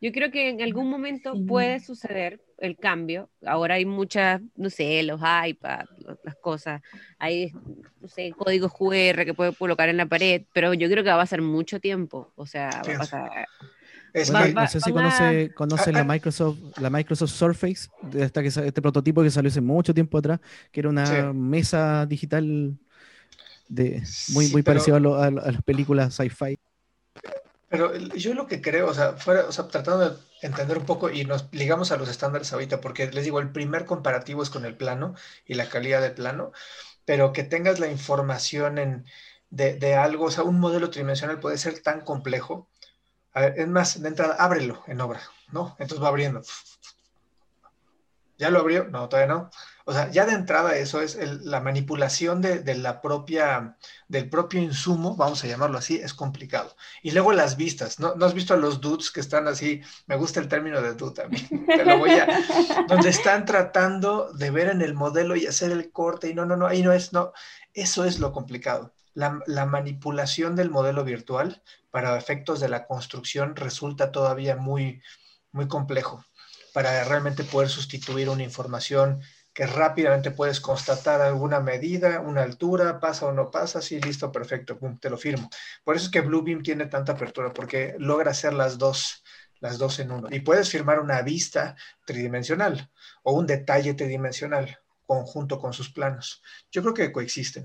Yo 0.00 0.12
creo 0.12 0.30
que 0.30 0.50
en 0.50 0.62
algún 0.62 0.88
momento 0.88 1.34
puede 1.46 1.80
suceder 1.80 2.45
el 2.58 2.76
cambio. 2.76 3.30
Ahora 3.44 3.74
hay 3.74 3.84
muchas, 3.84 4.40
no 4.56 4.70
sé, 4.70 5.02
los 5.02 5.20
iPads, 5.20 5.90
las 6.24 6.36
cosas, 6.36 6.82
hay, 7.18 7.52
no 8.00 8.08
sé, 8.08 8.32
códigos 8.36 8.72
QR 8.72 9.24
que 9.24 9.34
puedes 9.34 9.56
colocar 9.56 9.88
en 9.88 9.96
la 9.96 10.06
pared, 10.06 10.42
pero 10.52 10.74
yo 10.74 10.88
creo 10.88 11.04
que 11.04 11.10
va 11.10 11.22
a 11.22 11.26
ser 11.26 11.42
mucho 11.42 11.80
tiempo. 11.80 12.32
O 12.36 12.46
sea, 12.46 12.70
va 12.86 12.94
a 12.94 12.98
pasar. 12.98 13.30
no 14.54 14.66
sé 14.68 14.80
si 14.80 14.92
conoce, 14.92 15.52
conoce 15.54 15.92
la 15.92 16.04
Microsoft, 16.04 16.58
la 16.80 16.90
Microsoft 16.90 17.30
Surface, 17.30 17.88
esta 18.14 18.42
que, 18.42 18.48
este 18.48 18.82
prototipo 18.82 19.22
que 19.22 19.30
salió 19.30 19.48
hace 19.48 19.60
mucho 19.60 19.92
tiempo 19.92 20.18
atrás, 20.18 20.40
que 20.72 20.80
era 20.80 20.88
una 20.88 21.32
mesa 21.32 22.06
digital 22.06 22.78
de, 23.68 24.02
muy, 24.32 24.48
muy 24.48 24.62
parecido 24.62 25.16
a, 25.16 25.26
a, 25.26 25.30
las 25.30 25.62
películas 25.62 26.14
sci-fi. 26.14 26.56
Pero 27.68 27.94
yo 27.96 28.34
lo 28.34 28.46
que 28.46 28.60
creo, 28.62 28.88
o 28.88 28.94
sea, 28.94 29.14
fuera, 29.14 29.46
o 29.46 29.52
sea, 29.52 29.66
tratando 29.68 30.10
de 30.10 30.16
entender 30.42 30.78
un 30.78 30.86
poco 30.86 31.10
y 31.10 31.24
nos 31.24 31.52
ligamos 31.52 31.90
a 31.90 31.96
los 31.96 32.08
estándares 32.08 32.52
ahorita, 32.52 32.80
porque 32.80 33.10
les 33.10 33.24
digo, 33.24 33.40
el 33.40 33.50
primer 33.50 33.86
comparativo 33.86 34.42
es 34.42 34.50
con 34.50 34.64
el 34.64 34.76
plano 34.76 35.14
y 35.44 35.54
la 35.54 35.68
calidad 35.68 36.00
del 36.00 36.14
plano, 36.14 36.52
pero 37.04 37.32
que 37.32 37.42
tengas 37.42 37.80
la 37.80 37.88
información 37.90 38.78
en, 38.78 39.06
de, 39.50 39.74
de 39.74 39.94
algo, 39.96 40.26
o 40.26 40.30
sea, 40.30 40.44
un 40.44 40.60
modelo 40.60 40.90
tridimensional 40.90 41.40
puede 41.40 41.58
ser 41.58 41.80
tan 41.82 42.02
complejo. 42.02 42.68
A 43.32 43.40
ver, 43.42 43.54
es 43.58 43.68
más, 43.68 44.00
de 44.00 44.08
entrada, 44.08 44.36
ábrelo 44.38 44.82
en 44.86 45.00
obra, 45.00 45.20
¿no? 45.52 45.76
Entonces 45.78 46.02
va 46.02 46.08
abriendo. 46.08 46.42
¿Ya 48.38 48.50
lo 48.50 48.60
abrió? 48.60 48.84
No, 48.84 49.08
todavía 49.08 49.34
no. 49.34 49.50
O 49.88 49.92
sea, 49.92 50.10
ya 50.10 50.26
de 50.26 50.32
entrada 50.32 50.76
eso 50.76 51.00
es 51.00 51.16
la 51.44 51.60
manipulación 51.60 52.42
de, 52.42 52.74
la 52.74 53.00
propia, 53.00 53.76
del 54.08 54.28
propio 54.28 54.60
insumo, 54.60 55.14
vamos 55.14 55.44
a 55.44 55.46
llamarlo 55.46 55.78
así, 55.78 55.94
es 55.94 56.12
complicado. 56.12 56.74
Y 57.04 57.12
luego 57.12 57.32
las 57.32 57.56
vistas, 57.56 58.00
¿no? 58.00 58.16
¿No 58.16 58.26
has 58.26 58.34
visto 58.34 58.52
a 58.52 58.56
los 58.56 58.80
dudes 58.80 59.12
que 59.12 59.20
están 59.20 59.46
así? 59.46 59.80
Me 60.08 60.16
gusta 60.16 60.40
el 60.40 60.48
término 60.48 60.82
de 60.82 60.94
dude 60.94 61.14
también, 61.14 61.46
te 61.66 61.84
lo 61.84 61.98
voy 61.98 62.10
a... 62.10 62.26
donde 62.88 63.10
están 63.10 63.44
tratando 63.44 64.32
de 64.32 64.50
ver 64.50 64.70
en 64.70 64.82
el 64.82 64.92
modelo 64.92 65.36
y 65.36 65.46
hacer 65.46 65.70
el 65.70 65.92
corte 65.92 66.28
y 66.30 66.34
no, 66.34 66.44
no, 66.44 66.56
no, 66.56 66.66
ahí 66.66 66.82
no 66.82 66.92
es, 66.92 67.12
no. 67.12 67.32
Eso 67.72 68.04
es 68.04 68.18
lo 68.18 68.32
complicado. 68.32 68.92
La, 69.14 69.40
la 69.46 69.66
manipulación 69.66 70.56
del 70.56 70.68
modelo 70.68 71.04
virtual 71.04 71.62
para 71.92 72.18
efectos 72.18 72.58
de 72.58 72.68
la 72.68 72.88
construcción 72.88 73.54
resulta 73.54 74.10
todavía 74.10 74.56
muy, 74.56 75.00
muy 75.52 75.68
complejo 75.68 76.24
para 76.74 77.04
realmente 77.04 77.44
poder 77.44 77.68
sustituir 77.68 78.28
una 78.28 78.42
información 78.42 79.22
que 79.56 79.66
rápidamente 79.66 80.32
puedes 80.32 80.60
constatar 80.60 81.22
alguna 81.22 81.60
medida, 81.60 82.20
una 82.20 82.42
altura, 82.42 83.00
pasa 83.00 83.24
o 83.24 83.32
no 83.32 83.50
pasa, 83.50 83.80
sí, 83.80 83.98
listo, 83.98 84.30
perfecto, 84.30 84.78
te 85.00 85.08
lo 85.08 85.16
firmo. 85.16 85.48
Por 85.82 85.96
eso 85.96 86.04
es 86.04 86.10
que 86.10 86.20
Bluebeam 86.20 86.62
tiene 86.62 86.84
tanta 86.84 87.12
apertura, 87.12 87.54
porque 87.54 87.96
logra 87.98 88.32
hacer 88.32 88.52
las 88.52 88.76
dos, 88.76 89.24
las 89.60 89.78
dos 89.78 89.98
en 89.98 90.10
uno. 90.10 90.28
Y 90.30 90.40
puedes 90.40 90.70
firmar 90.70 91.00
una 91.00 91.22
vista 91.22 91.74
tridimensional 92.04 92.90
o 93.22 93.32
un 93.32 93.46
detalle 93.46 93.94
tridimensional 93.94 94.78
conjunto 95.06 95.58
con 95.58 95.72
sus 95.72 95.90
planos. 95.90 96.42
Yo 96.70 96.82
creo 96.82 96.92
que 96.92 97.10
coexisten. 97.10 97.64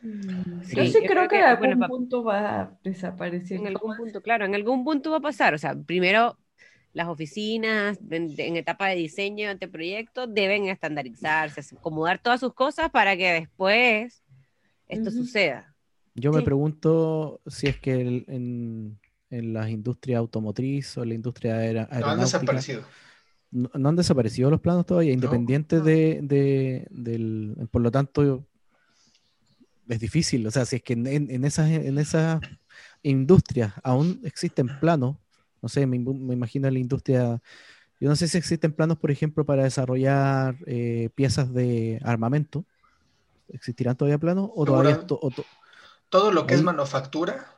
Mm, 0.00 0.60
yo 0.76 0.84
sí 0.84 1.02
creo, 1.08 1.26
que, 1.26 1.40
en 1.40 1.44
algún 1.44 1.88
punto 1.88 2.22
va 2.22 2.60
a 2.60 2.78
desaparecer. 2.84 3.58
En 3.58 3.66
algún 3.66 3.96
punto, 3.96 4.22
claro, 4.22 4.44
en 4.44 4.54
algún 4.54 4.84
punto 4.84 5.10
va 5.10 5.16
a 5.16 5.22
pasar. 5.22 5.54
O 5.54 5.58
sea, 5.58 5.74
primero 5.74 6.38
las 6.98 7.06
oficinas 7.06 7.96
en, 8.10 8.56
etapa 8.56 8.88
de 8.88 8.96
diseño 8.96 9.54
de 9.54 9.68
proyecto 9.68 10.26
deben 10.26 10.64
estandarizarse, 10.64 11.62
acomodar 11.76 12.20
todas 12.20 12.40
sus 12.40 12.52
cosas 12.54 12.90
para 12.90 13.16
que 13.16 13.32
después 13.34 14.24
esto 14.88 15.12
suceda. 15.12 15.76
Yo 16.16 16.32
me 16.32 16.42
pregunto 16.42 17.40
si 17.46 17.68
es 17.68 17.78
que 17.78 18.24
en, 18.26 18.98
en 19.30 19.52
las 19.52 19.68
industrias 19.70 20.18
automotriz 20.18 20.98
o 20.98 21.04
en 21.04 21.10
la 21.10 21.14
industria 21.14 21.58
aeronáutica... 21.58 22.00
No 22.00 22.10
han 22.10 22.18
desaparecido. 22.18 22.82
No, 23.52 23.88
han 23.88 23.96
desaparecido 23.96 24.50
los 24.50 24.60
planos 24.60 24.84
todavía, 24.84 25.12
independientes 25.12 25.84
de, 25.84 26.18
de, 26.20 26.84
del... 26.90 27.68
Por 27.70 27.82
lo 27.82 27.92
tanto, 27.92 28.44
es 29.88 30.00
difícil. 30.00 30.44
O 30.48 30.50
sea, 30.50 30.64
si 30.64 30.76
es 30.76 30.82
que 30.82 30.94
en, 30.94 31.06
en 31.06 31.44
esas, 31.44 31.70
en 31.70 31.96
esas 31.98 32.40
industrias 33.04 33.74
aún 33.84 34.20
existen 34.24 34.80
planos 34.80 35.16
no 35.62 35.68
sé, 35.68 35.86
me, 35.86 35.96
imagino 35.96 36.68
en 36.68 36.74
la 36.74 36.80
industria. 36.80 37.40
Yo 38.00 38.08
no 38.08 38.16
sé 38.16 38.28
si 38.28 38.38
existen 38.38 38.72
planos, 38.72 38.98
por 38.98 39.10
ejemplo, 39.10 39.44
para 39.44 39.64
desarrollar 39.64 40.56
eh, 40.66 41.10
piezas 41.14 41.52
de 41.52 42.00
armamento. 42.04 42.64
¿Existirán 43.48 43.96
todavía 43.96 44.18
planos? 44.18 44.50
¿O 44.54 44.64
todavía 44.64 45.04
todo 46.08 46.32
lo 46.32 46.46
que 46.46 46.54
es 46.54 46.62
manufactura 46.62 47.57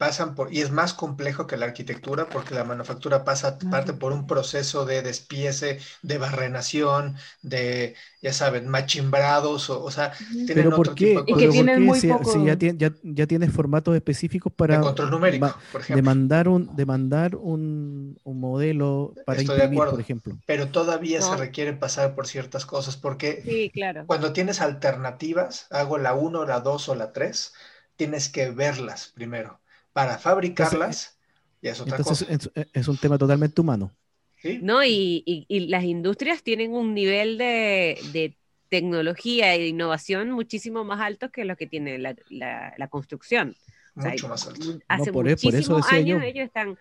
pasan 0.00 0.34
por, 0.34 0.52
y 0.52 0.62
es 0.62 0.70
más 0.72 0.94
complejo 0.94 1.46
que 1.46 1.56
la 1.58 1.66
arquitectura 1.66 2.30
porque 2.30 2.54
la 2.54 2.64
manufactura 2.64 3.24
pasa 3.24 3.58
parte 3.68 3.92
por 3.94 4.12
un 4.12 4.26
proceso 4.26 4.86
de 4.86 5.02
despiece, 5.02 5.78
de 6.02 6.18
barrenación, 6.18 7.16
de, 7.42 7.94
ya 8.22 8.32
saben, 8.32 8.68
machimbrados, 8.68 9.70
o, 9.70 9.84
o 9.84 9.90
sea, 9.92 10.12
tienen 10.44 10.56
¿Pero 10.56 10.74
por 10.74 10.86
otro 10.86 10.94
qué? 10.94 11.10
tipo 11.10 11.20
de 11.22 11.26
Y 11.26 11.36
que 11.36 11.48
¿Pero 11.48 11.54
por 11.54 11.70
tienen 11.70 11.72
qué 11.72 11.80
muy 11.82 12.00
si, 12.00 12.08
poco- 12.08 12.24
si 12.24 12.44
ya, 12.44 12.54
ya, 12.58 12.92
ya 13.02 13.26
tienes 13.26 13.52
formatos 13.52 13.94
específicos 13.96 14.52
para 14.52 14.78
de 14.78 14.80
control 14.80 15.10
numérico, 15.10 15.50
ma- 15.50 15.56
por 15.70 15.80
ejemplo. 15.82 16.18
demandar 16.18 16.48
un, 16.48 16.74
demandar 16.74 17.36
un, 17.36 18.18
un 18.24 18.40
modelo 18.40 19.18
para 19.24 19.40
Estoy 19.40 19.56
de 19.58 19.64
acuerdo. 19.64 19.92
por 19.92 20.00
ejemplo? 20.00 20.38
Pero 20.46 20.70
todavía 20.72 21.22
se 21.22 21.36
No. 21.36 21.36
requieren 21.36 21.78
pasar 21.78 22.14
por 22.14 22.26
ciertas 22.26 22.66
cosas 22.66 22.96
porque 22.96 23.44
Sí, 23.44 23.70
claro. 23.74 24.06
cuando 24.06 24.32
tienes 24.32 24.60
alternativas, 24.60 25.66
hago 25.70 25.98
la 25.98 26.14
1, 26.14 26.44
la 26.46 26.60
2 26.60 26.88
o 26.88 26.94
la 26.96 27.12
3, 27.12 27.54
tienes 27.96 28.28
que 28.28 28.50
verlas 28.50 29.08
primero. 29.14 29.59
Para 29.92 30.18
fabricarlas, 30.18 31.18
ya 31.62 31.72
es 31.72 31.80
otra 31.80 31.96
Entonces 31.96 32.26
cosa. 32.28 32.50
es, 32.54 32.68
es 32.72 32.88
un 32.88 32.96
tema 32.96 33.18
totalmente 33.18 33.60
humano. 33.60 33.92
¿sí? 34.40 34.60
No, 34.62 34.84
y, 34.84 35.22
y- 35.26 35.46
y 35.48 35.60
las 35.68 35.84
industrias 35.84 36.42
tienen 36.42 36.72
un 36.72 36.94
nivel 36.94 37.38
de, 37.38 37.98
de 38.12 38.36
tecnología 38.68 39.48
de 39.48 39.66
innovación 39.66 40.30
muchísimo 40.30 40.84
más 40.84 41.00
alto 41.00 41.30
que 41.30 41.44
lo 41.44 41.56
que 41.56 41.66
tiene 41.66 41.98
la, 41.98 42.14
la- 42.28 42.74
la 42.78 42.88
construcción. 42.88 43.56
O 43.96 44.02
sea, 44.02 44.12
Mucho 44.12 44.28
más 44.28 44.46
alto. 44.46 44.78
Hace 44.88 45.12
por 45.12 45.28
e- 45.28 45.36
por 45.36 45.54
eso 45.54 45.74
muchísimos 45.74 45.84
decía 45.84 46.00
yo. 46.00 46.16
años 46.16 46.24
ellos 46.24 46.44
están 46.46 46.78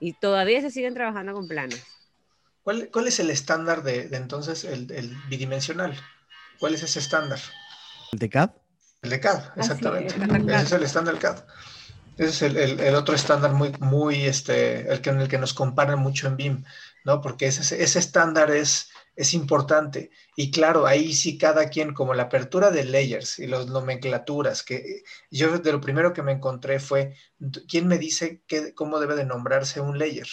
y 0.00 0.12
todavía 0.14 0.60
se 0.60 0.70
siguen 0.70 0.94
trabajando 0.94 1.32
con 1.32 1.46
planos. 1.46 1.80
¿Cuál, 2.62 2.90
cuál 2.92 3.06
es 3.06 3.20
el 3.20 3.30
estándar 3.30 3.82
de, 3.82 4.08
de 4.08 4.16
entonces 4.16 4.64
el, 4.64 4.90
el 4.90 5.16
bidimensional? 5.28 5.94
¿Cuál 6.58 6.74
es 6.74 6.82
ese 6.82 6.98
estándar? 6.98 7.38
¿El 8.12 8.18
de 8.18 8.28
CAD? 8.28 8.50
El 9.02 9.10
de 9.10 9.20
CAD, 9.20 9.58
exactamente. 9.58 10.14
Ese 10.52 10.62
es 10.64 10.72
el 10.72 10.82
estándar 10.82 11.18
CAD. 11.18 11.44
Ese 12.24 12.46
es 12.48 12.56
el, 12.56 12.80
el- 12.80 12.94
otro 12.94 13.14
estándar 13.14 13.52
muy, 13.52 13.72
muy, 13.80 14.24
este, 14.26 14.90
el 14.92 15.00
que, 15.00 15.10
en 15.10 15.20
el 15.20 15.28
que 15.28 15.38
nos 15.38 15.54
comparan 15.54 15.98
mucho 15.98 16.26
en 16.28 16.36
BIM, 16.36 16.64
¿no? 17.04 17.20
Porque 17.20 17.46
ese, 17.46 17.82
ese 17.82 17.98
estándar 17.98 18.50
es, 18.50 18.90
es 19.16 19.32
importante. 19.34 20.10
Y 20.36 20.50
claro, 20.50 20.86
ahí 20.86 21.14
sí 21.14 21.38
cada 21.38 21.68
quien, 21.70 21.94
como 21.94 22.14
la 22.14 22.24
apertura 22.24 22.70
de 22.70 22.84
layers 22.84 23.38
y 23.38 23.46
las 23.46 23.66
nomenclaturas, 23.68 24.62
que 24.62 25.02
yo 25.30 25.58
de 25.58 25.72
lo 25.72 25.80
primero 25.80 26.12
que 26.12 26.22
me 26.22 26.32
encontré 26.32 26.78
fue, 26.80 27.14
¿quién 27.68 27.86
me 27.88 27.98
dice 27.98 28.42
qué, 28.46 28.74
cómo 28.74 29.00
debe 29.00 29.14
de 29.16 29.24
nombrarse 29.24 29.80
un 29.80 29.98
layer? 29.98 30.28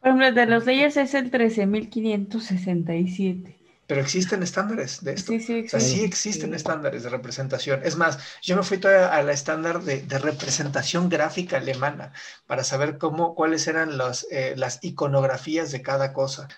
Por 0.00 0.08
ejemplo, 0.08 0.32
de 0.32 0.46
los 0.46 0.64
layers 0.64 0.96
es 0.96 1.12
el 1.12 1.30
13.567. 1.30 3.55
Pero 3.86 4.00
existen 4.00 4.42
estándares 4.42 5.02
de 5.04 5.12
esto. 5.12 5.32
Sí, 5.32 5.40
sí, 5.40 5.60
O 5.64 5.68
sea, 5.68 5.80
sí 5.80 6.02
existe. 6.04 6.04
existen 6.04 6.50
Sí. 6.50 6.56
estándares 6.56 7.02
de 7.04 7.10
representación. 7.10 7.80
Es 7.84 7.96
más, 7.96 8.18
yo 8.42 8.56
me 8.56 8.62
fui 8.62 8.78
todavía 8.78 9.14
a 9.14 9.22
la 9.22 9.32
estándar 9.32 9.82
de, 9.82 10.02
de 10.02 10.18
representación 10.18 11.08
gráfica 11.08 11.58
alemana 11.58 12.12
para 12.46 12.64
saber 12.64 12.98
cómo, 12.98 13.34
cuáles 13.34 13.66
eran 13.68 13.96
los, 13.98 14.26
eh, 14.30 14.54
las 14.56 14.82
iconografías 14.82 15.70
de 15.72 15.82
cada 15.82 16.12
cosa. 16.12 16.48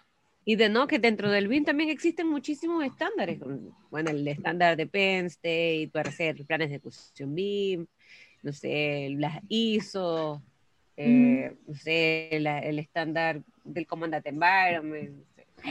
Y 0.44 0.56
de 0.56 0.68
no, 0.70 0.86
que 0.86 0.98
dentro 0.98 1.30
del 1.30 1.48
BIM 1.48 1.64
también 1.64 1.90
existen 1.90 2.26
muchísimos 2.26 2.82
estándares. 2.84 3.38
Bueno, 3.90 4.10
el 4.10 4.26
estándar 4.26 4.76
de 4.76 4.86
Penn 4.86 5.26
State 5.26 5.90
para 5.92 6.08
hacer 6.08 6.44
planes 6.46 6.70
de 6.70 6.76
ejecución 6.76 7.34
BIM, 7.34 7.86
no 8.42 8.52
sé, 8.52 9.10
las 9.18 9.42
ISO, 9.48 10.42
eh, 10.96 11.54
no 11.66 11.74
sé, 11.74 12.30
la- 12.40 12.60
el 12.60 12.78
estándar 12.78 13.42
del 13.64 13.86
Commandant 13.86 14.26
Environment. 14.26 15.22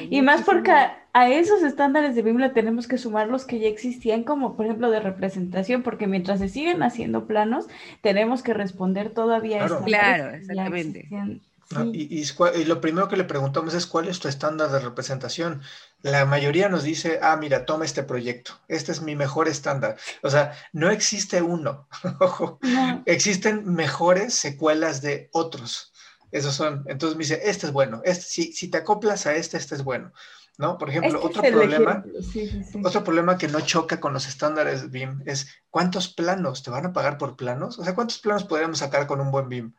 Y 0.10 0.22
más 0.22 0.44
porque 0.44 0.72
a, 0.72 0.98
a 1.14 1.30
esos 1.30 1.64
estándares 1.64 2.16
de 2.16 2.22
BIM 2.22 2.38
le 2.38 2.50
tenemos 2.50 2.88
que 2.88 2.98
sumar 2.98 3.28
los 3.28 3.46
que 3.46 3.60
ya 3.60 3.68
existían, 3.68 4.24
como 4.24 4.56
por 4.56 4.66
ejemplo 4.66 4.92
de 4.92 5.00
representación, 5.00 5.84
porque 5.84 6.08
mientras 6.08 6.40
se 6.40 6.50
siguen 6.50 6.84
haciendo 6.84 7.26
planos, 7.26 7.66
tenemos 8.02 8.44
que 8.44 8.54
responder 8.54 9.10
todavía 9.10 9.64
a 9.64 9.68
Claro. 9.68 9.86
estándares 9.86 9.86
Claro, 9.86 10.36
exactamente. 10.36 11.08
Sí. 11.10 11.42
Y, 11.70 12.64
lo 12.64 12.80
primero 12.80 13.10
que 13.10 13.18
le 13.18 13.26
preguntamos 13.26 13.74
es 13.74 13.86
cuál 13.88 14.08
es 14.08 14.20
tu 14.20 14.30
estándar 14.30 14.72
de 14.72 14.80
representación. 14.80 15.62
La 16.02 16.26
mayoría 16.26 16.70
nos 16.70 16.84
dice, 16.84 17.20
ah, 17.22 17.36
mira, 17.36 17.66
toma 17.66 17.84
este 17.84 18.04
proyecto, 18.04 18.54
este 18.70 18.94
es 18.94 19.02
mi 19.02 19.18
mejor 19.18 19.50
estándar. 19.50 19.98
O 20.24 20.30
sea, 20.30 20.54
no 20.72 20.90
existe 20.90 21.42
uno. 21.42 21.88
Ojo, 22.22 22.60
No, 22.62 23.04
existen 23.06 23.66
mejores 23.74 24.34
secuelas 24.34 25.02
de 25.02 25.30
otros. 25.34 25.92
Esos 26.32 26.56
son. 26.56 26.84
Entonces 26.88 27.18
me 27.18 27.24
dice, 27.24 27.42
este 27.44 27.68
es 27.68 27.72
bueno. 27.72 28.02
Este, 28.04 28.26
si, 28.26 28.54
si 28.54 28.70
te 28.70 28.78
acoplas 28.78 29.26
a 29.26 29.36
este, 29.36 29.58
este 29.58 29.76
es 29.76 29.84
bueno. 29.84 30.12
¿No? 30.58 30.80
Por 30.80 30.90
ejemplo, 30.90 31.16
este 31.16 31.28
otro 31.28 31.42
problema, 31.44 31.92
ejemplo, 31.92 32.22
sí, 32.24 32.50
sí, 32.50 32.64
sí. 32.64 32.82
otro 32.84 33.04
problema 33.04 33.38
que 33.38 33.48
no 33.48 33.62
choca 33.62 34.00
con 34.00 34.14
los 34.14 34.28
estándares 34.28 34.90
BIM 34.90 35.22
es 35.28 35.48
¿cuántos 35.70 36.08
planos? 36.08 36.64
¿Te 36.64 36.72
van 36.72 36.88
a 36.88 36.94
pagar 36.94 37.20
por 37.20 37.36
planos? 37.36 37.78
O 37.78 37.84
sea, 37.84 37.94
¿cuántos 37.94 38.18
planos 38.18 38.44
podríamos 38.44 38.80
sacar 38.80 39.06
con 39.06 39.22
un 39.22 39.30
buen 39.30 39.50
BIM? 39.50 39.76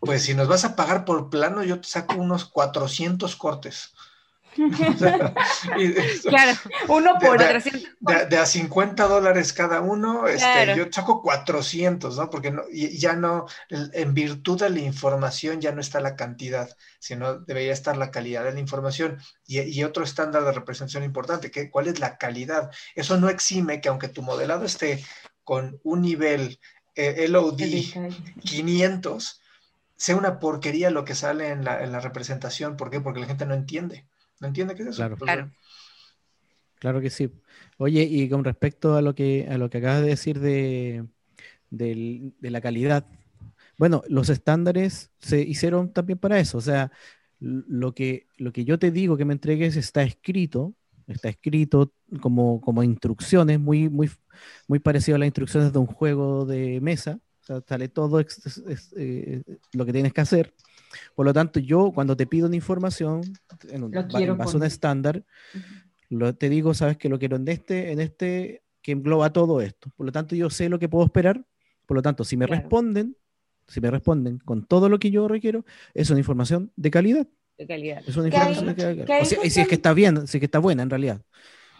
Pues 0.00 0.22
si 0.22 0.32
nos 0.32 0.48
vas 0.48 0.64
a 0.64 0.74
pagar 0.74 1.04
por 1.04 1.28
plano, 1.28 1.62
yo 1.62 1.78
te 1.82 1.86
saco 1.86 2.14
unos 2.14 2.46
400 2.46 3.36
cortes. 3.36 3.92
O 4.60 4.98
sea, 4.98 5.34
y- 5.78 5.94
Claro, 6.28 6.58
Uno 6.88 7.14
por 7.18 7.38
de- 7.38 7.44
400 7.46 7.90
de, 8.00 8.26
de 8.26 8.38
a 8.38 8.46
50 8.46 9.06
dólares 9.06 9.52
cada 9.52 9.80
uno, 9.80 10.26
este, 10.26 10.76
yo 10.76 10.84
saco 10.90 11.22
400, 11.22 12.16
¿no? 12.16 12.30
Porque 12.30 12.50
no, 12.50 12.62
ya 12.72 13.14
no, 13.14 13.46
en 13.70 14.14
virtud 14.14 14.60
de 14.60 14.70
la 14.70 14.80
información 14.80 15.60
ya 15.60 15.72
no 15.72 15.80
está 15.80 16.00
la 16.00 16.16
cantidad, 16.16 16.68
sino 16.98 17.38
debería 17.38 17.72
estar 17.72 17.96
la 17.96 18.10
calidad 18.10 18.44
de 18.44 18.52
la 18.52 18.60
información. 18.60 19.18
Y, 19.46 19.60
y 19.60 19.84
otro 19.84 20.04
estándar 20.04 20.44
de 20.44 20.52
representación 20.52 21.04
importante, 21.04 21.50
que, 21.50 21.70
¿cuál 21.70 21.88
es 21.88 21.98
la 22.00 22.18
calidad? 22.18 22.70
Eso 22.94 23.16
no 23.18 23.28
exime 23.28 23.80
que 23.80 23.88
aunque 23.88 24.08
tu 24.08 24.22
modelado 24.22 24.64
esté 24.64 25.04
con 25.44 25.80
un 25.82 26.02
nivel 26.02 26.60
eh, 26.94 27.26
LOD 27.28 27.60
el 27.62 27.70
detalle. 27.70 28.10
500, 28.44 29.40
sea 29.96 30.16
una 30.16 30.38
porquería 30.38 30.90
lo 30.90 31.04
que 31.04 31.14
sale 31.14 31.48
en 31.50 31.64
la, 31.64 31.82
en 31.82 31.92
la 31.92 32.00
representación. 32.00 32.76
¿Por 32.76 32.90
qué? 32.90 33.00
Porque 33.00 33.20
la 33.20 33.26
gente 33.26 33.46
no 33.46 33.54
entiende. 33.54 34.06
¿No 34.40 34.48
entiende 34.48 34.74
qué 34.74 34.82
es 34.82 34.88
eso? 34.88 34.96
Claro. 34.96 35.16
Claro. 35.16 35.50
Claro 36.76 37.00
que 37.00 37.10
sí. 37.10 37.30
Oye, 37.76 38.02
y 38.02 38.28
con 38.28 38.42
respecto 38.42 38.96
a 38.96 39.02
lo 39.02 39.14
que, 39.14 39.46
a 39.50 39.58
lo 39.58 39.68
que 39.68 39.78
acabas 39.78 40.00
de 40.00 40.08
decir 40.08 40.40
de, 40.40 41.04
del- 41.68 42.32
de 42.40 42.50
la 42.50 42.60
calidad, 42.60 43.06
bueno, 43.76 44.02
los 44.08 44.28
estándares 44.30 45.10
se 45.18 45.42
hicieron 45.42 45.92
también 45.92 46.18
para 46.18 46.38
eso. 46.40 46.58
O 46.58 46.60
sea, 46.62 46.90
lo 47.38 47.94
que, 47.94 48.26
lo 48.38 48.52
que 48.52 48.64
yo 48.64 48.78
te 48.78 48.90
digo 48.90 49.16
que 49.16 49.24
me 49.26 49.34
entregues 49.34 49.76
está 49.76 50.02
escrito, 50.02 50.74
está 51.06 51.28
escrito 51.28 51.92
como, 52.20 52.60
como 52.60 52.82
instrucciones, 52.82 53.60
muy, 53.60 53.88
muy, 53.90 54.10
muy 54.66 54.78
parecido 54.78 55.16
a 55.16 55.18
las 55.18 55.26
instrucciones 55.26 55.72
de 55.72 55.78
un 55.78 55.86
juego 55.86 56.46
de 56.46 56.80
mesa. 56.80 57.18
O 57.42 57.44
sea, 57.44 57.62
sale 57.66 57.88
todo 57.88 58.20
es, 58.20 58.62
eh, 58.96 59.42
lo 59.72 59.84
que 59.84 59.92
tienes 59.92 60.12
que 60.14 60.20
hacer. 60.22 60.54
Por 61.14 61.26
lo 61.26 61.32
tanto, 61.32 61.60
yo 61.60 61.92
cuando 61.92 62.16
te 62.16 62.26
pido 62.26 62.46
una 62.46 62.56
información 62.56 63.22
en, 63.68 63.84
un, 63.84 63.94
en 63.94 64.36
base 64.36 64.56
a 64.56 64.58
un 64.58 64.64
estándar, 64.64 65.24
lo, 66.08 66.34
te 66.34 66.48
digo, 66.48 66.74
sabes 66.74 66.96
que 66.96 67.08
lo 67.08 67.18
quiero 67.18 67.36
en 67.36 67.46
este, 67.48 67.92
en 67.92 68.00
este, 68.00 68.62
que 68.82 68.92
engloba 68.92 69.32
todo 69.32 69.60
esto. 69.60 69.90
Por 69.96 70.06
lo 70.06 70.12
tanto, 70.12 70.34
yo 70.34 70.50
sé 70.50 70.68
lo 70.68 70.78
que 70.78 70.88
puedo 70.88 71.04
esperar. 71.04 71.44
Por 71.86 71.96
lo 71.96 72.02
tanto, 72.02 72.24
si 72.24 72.36
me 72.36 72.46
Claro. 72.46 72.62
responden, 72.62 73.16
si 73.66 73.80
me 73.80 73.90
responden 73.90 74.38
con 74.38 74.64
todo 74.64 74.88
lo 74.88 74.98
que 74.98 75.10
yo 75.10 75.28
requiero, 75.28 75.64
es 75.94 76.10
una 76.10 76.18
información 76.18 76.72
de 76.76 76.90
calidad. 76.90 77.26
de 77.58 77.66
calidad. 77.66 78.02
Es 78.06 78.16
una 78.16 78.28
información 78.28 78.66
de 78.66 78.74
calidad. 78.74 79.08
O 79.20 79.24
sea, 79.24 79.38
y 79.44 79.50
si 79.50 79.60
es 79.60 79.68
que 79.68 79.74
está 79.74 79.92
bien, 79.92 80.26
si 80.26 80.38
es 80.38 80.40
que 80.40 80.46
está 80.46 80.58
buena 80.58 80.82
en 80.82 80.90
realidad. 80.90 81.20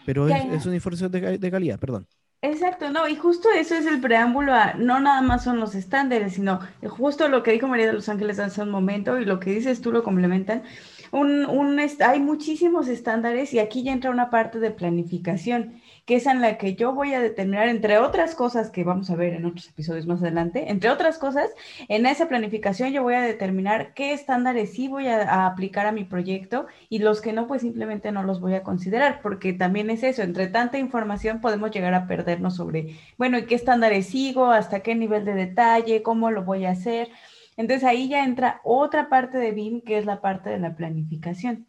Pero 0.05 0.27
es, 0.27 0.45
es 0.53 0.65
una 0.65 0.75
información 0.75 1.11
de, 1.11 1.37
de 1.37 1.51
calidad, 1.51 1.79
perdón. 1.79 2.07
Exacto, 2.43 2.89
no, 2.89 3.07
y 3.07 3.15
justo 3.15 3.49
eso 3.51 3.75
es 3.75 3.85
el 3.85 4.01
preámbulo 4.01 4.53
a, 4.53 4.73
no 4.73 4.99
nada 4.99 5.21
más 5.21 5.43
son 5.43 5.59
los 5.59 5.75
estándares, 5.75 6.33
sino 6.33 6.59
justo 6.89 7.27
lo 7.27 7.43
que 7.43 7.51
dijo 7.51 7.67
María 7.67 7.85
de 7.85 7.93
Los 7.93 8.09
Ángeles 8.09 8.39
hace 8.39 8.63
un 8.63 8.71
momento 8.71 9.19
y 9.19 9.25
lo 9.25 9.39
que 9.39 9.51
dices 9.51 9.79
tú 9.81 9.91
lo 9.91 10.01
complementan. 10.01 10.63
Un, 11.11 11.45
un 11.45 11.79
hay 11.79 12.19
muchísimos 12.19 12.87
estándares 12.87 13.53
y 13.53 13.59
aquí 13.59 13.83
ya 13.83 13.91
entra 13.91 14.09
una 14.09 14.31
parte 14.31 14.59
de 14.59 14.71
planificación, 14.71 15.81
que 16.05 16.15
es 16.15 16.25
en 16.25 16.41
la 16.41 16.57
que 16.57 16.75
yo 16.75 16.93
voy 16.93 17.13
a 17.13 17.21
determinar, 17.21 17.69
entre 17.69 17.97
otras 17.97 18.35
cosas 18.35 18.69
que 18.69 18.83
vamos 18.83 19.09
a 19.09 19.15
ver 19.15 19.33
en 19.33 19.45
otros 19.45 19.69
episodios 19.69 20.07
más 20.07 20.21
adelante, 20.21 20.69
entre 20.71 20.89
otras 20.89 21.17
cosas, 21.17 21.49
en 21.87 22.05
esa 22.05 22.27
planificación 22.27 22.91
yo 22.91 23.03
voy 23.03 23.13
a 23.13 23.21
determinar 23.21 23.93
qué 23.93 24.13
estándares 24.13 24.73
sí 24.73 24.87
voy 24.87 25.07
a, 25.07 25.21
a 25.21 25.47
aplicar 25.47 25.85
a 25.85 25.91
mi 25.91 26.03
proyecto 26.03 26.67
y 26.89 26.99
los 26.99 27.21
que 27.21 27.33
no, 27.33 27.47
pues 27.47 27.61
simplemente 27.61 28.11
no 28.11 28.23
los 28.23 28.41
voy 28.41 28.55
a 28.55 28.63
considerar, 28.63 29.21
porque 29.21 29.53
también 29.53 29.89
es 29.89 30.03
eso, 30.03 30.21
entre 30.21 30.47
tanta 30.47 30.77
información 30.77 31.41
podemos 31.41 31.71
llegar 31.71 31.93
a 31.93 32.07
perdernos 32.07 32.55
sobre, 32.55 32.97
bueno, 33.17 33.37
¿y 33.37 33.45
qué 33.45 33.55
estándares 33.55 34.07
sigo? 34.07 34.51
¿Hasta 34.51 34.81
qué 34.81 34.95
nivel 34.95 35.25
de 35.25 35.33
detalle? 35.33 36.03
¿Cómo 36.03 36.31
lo 36.31 36.43
voy 36.43 36.65
a 36.65 36.71
hacer? 36.71 37.09
Entonces 37.57 37.83
ahí 37.83 38.09
ya 38.09 38.23
entra 38.23 38.61
otra 38.63 39.09
parte 39.09 39.37
de 39.37 39.51
BIM, 39.51 39.81
que 39.81 39.97
es 39.97 40.05
la 40.05 40.21
parte 40.21 40.49
de 40.49 40.59
la 40.59 40.75
planificación. 40.75 41.67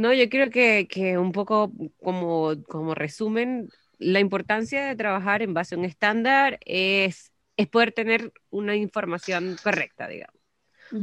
No, 0.00 0.12
yo 0.14 0.28
creo 0.30 0.50
que, 0.50 0.88
que 0.88 1.18
un 1.18 1.32
poco 1.32 1.72
como, 2.02 2.52
como 2.68 2.94
resumen, 2.94 3.72
la 3.98 4.20
importancia 4.20 4.84
de 4.86 4.96
trabajar 4.96 5.42
en 5.42 5.52
base 5.54 5.74
a 5.74 5.78
un 5.78 5.84
estándar 5.84 6.58
es, 6.64 7.32
es 7.56 7.68
poder 7.68 7.92
tener 7.92 8.32
una 8.50 8.76
información 8.76 9.58
correcta, 9.62 10.08
digamos, 10.08 10.40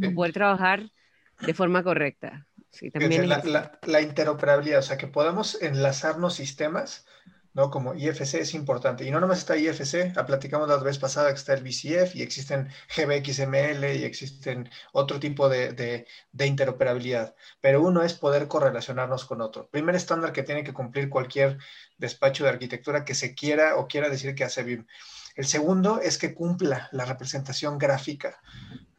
o 0.02 0.14
poder 0.14 0.34
trabajar 0.34 0.90
de 1.40 1.54
forma 1.54 1.84
correcta. 1.84 2.48
Sí, 2.72 2.92
también 2.92 3.30
la, 3.30 3.42
la- 3.46 3.80
la 3.84 4.02
interoperabilidad, 4.02 4.80
o 4.80 4.82
sea, 4.84 4.98
que 4.98 5.08
podamos 5.08 5.62
enlazarnos 5.62 6.36
sistemas 6.36 7.06
¿no? 7.58 7.72
Como 7.72 7.96
IFC 7.96 8.36
es 8.36 8.54
importante. 8.54 9.04
Y 9.04 9.10
no 9.10 9.20
nomás 9.20 9.40
está 9.40 9.58
IFC, 9.58 10.16
la 10.16 10.28
platicamos 10.28 10.70
la 10.70 10.78
vez 10.78 11.00
pasada 11.00 11.30
que 11.30 11.38
está 11.38 11.56
el 11.56 11.64
BCF 11.64 12.16
y 12.16 12.22
existen 12.22 12.70
GBXML 12.96 13.84
y 13.96 14.04
existen 14.04 14.70
otro 14.94 15.20
tipo 15.20 15.50
de, 15.50 15.74
de, 15.74 16.46
interoperabilidad. 16.46 17.36
Pero 17.60 17.82
uno 17.82 18.04
es 18.04 18.14
poder 18.14 18.48
correlacionarnos 18.48 19.26
con 19.26 19.42
otro. 19.42 19.68
Primer 19.70 19.96
estándar 19.96 20.34
que 20.34 20.44
tiene 20.44 20.64
que 20.64 20.74
cumplir 20.74 21.10
cualquier 21.10 21.58
despacho 21.98 22.44
de 22.44 22.52
arquitectura 22.52 23.04
que 23.04 23.16
se 23.16 23.34
quiera 23.34 23.76
o 23.78 23.88
quiera 23.88 24.10
decir 24.10 24.36
que 24.36 24.44
hace 24.44 24.62
BIM. 24.62 24.86
El 25.36 25.48
segundo 25.48 26.00
es 26.00 26.20
que 26.20 26.36
cumpla 26.36 26.90
la 26.92 27.06
representación 27.06 27.80
gráfica 27.80 28.40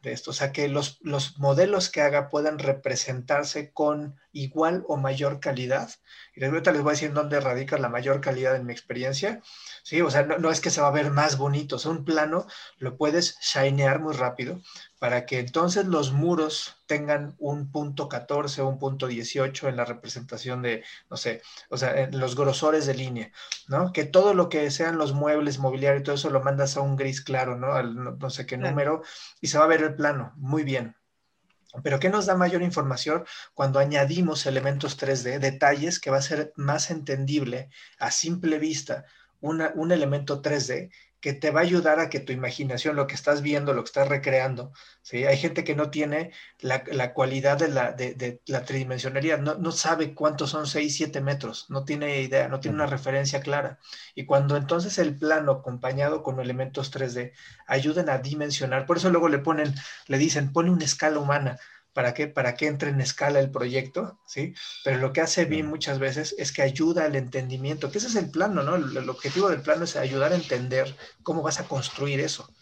de 0.01 0.13
esto, 0.13 0.31
o 0.31 0.33
sea, 0.33 0.51
que 0.51 0.67
los, 0.67 0.99
los 1.01 1.37
modelos 1.39 1.89
que 1.89 2.01
haga 2.01 2.29
puedan 2.29 2.59
representarse 2.59 3.71
con 3.71 4.15
igual 4.31 4.83
o 4.87 4.97
mayor 4.97 5.39
calidad. 5.39 5.89
Y 6.35 6.43
ahorita 6.43 6.71
les 6.71 6.81
voy 6.81 6.91
a 6.91 6.93
decir 6.93 7.13
dónde 7.13 7.39
radica 7.39 7.77
la 7.77 7.89
mayor 7.89 8.21
calidad 8.21 8.55
en 8.55 8.65
mi 8.65 8.71
experiencia. 8.71 9.41
Sí, 9.83 10.01
o 10.01 10.09
sea, 10.09 10.23
no, 10.23 10.37
no 10.37 10.51
es 10.51 10.61
que 10.61 10.69
se 10.69 10.81
va 10.81 10.87
a 10.87 10.91
ver 10.91 11.11
más 11.11 11.37
bonito, 11.37 11.75
o 11.75 11.79
sea, 11.79 11.91
un 11.91 12.05
plano 12.05 12.47
lo 12.77 12.97
puedes 12.97 13.37
shinear 13.41 13.99
muy 13.99 14.13
rápido 14.13 14.61
para 14.99 15.25
que 15.25 15.39
entonces 15.39 15.85
los 15.85 16.11
muros 16.11 16.75
tengan 16.85 17.35
un 17.39 17.71
punto 17.71 18.09
14 18.09 18.61
o 18.61 18.67
un 18.67 18.79
punto 18.79 19.07
18 19.07 19.69
en 19.69 19.77
la 19.77 19.85
representación 19.85 20.61
de, 20.61 20.83
no 21.09 21.15
sé, 21.15 21.41
o 21.69 21.77
sea, 21.77 22.01
en 22.01 22.19
los 22.19 22.35
grosores 22.35 22.85
de 22.85 22.95
línea, 22.95 23.31
¿no? 23.67 23.93
Que 23.93 24.03
todo 24.03 24.33
lo 24.33 24.49
que 24.49 24.69
sean 24.71 24.97
los 24.97 25.13
muebles, 25.13 25.57
mobiliario 25.57 26.01
y 26.01 26.03
todo 26.03 26.15
eso 26.15 26.29
lo 26.29 26.41
mandas 26.41 26.75
a 26.75 26.81
un 26.81 26.97
gris 26.97 27.21
claro, 27.21 27.55
¿no? 27.55 27.73
Al 27.73 28.19
no, 28.19 28.29
sé 28.29 28.45
qué 28.45 28.57
número 28.57 29.01
y 29.39 29.47
se 29.47 29.57
va 29.57 29.63
a 29.63 29.67
ver 29.67 29.88
plano 29.95 30.33
muy 30.37 30.63
bien. 30.63 30.95
Pero 31.83 31.99
¿qué 31.99 32.09
nos 32.09 32.25
da 32.25 32.35
mayor 32.35 32.63
información 32.63 33.25
cuando 33.53 33.79
añadimos 33.79 34.45
elementos 34.45 34.97
3D, 34.97 35.39
detalles 35.39 35.99
que 35.99 36.09
va 36.09 36.17
a 36.17 36.21
ser 36.21 36.51
más 36.55 36.89
entendible 36.89 37.69
a 37.99 38.09
simple 38.09 38.57
vista 38.57 39.05
un 39.41 39.91
elemento 39.91 40.41
3D 40.41 40.91
que 41.21 41.33
te 41.33 41.51
va 41.51 41.59
a 41.59 41.63
ayudar 41.63 41.99
a 41.99 42.09
que 42.09 42.19
tu 42.19 42.31
imaginación, 42.31 42.95
lo 42.95 43.07
que 43.07 43.15
estás 43.15 43.41
viendo, 43.41 43.73
lo 43.73 43.83
que 43.83 43.87
estás 43.87 44.07
recreando, 44.07 44.71
¿sí? 45.01 45.25
Hay 45.25 45.37
gente 45.37 45.63
que 45.63 45.75
no 45.75 45.89
tiene 45.89 46.31
la, 46.59 47.13
cualidad 47.13 47.57
de 47.57 47.67
la, 47.67 47.91
de, 47.91 48.41
la 48.45 48.63
tridimensionalidad, 48.63 49.39
no, 49.39 49.55
no, 49.55 49.71
sabe 49.71 50.13
cuántos 50.13 50.51
son 50.51 50.65
6, 50.67 50.95
7 50.95 51.21
metros, 51.21 51.65
no 51.69 51.83
tiene 51.83 52.21
idea, 52.21 52.47
no 52.47 52.59
tiene 52.59 52.75
una 52.75 52.85
referencia 52.85 53.41
clara. 53.41 53.79
Y 54.15 54.25
cuando 54.25 54.55
entonces 54.55 54.97
el 54.97 55.17
plano 55.17 55.51
acompañado 55.51 56.23
con 56.23 56.39
elementos 56.39 56.91
3D 56.93 57.33
ayudan 57.67 58.09
a 58.09 58.19
dimensionar, 58.19 58.85
por 58.85 58.97
eso 58.97 59.09
luego 59.09 59.27
le 59.27 59.39
ponen, 59.39 59.73
le 60.07 60.17
dicen, 60.17 60.53
pone 60.53 60.71
una 60.71 60.85
escala 60.85 61.19
humana, 61.19 61.57
para 61.93 62.13
que, 62.13 62.27
para 62.27 62.55
que 62.55 62.67
entre 62.67 62.89
en 62.89 63.01
escala 63.01 63.39
el 63.39 63.51
proyecto, 63.51 64.19
¿sí? 64.25 64.53
Pero 64.83 64.99
lo 64.99 65.11
que 65.11 65.21
hace 65.21 65.45
BIM 65.45 65.67
muchas 65.67 65.99
veces 65.99 66.35
es 66.37 66.51
que 66.51 66.61
ayuda 66.61 67.05
al 67.05 67.15
entendimiento, 67.15 67.91
que 67.91 67.97
ese 67.97 68.07
es 68.07 68.15
el 68.15 68.29
plano, 68.29 68.63
¿no? 68.63 68.75
El, 68.75 69.09
objetivo 69.09 69.49
del 69.49 69.61
plano 69.61 69.83
es 69.83 69.95
ayudar 69.95 70.31
a 70.31 70.35
entender 70.35 70.95
cómo 71.23 71.41
vas 71.41 71.59
a 71.59 71.67
construir 71.67 72.19
eso, 72.19 72.53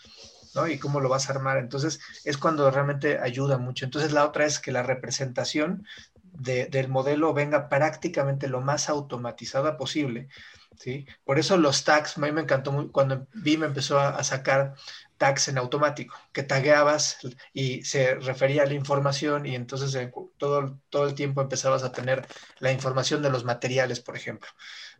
¿no? 0.55 0.67
Y 0.67 0.79
cómo 0.79 0.99
lo 0.99 1.09
vas 1.09 1.29
a 1.29 1.33
armar. 1.33 1.57
Entonces, 1.57 1.99
es 2.23 2.37
cuando 2.37 2.69
realmente 2.71 3.19
ayuda 3.19 3.57
mucho. 3.57 3.85
Entonces, 3.85 4.11
la 4.11 4.25
otra 4.25 4.45
es 4.45 4.59
que 4.59 4.71
la 4.71 4.83
representación 4.83 5.85
del 6.21 6.87
modelo 6.87 7.33
venga 7.33 7.67
prácticamente 7.67 8.47
lo 8.47 8.61
más 8.61 8.89
automatizada 8.89 9.75
posible, 9.75 10.29
¿sí? 10.75 11.05
Por 11.23 11.39
eso 11.39 11.57
los 11.57 11.83
tags, 11.83 12.17
a 12.17 12.21
mí 12.21 12.31
me 12.31 12.41
encantó 12.41 12.71
muy, 12.71 12.89
cuando 12.89 13.27
BIM 13.33 13.63
empezó 13.63 13.99
a 13.99 14.23
sacar 14.23 14.75
tags 15.17 15.47
en 15.47 15.57
automático, 15.57 16.15
que 16.31 16.43
tagueabas 16.43 17.17
y 17.53 17.83
se 17.83 18.15
refería 18.15 18.63
a 18.63 18.65
la 18.65 18.73
información 18.73 19.45
y 19.45 19.55
entonces 19.55 19.93
eh, 19.95 20.11
todo, 20.37 20.79
todo 20.89 21.07
el 21.07 21.15
tiempo 21.15 21.41
empezabas 21.41 21.83
a 21.83 21.91
tener 21.91 22.27
la 22.59 22.71
información 22.71 23.21
de 23.21 23.29
los 23.29 23.43
materiales, 23.43 23.99
por 23.99 24.15
ejemplo, 24.15 24.49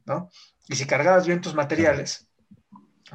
¿no? 0.05 0.29
Y 0.67 0.75
si 0.75 0.85
cargabas 0.85 1.27
bien 1.27 1.41
tus 1.41 1.55
materiales, 1.55 2.27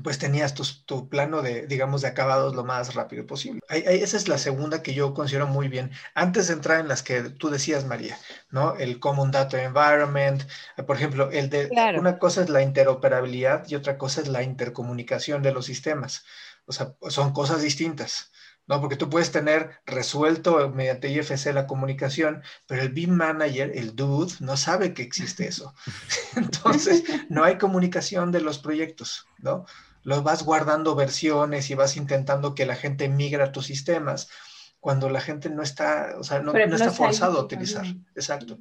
pues 0.02 0.18
tenías 0.18 0.54
tu, 0.54 1.08
plano 1.08 1.42
de, 1.42 1.66
digamos, 1.66 2.02
de 2.02 2.08
acabados 2.08 2.54
lo 2.54 2.64
más 2.64 2.94
rápido 2.94 3.26
posible. 3.26 3.60
esa 3.68 4.16
es 4.16 4.28
la 4.28 4.38
segunda 4.38 4.82
que 4.82 4.94
yo 4.94 5.12
considero 5.12 5.46
muy 5.46 5.68
bien. 5.68 5.90
Antes 6.14 6.48
de 6.48 6.54
entrar 6.54 6.80
en 6.80 6.88
las 6.88 7.02
que 7.02 7.22
tú 7.22 7.50
decías, 7.50 7.84
María, 7.84 8.16
¿no? 8.50 8.76
El 8.76 9.00
Common 9.00 9.30
Data 9.30 9.62
Environment, 9.62 10.42
por 10.86 10.96
ejemplo, 10.96 11.30
el 11.30 11.50
de, 11.50 11.68
una 11.98 12.18
cosa 12.18 12.42
es 12.42 12.48
la 12.48 12.62
interoperabilidad 12.62 13.68
y 13.68 13.74
otra 13.74 13.98
cosa 13.98 14.22
es 14.22 14.28
la 14.28 14.42
intercomunicación 14.42 15.42
de 15.42 15.52
los 15.52 15.66
sistemas. 15.66 16.24
O 16.64 16.72
sea, 16.72 16.94
son 17.08 17.32
cosas 17.32 17.60
distintas, 17.60 18.30
¿no? 18.66 18.80
Porque 18.80 18.96
tú 18.96 19.08
puedes 19.08 19.32
tener 19.32 19.70
resuelto 19.86 20.70
mediante 20.70 21.10
IFC 21.10 21.52
la 21.52 21.66
comunicación, 21.66 22.42
pero 22.66 22.82
el 22.82 22.90
BIM 22.90 23.10
Manager, 23.10 23.72
el 23.74 23.96
dude, 23.96 24.34
no 24.40 24.56
sabe 24.56 24.94
que 24.94 25.02
existe 25.02 25.46
eso. 25.46 25.74
Entonces, 26.36 27.04
no 27.28 27.44
hay 27.44 27.58
comunicación 27.58 28.32
de 28.32 28.40
los 28.40 28.58
proyectos, 28.58 29.26
¿no? 29.38 29.66
Los 30.04 30.22
vas 30.22 30.44
guardando 30.44 30.94
versiones 30.94 31.70
y 31.70 31.74
vas 31.74 31.96
intentando 31.96 32.54
que 32.54 32.66
la 32.66 32.74
gente 32.74 33.08
migre 33.08 33.42
a 33.42 33.52
tus 33.52 33.66
sistemas 33.66 34.28
cuando 34.80 35.08
la 35.08 35.20
gente 35.20 35.48
no 35.48 35.62
está, 35.62 36.16
o 36.18 36.24
sea, 36.24 36.40
no, 36.40 36.52
está 36.52 36.90
forzado 36.90 37.38
a 37.38 37.44
utilizar. 37.44 37.86
Exacto. 38.16 38.58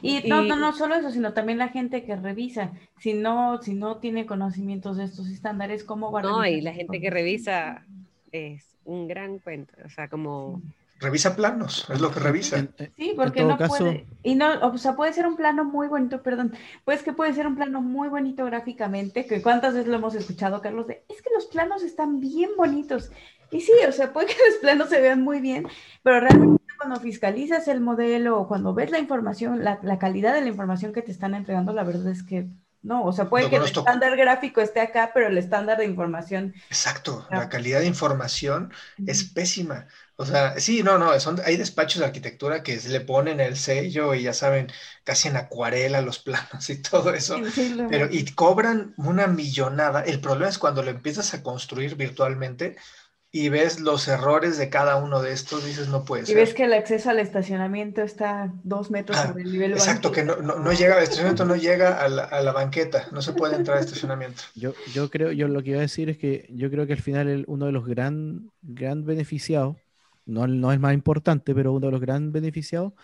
Y 0.00 0.26
no, 0.28 0.42
no, 0.42 0.56
no 0.56 0.72
solo 0.72 0.94
eso, 0.94 1.10
sino 1.10 1.34
también 1.34 1.58
la 1.58 1.68
gente 1.68 2.04
que 2.04 2.16
revisa. 2.16 2.72
Si 2.98 3.12
no, 3.12 3.60
si 3.60 3.74
no 3.74 3.98
tiene 3.98 4.24
conocimientos 4.24 4.96
de 4.96 5.04
estos 5.04 5.28
estándares, 5.28 5.84
¿cómo 5.84 6.08
guardar? 6.08 6.32
No, 6.32 6.46
y 6.46 6.62
la 6.62 6.72
gente 6.72 7.00
que 7.00 7.10
revisa 7.10 7.84
es 8.32 8.64
un 8.84 9.08
gran 9.08 9.38
cuento. 9.38 9.74
O 9.84 9.88
sea, 9.88 10.08
como. 10.08 10.62
Revisa 10.98 11.34
planos, 11.34 11.88
es 11.88 12.00
lo 12.00 12.10
que 12.10 12.20
revisa. 12.20 12.66
Sí, 12.96 13.14
porque 13.16 13.42
no 13.42 13.56
puede. 13.56 14.06
Y 14.22 14.34
no, 14.34 14.60
o 14.60 14.76
sea, 14.76 14.96
puede 14.96 15.14
ser 15.14 15.26
un 15.26 15.36
plano 15.36 15.64
muy 15.64 15.88
bonito, 15.88 16.22
perdón. 16.22 16.52
Pues 16.84 17.02
que 17.02 17.14
puede 17.14 17.32
ser 17.32 17.46
un 17.46 17.56
plano 17.56 17.80
muy 17.80 18.08
bonito 18.08 18.44
gráficamente, 18.44 19.24
que 19.24 19.40
cuántas 19.40 19.72
veces 19.72 19.88
lo 19.88 19.96
hemos 19.96 20.14
escuchado, 20.14 20.60
Carlos, 20.60 20.86
de 20.86 21.04
es 21.08 21.22
que 21.22 21.30
los 21.34 21.46
planos 21.46 21.82
están 21.82 22.20
bien 22.20 22.50
bonitos. 22.56 23.10
Y 23.50 23.62
sí, 23.62 23.72
o 23.88 23.92
sea, 23.92 24.12
puede 24.12 24.26
que 24.28 24.34
los 24.50 24.58
planos 24.60 24.90
se 24.90 25.00
vean 25.00 25.22
muy 25.22 25.40
bien, 25.40 25.66
pero 26.02 26.20
realmente 26.20 26.60
cuando 26.80 27.00
fiscalizas 27.00 27.68
el 27.68 27.80
modelo 27.80 28.38
o 28.38 28.48
cuando 28.48 28.72
ves 28.72 28.90
la 28.90 28.98
información, 28.98 29.62
la, 29.62 29.98
calidad 29.98 30.34
de 30.34 30.40
la 30.40 30.48
información 30.48 30.92
que 30.92 31.02
te 31.02 31.12
están 31.12 31.34
entregando, 31.34 31.72
la 31.72 31.84
verdad 31.84 32.08
es 32.08 32.22
que 32.22 32.46
no, 32.82 33.04
o 33.04 33.12
sea, 33.12 33.28
puede 33.28 33.50
que 33.50 33.56
el 33.56 33.64
estándar 33.64 34.16
gráfico 34.16 34.60
esté 34.62 34.80
acá, 34.80 35.10
pero 35.12 35.26
el 35.28 35.36
estándar 35.36 35.78
de 35.78 35.84
información. 35.84 36.54
Exacto, 36.68 37.26
la 37.30 37.48
calidad 37.50 37.80
de 37.80 37.86
información 37.86 38.72
es 39.06 39.24
pésima. 39.24 39.86
O 40.16 40.24
sea, 40.24 40.58
sí, 40.60 40.82
no, 40.82 40.98
no, 40.98 41.18
son, 41.20 41.40
hay 41.44 41.56
despachos 41.56 42.00
de 42.00 42.06
arquitectura 42.06 42.62
que 42.62 42.78
le 42.88 43.00
ponen 43.00 43.40
el 43.40 43.56
sello 43.56 44.14
y 44.14 44.22
ya 44.22 44.34
saben, 44.34 44.68
casi 45.04 45.28
en 45.28 45.36
acuarela 45.36 46.00
los 46.00 46.18
planos 46.22 46.68
y 46.70 46.80
todo 46.80 47.12
eso, 47.12 47.38
pero 47.88 48.08
y 48.10 48.24
cobran 48.32 48.94
una 48.96 49.26
millonada. 49.26 50.02
El 50.02 50.20
problema 50.20 50.48
es 50.48 50.58
cuando 50.58 50.82
lo 50.82 50.90
empiezas 50.90 51.34
a 51.34 51.42
construir 51.42 51.96
virtualmente, 51.96 52.76
y 53.32 53.48
ves 53.48 53.78
los 53.78 54.08
errores 54.08 54.58
de 54.58 54.70
cada 54.70 54.96
uno 54.96 55.22
de 55.22 55.32
estos, 55.32 55.64
dices, 55.64 55.88
no 55.88 56.04
puede 56.04 56.26
ser. 56.26 56.36
Y 56.36 56.40
ves 56.40 56.52
que 56.52 56.64
el 56.64 56.72
acceso 56.72 57.10
al 57.10 57.20
estacionamiento 57.20 58.02
está 58.02 58.52
dos 58.64 58.90
metros 58.90 59.18
ah, 59.18 59.28
sobre 59.28 59.44
el 59.44 59.52
nivel 59.52 59.72
Exacto, 59.72 60.10
que 60.10 60.24
no, 60.24 60.36
no, 60.36 60.72
llega, 60.72 60.96
el 60.96 61.04
estacionamiento 61.04 61.44
no 61.44 61.54
llega 61.54 62.00
a 62.00 62.08
la, 62.08 62.24
a 62.24 62.42
la, 62.42 62.52
banqueta, 62.52 63.06
no 63.12 63.22
se 63.22 63.32
puede 63.32 63.54
entrar 63.54 63.78
al 63.78 63.84
estacionamiento. 63.84 64.42
Yo, 64.56 64.74
yo 64.92 65.10
creo, 65.10 65.30
yo 65.30 65.46
lo 65.46 65.62
que 65.62 65.70
iba 65.70 65.78
a 65.78 65.82
decir 65.82 66.10
es 66.10 66.18
que 66.18 66.48
yo 66.50 66.70
creo 66.70 66.86
que 66.88 66.94
al 66.94 67.02
final 67.02 67.28
el, 67.28 67.44
uno 67.46 67.66
de 67.66 67.72
los 67.72 67.86
gran, 67.86 68.50
gran 68.62 69.04
beneficiados, 69.04 69.76
no, 70.26 70.48
no 70.48 70.72
es 70.72 70.80
más 70.80 70.94
importante, 70.94 71.54
pero 71.54 71.72
uno 71.72 71.86
de 71.86 71.92
los 71.92 72.00
gran 72.00 72.32
beneficiados 72.32 72.94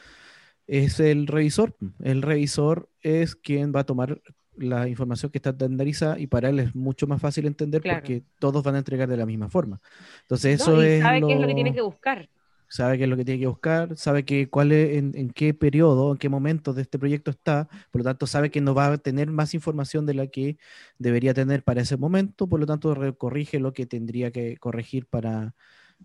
es 0.66 0.98
el 0.98 1.28
revisor. 1.28 1.76
El 2.02 2.22
revisor 2.22 2.88
es 3.00 3.36
quien 3.36 3.72
va 3.74 3.80
a 3.80 3.86
tomar 3.86 4.20
la 4.58 4.88
información 4.88 5.30
que 5.30 5.38
está 5.38 5.50
estandarizada 5.50 6.18
y 6.18 6.26
para 6.26 6.48
él 6.48 6.60
es 6.60 6.74
mucho 6.74 7.06
más 7.06 7.20
fácil 7.20 7.46
entender 7.46 7.82
porque 7.82 8.22
todos 8.38 8.62
van 8.62 8.74
a 8.74 8.78
entregar 8.78 9.08
de 9.08 9.16
la 9.16 9.26
misma 9.26 9.48
forma. 9.48 9.80
Entonces 10.22 10.60
eso 10.60 10.82
es... 10.82 11.02
Sabe 11.02 11.20
qué 11.20 11.32
es 11.32 11.40
lo 11.40 11.46
que 11.46 11.54
tiene 11.54 11.74
que 11.74 11.80
buscar. 11.80 12.28
Sabe 12.68 12.98
qué 12.98 13.04
es 13.04 13.10
lo 13.10 13.16
que 13.16 13.24
tiene 13.24 13.40
que 13.40 13.46
buscar, 13.46 13.96
sabe 13.96 14.24
que 14.24 14.50
cuál 14.50 14.72
es, 14.72 14.98
en, 14.98 15.30
qué 15.30 15.54
periodo, 15.54 16.10
en 16.10 16.18
qué 16.18 16.28
momento 16.28 16.72
de 16.72 16.82
este 16.82 16.98
proyecto 16.98 17.30
está, 17.30 17.68
por 17.92 18.00
lo 18.00 18.04
tanto 18.04 18.26
sabe 18.26 18.50
que 18.50 18.60
no 18.60 18.74
va 18.74 18.92
a 18.92 18.98
tener 18.98 19.30
más 19.30 19.54
información 19.54 20.04
de 20.04 20.14
la 20.14 20.26
que 20.26 20.58
debería 20.98 21.32
tener 21.32 21.62
para 21.62 21.82
ese 21.82 21.96
momento, 21.96 22.48
por 22.48 22.58
lo 22.58 22.66
tanto 22.66 23.16
corrige 23.18 23.60
lo 23.60 23.72
que 23.72 23.86
tendría 23.86 24.32
que 24.32 24.56
corregir 24.56 25.06
para, 25.06 25.54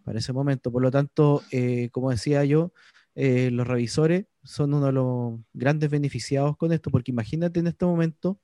para 0.04 0.20
ese 0.20 0.34
momento. 0.34 0.72
Por 0.72 0.84
lo 0.84 0.92
tanto, 0.92 1.42
eh, 1.52 1.90
como 1.92 2.12
decía 2.12 2.46
yo, 2.46 2.74
eh, 3.16 3.50
los 3.52 3.68
revisores 3.68 4.26
son 4.44 4.74
uno 4.74 4.88
de 4.88 4.92
los 4.92 5.40
grandes 5.54 5.90
beneficiados 5.90 6.58
con 6.58 6.72
esto, 6.72 6.90
porque 6.90 7.12
imagínate 7.12 7.60
en 7.60 7.68
este 7.68 7.86
momento, 7.86 8.40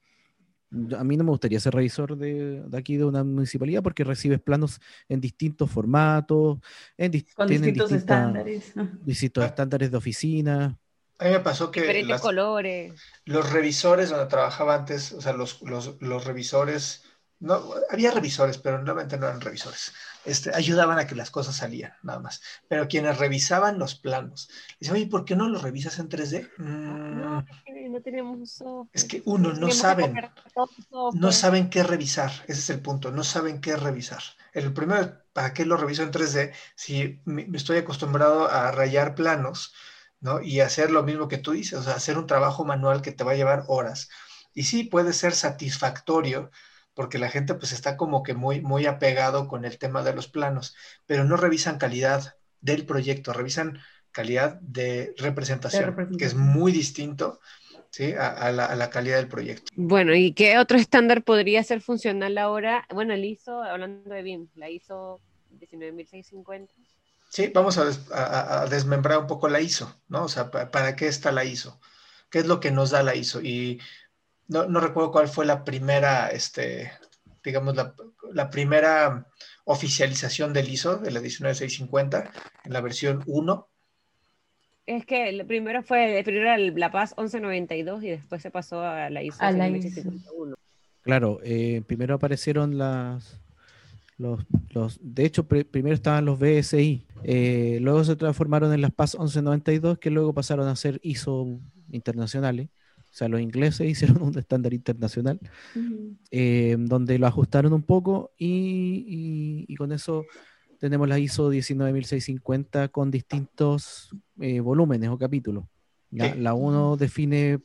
a 0.98 1.04
mí 1.04 1.18
no 1.18 1.24
me 1.24 1.32
gustaría 1.32 1.60
ser 1.60 1.74
revisor 1.74 2.18
de, 2.18 2.64
aquí 2.74 2.98
de 2.98 3.06
una 3.06 3.24
municipalidad 3.24 3.82
porque 3.82 4.04
recibes 4.04 4.42
planos 4.42 4.80
en 5.08 5.22
distintos 5.22 5.72
formatos, 5.72 6.60
en 6.98 7.12
con 7.36 7.48
distintos 7.48 7.92
estándares. 7.92 8.74
Distintos 9.02 9.44
ah. 9.44 9.48
estándares 9.48 9.92
de 9.92 9.98
oficina. 9.98 10.78
A 11.20 11.26
mí 11.26 11.32
me 11.32 11.40
pasó 11.40 11.72
que 11.72 12.06
colores. 12.22 13.02
los 13.26 13.52
revisores 13.52 14.10
donde 14.10 14.28
trabajaba 14.28 14.76
antes, 14.76 15.14
o 15.14 15.22
sea, 15.22 15.34
los, 15.34 15.62
los, 15.64 15.96
los 16.00 16.26
revisores 16.26 17.07
no, 17.40 17.64
había 17.92 18.12
revisores, 18.12 18.58
pero 18.58 18.84
realmente 18.84 19.18
no 19.18 19.28
eran 19.28 19.42
revisores. 19.42 19.94
Este, 20.26 20.54
ayudaban 20.56 20.98
a 21.00 21.08
que 21.08 21.16
las 21.16 21.32
cosas 21.32 21.56
salían, 21.56 21.94
nada 22.04 22.20
más. 22.20 22.42
Pero 22.68 22.88
quienes 22.88 23.18
revisaban 23.18 23.80
los 23.80 23.96
planos, 23.96 24.50
dicen, 24.80 24.96
oye, 24.96 25.08
¿por 25.08 25.24
qué 25.24 25.36
no 25.36 25.48
los 25.48 25.62
revisas 25.62 26.00
en 26.00 26.10
3D? 26.10 26.50
No, 26.58 27.42
mm. 27.42 27.92
no 27.92 28.02
tenemos 28.02 28.52
software. 28.52 28.90
Es 28.92 29.06
que 29.06 29.22
uno, 29.26 29.54
no 29.54 29.72
saben, 29.72 30.16
no 31.14 31.32
saben 31.32 31.70
qué 31.70 31.84
revisar, 31.84 32.32
ese 32.48 32.60
es 32.60 32.70
el 32.72 32.82
punto, 32.82 33.12
no 33.12 33.24
saben 33.24 33.62
qué 33.62 33.76
revisar. 33.76 34.22
El 34.54 34.74
primero, 34.74 35.22
¿para 35.34 35.54
qué 35.54 35.66
lo 35.66 35.78
reviso 35.78 36.04
en 36.04 36.12
3D? 36.12 36.54
Si 36.76 37.22
me 37.26 37.48
estoy 37.56 37.78
acostumbrado 37.78 38.50
a 38.50 38.72
rayar 38.72 39.14
planos, 39.14 39.74
¿no? 40.20 40.42
Y 40.42 40.62
hacer 40.62 40.92
lo 40.92 41.04
mismo 41.04 41.28
que 41.28 41.38
tú 41.38 41.52
dices, 41.52 41.80
o 41.80 41.84
sea, 41.84 41.94
hacer 41.94 42.18
un 42.18 42.28
trabajo 42.28 42.66
manual 42.66 43.02
que 43.02 43.12
te 43.12 43.24
va 43.24 43.34
a 43.34 43.36
llevar 43.36 43.64
horas. 43.68 44.10
Y 44.54 44.64
sí, 44.64 44.84
puede 44.84 45.14
ser 45.14 45.34
satisfactorio, 45.34 46.50
porque 46.98 47.20
la 47.20 47.30
gente 47.30 47.54
pues 47.54 47.74
está 47.74 47.96
como 47.96 48.24
que 48.24 48.34
muy, 48.34 48.60
muy 48.62 48.88
apegado 48.88 49.48
con 49.48 49.66
el 49.66 49.78
tema 49.78 50.02
de 50.02 50.16
los 50.16 50.28
planos, 50.28 50.76
pero 51.06 51.26
no 51.26 51.38
revisan 51.38 51.78
calidad 51.78 52.38
del 52.60 52.88
proyecto, 52.88 53.34
revisan 53.34 53.80
calidad 54.12 54.60
de 54.62 55.14
representación, 55.16 56.18
que 56.18 56.26
es 56.26 56.34
muy 56.34 56.72
distinto 56.72 57.40
¿sí? 57.92 58.14
A, 58.14 58.52
la, 58.52 58.90
calidad 58.90 59.18
del 59.18 59.28
proyecto. 59.28 59.72
Bueno, 59.76 60.16
¿y 60.16 60.34
qué 60.34 60.58
otro 60.58 60.80
estándar 60.80 61.24
podría 61.24 61.64
ser 61.64 61.82
funcional 61.82 62.36
ahora? 62.40 62.88
Bueno, 62.92 63.14
el 63.14 63.26
ISO, 63.26 63.62
hablando 63.62 64.10
de 64.12 64.24
BIM, 64.24 64.48
la 64.56 64.72
ISO 64.72 65.22
19650. 65.52 66.74
Sí, 67.30 67.52
vamos 67.54 67.78
a, 67.78 68.66
desmembrar 68.66 69.20
un 69.20 69.28
poco 69.28 69.48
la 69.50 69.62
ISO, 69.62 70.02
¿no? 70.08 70.24
O 70.24 70.30
sea, 70.30 70.50
¿para 70.50 70.96
qué 70.96 71.08
está 71.08 71.32
la 71.32 71.46
ISO? 71.46 71.80
¿Qué 72.32 72.40
es 72.40 72.48
lo 72.48 72.60
que 72.60 72.72
nos 72.72 72.90
da 72.90 73.04
la 73.04 73.14
ISO? 73.14 73.40
Y 73.40 73.80
no, 74.48 74.80
recuerdo 74.80 75.12
cuál 75.12 75.28
fue 75.28 75.46
la 75.46 75.64
primera, 75.64 76.30
este, 76.30 76.92
digamos, 77.44 77.76
la, 78.34 78.50
primera 78.50 79.28
oficialización 79.66 80.54
del 80.54 80.70
ISO, 80.70 80.98
de 80.98 81.12
la 81.12 81.20
19650, 81.20 82.32
en 82.64 82.74
la 82.74 82.82
versión 82.82 83.24
1. 83.26 83.68
Es 84.86 85.06
que 85.06 85.30
el 85.30 85.46
primero 85.46 85.84
fue, 85.84 86.22
primero 86.24 86.46
era 86.46 86.58
la 86.58 86.92
Paz 86.92 87.14
1192 87.18 88.04
y 88.04 88.10
después 88.10 88.42
se 88.42 88.52
pasó 88.52 88.82
a 88.82 89.10
la 89.10 89.22
ISO 89.22 89.38
19651. 89.44 90.56
Claro, 91.02 91.40
eh, 91.44 91.82
primero 91.86 92.16
aparecieron 92.16 92.78
las, 92.78 93.40
los, 94.18 94.46
los, 94.70 95.00
de 95.02 95.26
hecho, 95.26 95.48
primero 95.48 95.94
estaban 95.94 96.26
los 96.26 96.40
BSI, 96.40 97.06
eh, 97.24 97.80
luego 97.82 98.04
se 98.04 98.16
transformaron 98.16 98.74
en 98.74 98.82
las 98.82 98.92
PAS 98.92 99.16
1192, 99.16 100.00
que 100.00 100.10
luego 100.10 100.34
pasaron 100.34 100.68
a 100.68 100.76
ser 100.76 101.00
ISO 101.04 101.60
internacionales. 101.92 102.70
O 103.18 103.20
sea, 103.20 103.30
los 103.30 103.42
ingleses 103.42 103.88
hicieron 103.90 104.22
un 104.22 104.38
estándar 104.38 104.76
internacional 104.76 105.40
eh, 106.30 106.76
donde 106.78 107.18
lo 107.18 107.26
ajustaron 107.26 107.74
un 107.74 107.82
poco 107.82 108.32
y, 108.38 109.76
con 109.76 109.92
eso 109.92 110.24
tenemos 110.80 111.10
la 111.10 111.18
ISO 111.18 111.50
19650 111.50 112.90
con 112.90 113.10
distintos 113.10 114.12
eh, 114.40 114.60
volúmenes 114.60 115.10
o 115.10 115.18
capítulos. 115.18 115.66
La 116.12 116.54
1 116.54 116.96
define, 116.98 117.60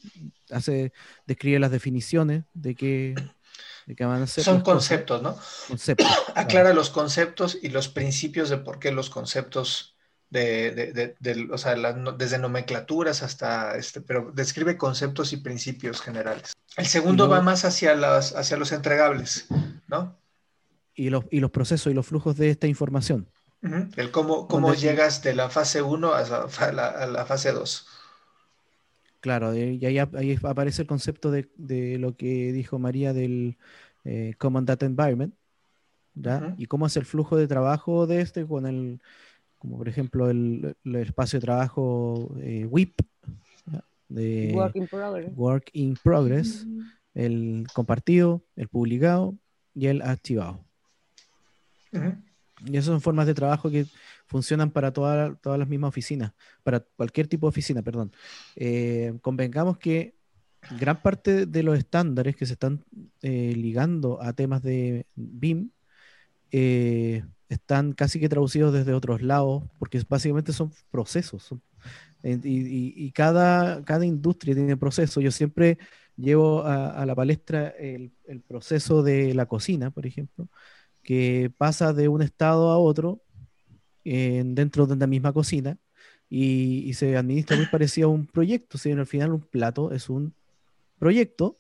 hace, 0.50 0.92
describe 1.26 1.59
las 1.59 1.70
definiciones 1.70 2.44
de 2.55 2.74
qué, 2.74 3.14
de 3.86 4.07
van 4.07 4.22
a 4.22 4.26
ser. 4.26 4.44
Son 4.44 4.62
conceptos, 4.62 5.22
¿no? 5.22 5.36
Conceptos. 5.68 6.07
Aclara 6.34 6.72
los 6.72 6.88
conceptos 6.88 7.59
y 7.62 7.68
los 7.68 7.88
principios 7.88 8.48
de 8.48 8.57
por 8.57 8.78
qué 8.78 8.90
los 8.90 9.11
conceptos 9.11 9.91
de, 10.32 11.14
de, 11.20 11.48
o 11.50 11.58
sea, 11.58 11.74
desde 12.16 12.38
nomenclaturas 12.38 13.22
hasta, 13.22 13.76
este, 13.76 14.00
pero 14.00 14.32
describe 14.32 14.78
conceptos 14.78 15.32
y 15.34 15.36
principios 15.36 16.00
generales. 16.00 16.54
El 16.76 16.86
segundo 16.86 17.28
va 17.28 17.42
más 17.42 17.66
hacia, 17.66 17.94
las, 17.94 18.34
hacia 18.34 18.56
los 18.56 18.72
entregables, 18.72 19.46
¿no? 19.88 20.16
Y 20.94 21.10
los, 21.10 21.24
y 21.30 21.40
los 21.40 21.50
procesos 21.50 21.90
y 21.92 21.94
los 21.94 22.06
flujos 22.06 22.36
de 22.36 22.48
esta 22.48 22.66
información. 22.66 23.28
El 23.96 24.10
cómo, 24.10 24.48
cómo 24.48 24.74
llegas 24.74 25.22
de 25.22 25.34
la 25.34 25.48
fase 25.50 25.82
1 25.82 26.12
a 26.14 27.06
la, 27.06 27.26
fase 27.26 27.52
2. 27.52 27.86
Claro, 29.20 29.54
y 29.54 29.84
ahí, 29.84 29.98
ahí, 29.98 30.38
aparece 30.42 30.82
el 30.82 30.88
concepto 30.88 31.30
de, 31.30 31.48
lo 31.98 32.16
que 32.16 32.52
dijo 32.52 32.78
María 32.78 33.12
del 33.12 33.58
eh, 34.04 34.34
Common 34.38 34.64
Data 34.64 34.86
Environment, 34.86 35.34
¿ya? 36.14 36.54
Y 36.56 36.66
cómo 36.66 36.86
es 36.86 36.96
el 36.96 37.04
flujo 37.04 37.36
de 37.36 37.46
trabajo 37.46 38.06
de 38.06 38.22
este 38.22 38.46
con 38.46 38.66
el, 38.66 39.00
como 39.62 39.78
por 39.78 39.88
ejemplo 39.88 40.28
el, 40.28 40.74
espacio 40.84 41.38
de 41.38 41.44
trabajo 41.44 42.34
eh, 42.40 42.66
WIP, 42.68 43.00
de 44.08 44.52
Work 45.36 45.70
in 45.72 45.96
Progress, 46.02 46.66
el 47.14 47.64
compartido, 47.72 48.42
el 48.56 48.66
publicado 48.66 49.36
y 49.72 49.86
el 49.86 50.02
activado. 50.02 50.64
Y 52.66 52.72
esas 52.72 52.86
son 52.86 53.00
formas 53.00 53.28
de 53.28 53.34
trabajo 53.34 53.70
que 53.70 53.86
funcionan 54.26 54.72
para 54.72 54.92
todas 54.92 55.38
las 55.44 55.68
mismas 55.68 55.90
oficinas, 55.90 56.32
para 56.64 56.80
cualquier 56.80 57.28
tipo 57.28 57.46
de 57.46 57.50
oficina, 57.50 57.82
perdón. 57.82 58.10
Eh, 58.56 59.16
convengamos 59.22 59.78
que 59.78 60.16
gran 60.76 61.00
parte 61.00 61.46
de 61.46 61.62
los 61.62 61.78
estándares 61.78 62.34
que 62.34 62.46
se 62.46 62.54
están 62.54 62.84
eh, 63.22 63.54
ligando 63.54 64.20
a 64.20 64.32
temas 64.32 64.60
de 64.64 65.06
BIM 65.14 65.70
están 67.55 67.92
casi 67.92 68.20
que 68.20 68.28
traducidos 68.28 68.72
desde 68.72 68.94
otros 68.94 69.22
lados, 69.22 69.64
porque 69.78 70.03
básicamente 70.09 70.53
son 70.53 70.72
procesos. 70.90 71.55
y, 72.22 73.11
cada, 73.12 73.84
cada 73.84 74.07
industria 74.07 74.55
tiene 74.55 74.76
procesos. 74.76 75.22
Yo 75.22 75.30
siempre 75.30 75.78
llevo 76.16 76.64
a, 76.64 77.05
la 77.07 77.14
palestra 77.14 77.68
el, 77.68 78.12
proceso 78.46 79.03
de 79.03 79.34
la 79.34 79.46
cocina, 79.46 79.90
por 79.90 80.07
ejemplo, 80.07 80.48
que 81.03 81.53
pasa 81.57 81.92
de 81.92 82.09
un 82.09 82.22
estado 82.22 82.70
a 82.70 82.78
otro 82.78 83.22
dentro 84.05 84.86
de 84.86 84.96
la 84.96 85.07
misma 85.07 85.32
cocina 85.32 85.78
y, 86.28 86.94
se 86.94 87.16
administra 87.16 87.57
muy 87.57 87.66
parecido 87.66 88.09
a 88.09 88.12
un 88.12 88.26
proyecto. 88.26 88.78
Si 88.78 88.90
al 88.90 89.07
final 89.07 89.32
un 89.32 89.42
plato 89.42 89.92
es 89.92 90.09
un 90.09 90.34
proyecto 90.98 91.59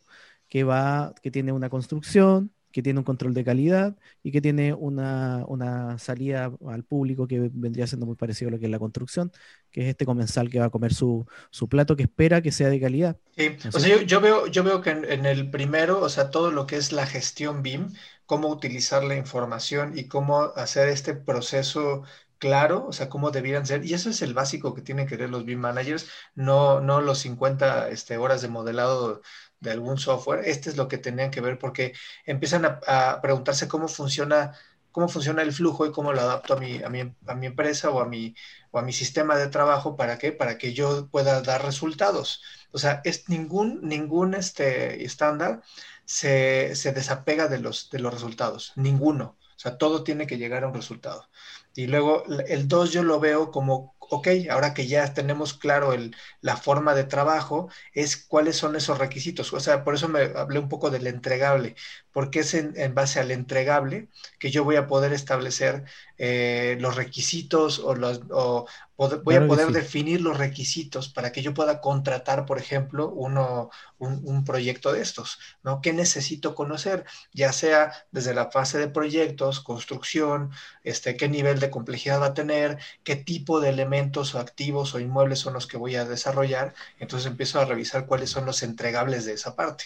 que 0.48 0.64
va, 0.64 1.14
que 1.22 1.30
tiene 1.30 1.52
una 1.52 1.68
construcción, 1.68 2.52
que 2.72 2.82
tiene 2.82 2.98
un 2.98 3.04
control 3.04 3.34
de 3.34 3.44
calidad 3.44 3.96
y 4.22 4.32
que 4.32 4.40
tiene 4.40 4.74
una, 4.74 5.96
salida 5.98 6.50
al 6.66 6.84
público 6.84 7.26
que 7.26 7.50
vendría 7.52 7.86
siendo 7.86 8.06
muy 8.06 8.16
parecido 8.16 8.48
a 8.48 8.52
lo 8.52 8.58
que 8.58 8.64
es 8.64 8.70
la 8.70 8.78
construcción, 8.78 9.30
que 9.70 9.82
es 9.82 9.88
este 9.88 10.06
comensal 10.06 10.50
que 10.50 10.58
va 10.58 10.66
a 10.66 10.70
comer 10.70 10.94
su, 10.94 11.26
plato 11.68 11.96
que 11.96 12.04
espera 12.04 12.42
que 12.42 12.52
sea 12.52 12.68
de 12.68 12.80
calidad. 12.80 13.16
Sí, 13.36 13.56
o 13.72 13.78
sea, 13.78 14.02
yo, 14.02 14.20
veo, 14.20 14.46
yo 14.46 14.64
veo 14.64 14.80
que 14.80 14.90
en, 14.90 15.26
el 15.26 15.50
primero, 15.50 16.00
o 16.00 16.08
sea, 16.08 16.30
todo 16.30 16.50
lo 16.50 16.66
que 16.66 16.76
es 16.76 16.92
la 16.92 17.06
gestión 17.06 17.62
BIM, 17.62 17.92
cómo 18.26 18.48
utilizar 18.48 19.04
la 19.04 19.16
información 19.16 19.92
y 19.96 20.08
cómo 20.08 20.52
hacer 20.56 20.88
este 20.88 21.14
proceso 21.14 22.04
claro, 22.38 22.86
o 22.88 22.92
sea, 22.92 23.08
cómo 23.08 23.30
debieran 23.30 23.66
ser. 23.66 23.84
Y 23.84 23.94
eso 23.94 24.10
es 24.10 24.20
el 24.22 24.34
básico 24.34 24.74
que 24.74 24.82
tienen 24.82 25.06
que 25.06 25.16
ver 25.16 25.30
los 25.30 25.44
BIM 25.44 25.60
managers, 25.60 26.08
no, 26.34 26.80
no 26.80 27.00
los 27.00 27.18
50 27.18 27.90
este, 27.90 28.16
horas 28.16 28.42
de 28.42 28.48
modelado 28.48 29.22
de 29.62 29.70
algún 29.70 29.98
software, 29.98 30.42
este 30.44 30.70
es 30.70 30.76
lo 30.76 30.88
que 30.88 30.98
tenían 30.98 31.30
que 31.30 31.40
ver 31.40 31.58
porque 31.58 31.94
empiezan 32.26 32.64
a, 32.66 33.20
preguntarse 33.22 33.68
cómo 33.68 33.88
funciona, 33.88 34.52
cómo 34.90 35.08
funciona 35.08 35.42
el 35.42 35.52
flujo 35.52 35.86
y 35.86 35.92
cómo 35.92 36.12
lo 36.12 36.20
adapto 36.20 36.54
a 36.54 36.56
mi, 36.58 36.82
a 36.82 36.88
mi, 36.88 37.00
a 37.26 37.34
mi 37.34 37.46
empresa 37.46 37.90
o 37.90 38.00
a 38.00 38.06
mi, 38.06 38.34
o 38.72 38.78
a 38.78 38.82
mi 38.82 38.92
sistema 38.92 39.36
de 39.36 39.48
trabajo, 39.48 39.96
¿para 39.96 40.18
qué? 40.18 40.32
Para 40.32 40.58
que 40.58 40.74
yo 40.74 41.08
pueda 41.08 41.40
dar 41.42 41.64
resultados. 41.64 42.42
O 42.72 42.78
sea, 42.78 43.00
es 43.04 43.28
ningún, 43.28 43.80
ningún 43.82 44.34
este, 44.34 45.04
estándar 45.04 45.62
se, 46.04 46.74
se 46.74 46.92
desapega 46.92 47.48
de 47.48 47.60
los, 47.60 47.90
de 47.90 48.00
los 48.00 48.12
resultados, 48.12 48.72
ninguno. 48.76 49.38
O 49.56 49.60
sea, 49.62 49.78
todo 49.78 50.02
tiene 50.02 50.26
que 50.26 50.38
llegar 50.38 50.64
a 50.64 50.68
un 50.68 50.74
resultado. 50.74 51.28
Y 51.74 51.86
luego 51.86 52.24
el 52.48 52.68
2 52.68 52.92
yo 52.92 53.02
lo 53.04 53.20
veo 53.20 53.50
como, 53.50 53.94
ok, 54.12 54.28
ahora 54.50 54.74
que 54.74 54.86
ya 54.86 55.12
tenemos 55.14 55.54
claro 55.54 55.92
la 56.40 56.56
forma 56.56 56.94
de 56.94 57.04
trabajo, 57.04 57.68
es 57.94 58.16
cuáles 58.16 58.56
son 58.56 58.76
esos 58.76 58.98
requisitos. 58.98 59.52
O 59.52 59.60
sea, 59.60 59.84
por 59.84 59.94
eso 59.94 60.08
me 60.08 60.20
hablé 60.36 60.58
un 60.58 60.68
poco 60.68 60.90
del 60.90 61.06
entregable, 61.06 61.74
porque 62.12 62.40
es 62.40 62.54
en, 62.54 62.94
base 62.94 63.20
al 63.20 63.30
entregable 63.30 64.08
que 64.38 64.50
yo 64.50 64.64
voy 64.64 64.76
a 64.76 64.86
poder 64.86 65.12
establecer 65.12 65.84
eh, 66.18 66.76
los 66.80 66.96
requisitos 66.96 67.78
o, 67.78 67.94
los, 67.94 68.20
o 68.30 68.66
voy 68.96 69.34
a 69.34 69.46
poder 69.46 69.68
definir 69.68 70.20
los 70.20 70.36
requisitos 70.38 71.08
para 71.08 71.32
que 71.32 71.42
yo 71.42 71.54
pueda 71.54 71.80
contratar, 71.80 72.46
por 72.46 72.58
ejemplo, 72.58 73.10
uno, 73.10 73.70
un, 73.98 74.44
proyecto 74.44 74.92
de 74.92 75.00
estos, 75.00 75.38
¿no? 75.62 75.80
¿Qué 75.80 75.92
necesito 75.92 76.54
conocer? 76.54 77.04
Ya 77.32 77.52
sea 77.52 77.92
desde 78.10 78.34
la 78.34 78.50
fase 78.50 78.78
de 78.78 78.88
proyectos, 78.88 79.60
construcción, 79.60 80.50
este, 80.84 81.16
qué 81.16 81.28
nivel 81.28 81.60
de 81.60 81.70
complejidad 81.70 82.20
va 82.20 82.26
a 82.26 82.34
tener, 82.34 82.78
qué 83.04 83.16
tipo 83.16 83.60
de 83.60 83.70
elementos 83.70 84.34
o 84.34 84.38
activos 84.38 84.94
o 84.94 85.00
inmuebles 85.00 85.38
son 85.38 85.54
los 85.54 85.66
que 85.66 85.76
voy 85.76 85.96
a 85.96 86.04
desarrollar. 86.04 86.74
Entonces 86.98 87.26
empiezo 87.26 87.60
a 87.60 87.64
revisar 87.64 88.06
cuáles 88.06 88.30
son 88.30 88.46
los 88.46 88.62
entregables 88.62 89.24
de 89.24 89.34
esa 89.34 89.56
parte. 89.56 89.84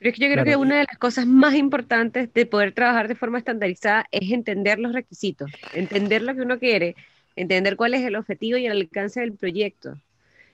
Pero 0.00 0.10
es 0.10 0.16
que 0.18 0.26
yo 0.26 0.32
creo 0.32 0.44
que 0.46 0.56
una 0.56 0.78
de 0.78 0.86
las 0.88 0.96
cosas 0.96 1.26
más 1.26 1.54
importantes 1.54 2.32
de 2.32 2.46
poder 2.46 2.72
trabajar 2.72 3.06
de 3.06 3.14
forma 3.14 3.36
estandarizada 3.36 4.06
es 4.10 4.32
entender 4.32 4.78
los 4.78 4.94
requisitos, 4.94 5.52
entender 5.74 6.22
lo 6.22 6.34
que 6.34 6.40
uno 6.40 6.58
quiere, 6.58 6.96
entender 7.36 7.76
cuál 7.76 7.92
es 7.92 8.00
el 8.00 8.16
objetivo 8.16 8.56
y 8.56 8.64
el 8.64 8.72
alcance 8.72 9.20
del 9.20 9.34
proyecto. 9.34 10.00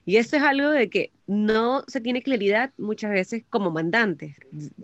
Y 0.05 0.16
eso 0.16 0.36
es 0.36 0.42
algo 0.42 0.70
de 0.70 0.90
que 0.90 1.12
no 1.28 1.84
se 1.86 2.01
tiene 2.01 2.22
claridad 2.22 2.72
muchas 2.76 3.12
veces 3.12 3.44
como 3.49 3.70
mandantes. 3.70 4.34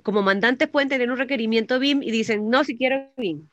Como 0.05 0.23
mandantes 0.23 0.69
pueden 0.69 0.89
tener 0.89 1.11
un 1.11 1.19
requerimiento 1.19 1.81
BIM 1.81 2.01
y 2.05 2.13
dicen, 2.13 2.49
no, 2.49 2.63
si 2.63 2.77
quiero 2.77 3.11
BIM. 3.17 3.49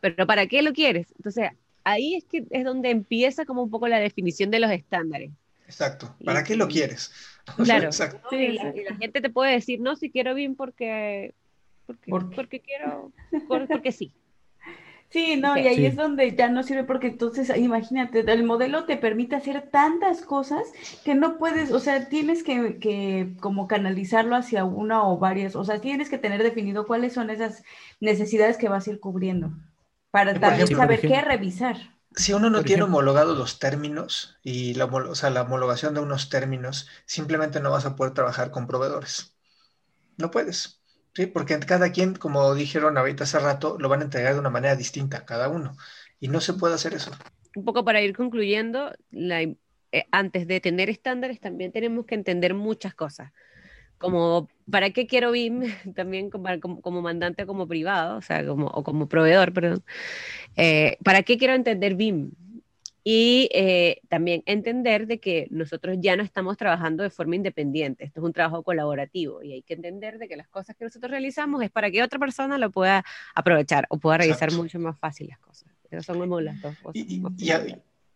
Pero 0.00 0.26
¿para 0.26 0.46
qué 0.46 0.62
lo 0.62 0.72
quieres? 0.72 1.08
Entonces, 1.16 1.50
ahí 1.84 2.14
es 2.14 2.24
que 2.24 2.46
es 2.50 2.64
donde 2.64 2.88
empieza 2.88 3.44
como 3.44 3.62
un 3.64 3.70
poco 3.70 3.86
la 3.86 3.98
definición 3.98 4.50
de 4.50 4.60
los 4.60 4.70
estándares. 4.70 5.30
Exacto. 5.66 6.16
¿Para 6.24 6.42
qué 6.42 6.56
lo 6.56 6.68
quieres? 6.68 7.12
Claro. 7.64 7.86
Exacto. 7.86 8.34
Y, 8.34 8.52
la, 8.54 8.96
gente 8.98 9.20
te 9.20 9.30
puede 9.30 9.52
decir, 9.52 9.80
no, 9.80 9.96
si 9.96 10.10
quiero 10.10 10.34
porque, 10.56 11.34
porque, 11.86 12.12
porque 12.34 12.60
quiero, 12.60 13.12
porque 13.68 13.92
sí. 13.92 14.12
Sí, 15.10 15.36
no, 15.36 15.56
y 15.56 15.66
ahí 15.66 15.86
es 15.86 15.96
donde 15.96 16.36
ya 16.36 16.50
no 16.50 16.62
sirve 16.62 16.84
porque 16.84 17.06
entonces, 17.06 17.50
imagínate, 17.56 18.20
el 18.30 18.44
modelo 18.44 18.84
te 18.84 18.98
permite 18.98 19.36
hacer 19.36 19.70
tantas 19.70 20.20
cosas 20.20 20.70
que 21.02 21.14
no 21.14 21.38
puedes, 21.38 21.70
o 21.72 21.80
sea, 21.80 22.10
tienes 22.10 22.42
que, 22.42 22.78
que 22.78 23.32
como 23.40 23.68
canalizarlo 23.68 24.36
hacia 24.36 24.66
una 24.66 25.08
o 25.08 25.16
varias, 25.16 25.56
o 25.56 25.64
sea, 25.64 25.80
tienes 25.80 26.10
que 26.10 26.18
tener 26.18 26.42
definido 26.42 26.86
cuáles 26.86 27.14
son 27.14 27.30
esas 27.30 27.64
necesidades 28.00 28.58
que 28.58 28.68
vas 28.68 28.86
a 28.86 28.90
ir 28.90 29.00
cubriendo 29.00 29.50
para 30.10 30.38
también 30.38 30.68
saber 30.68 31.00
qué 31.00 31.22
revisar. 31.22 31.97
Si 32.18 32.32
uno 32.32 32.50
no 32.50 32.64
tiene 32.64 32.82
homologados 32.82 33.38
los 33.38 33.60
términos 33.60 34.38
y 34.42 34.74
la, 34.74 34.86
o 34.86 35.14
sea, 35.14 35.30
la 35.30 35.42
homologación 35.42 35.94
de 35.94 36.00
unos 36.00 36.28
términos, 36.28 36.88
simplemente 37.06 37.60
no 37.60 37.70
vas 37.70 37.86
a 37.86 37.94
poder 37.94 38.12
trabajar 38.12 38.50
con 38.50 38.66
proveedores. 38.66 39.36
No 40.16 40.32
puedes. 40.32 40.80
¿sí? 41.14 41.26
Porque 41.26 41.56
cada 41.60 41.92
quien, 41.92 42.16
como 42.16 42.56
dijeron 42.56 42.98
ahorita 42.98 43.22
hace 43.22 43.38
rato, 43.38 43.76
lo 43.78 43.88
van 43.88 44.00
a 44.00 44.04
entregar 44.04 44.34
de 44.34 44.40
una 44.40 44.50
manera 44.50 44.74
distinta, 44.74 45.24
cada 45.24 45.48
uno. 45.48 45.76
Y 46.18 46.26
no 46.26 46.40
se 46.40 46.54
puede 46.54 46.74
hacer 46.74 46.92
eso. 46.92 47.12
Un 47.54 47.64
poco 47.64 47.84
para 47.84 48.02
ir 48.02 48.16
concluyendo, 48.16 48.92
eh, 49.12 49.56
antes 50.10 50.48
de 50.48 50.60
tener 50.60 50.90
estándares 50.90 51.38
también 51.38 51.70
tenemos 51.70 52.04
que 52.04 52.16
entender 52.16 52.52
muchas 52.52 52.96
cosas. 52.96 53.32
Como, 53.98 54.48
¿para 54.70 54.90
qué 54.90 55.06
quiero 55.06 55.32
BIM? 55.32 55.62
También 55.94 56.30
como, 56.30 56.48
como, 56.80 57.02
mandante 57.02 57.42
o 57.42 57.46
como 57.46 57.66
privado, 57.66 58.18
o 58.18 58.22
sea, 58.22 58.46
como, 58.46 58.66
o 58.68 58.82
como 58.82 59.08
proveedor, 59.08 59.52
perdón. 59.52 59.82
Eh, 60.56 60.96
¿Para 61.04 61.22
qué 61.22 61.36
quiero 61.36 61.54
entender 61.54 61.94
BIM? 61.94 62.32
y 63.10 63.48
eh, 63.54 64.02
también 64.08 64.42
entender 64.44 65.06
de 65.06 65.18
que 65.18 65.48
nosotros 65.50 65.96
ya 65.98 66.14
no 66.14 66.22
estamos 66.22 66.58
trabajando 66.58 67.02
de 67.02 67.08
forma 67.08 67.36
independiente, 67.36 68.04
esto 68.04 68.20
es 68.20 68.26
un 68.26 68.34
trabajo 68.34 68.62
colaborativo 68.62 69.42
y 69.42 69.52
hay 69.52 69.62
que 69.62 69.72
entender 69.72 70.18
de 70.18 70.28
que 70.28 70.36
las 70.36 70.46
cosas 70.48 70.76
que 70.76 70.84
nosotros 70.84 71.10
realizamos 71.10 71.62
es 71.62 71.70
para 71.70 71.90
que 71.90 72.02
otra 72.02 72.18
persona 72.18 72.58
lo 72.58 72.70
pueda 72.70 73.02
aprovechar 73.34 73.86
o 73.88 73.96
pueda 73.96 74.18
realizar 74.18 74.52
mucho 74.52 74.78
más 74.78 74.98
fácil 74.98 75.28
las 75.28 75.38
cosas. 75.38 75.70
Esas 75.90 76.04
son 76.04 76.18
como 76.18 76.38
las 76.42 76.60
dos 76.60 76.76
cosas. 76.80 77.02
Y, 77.08 77.22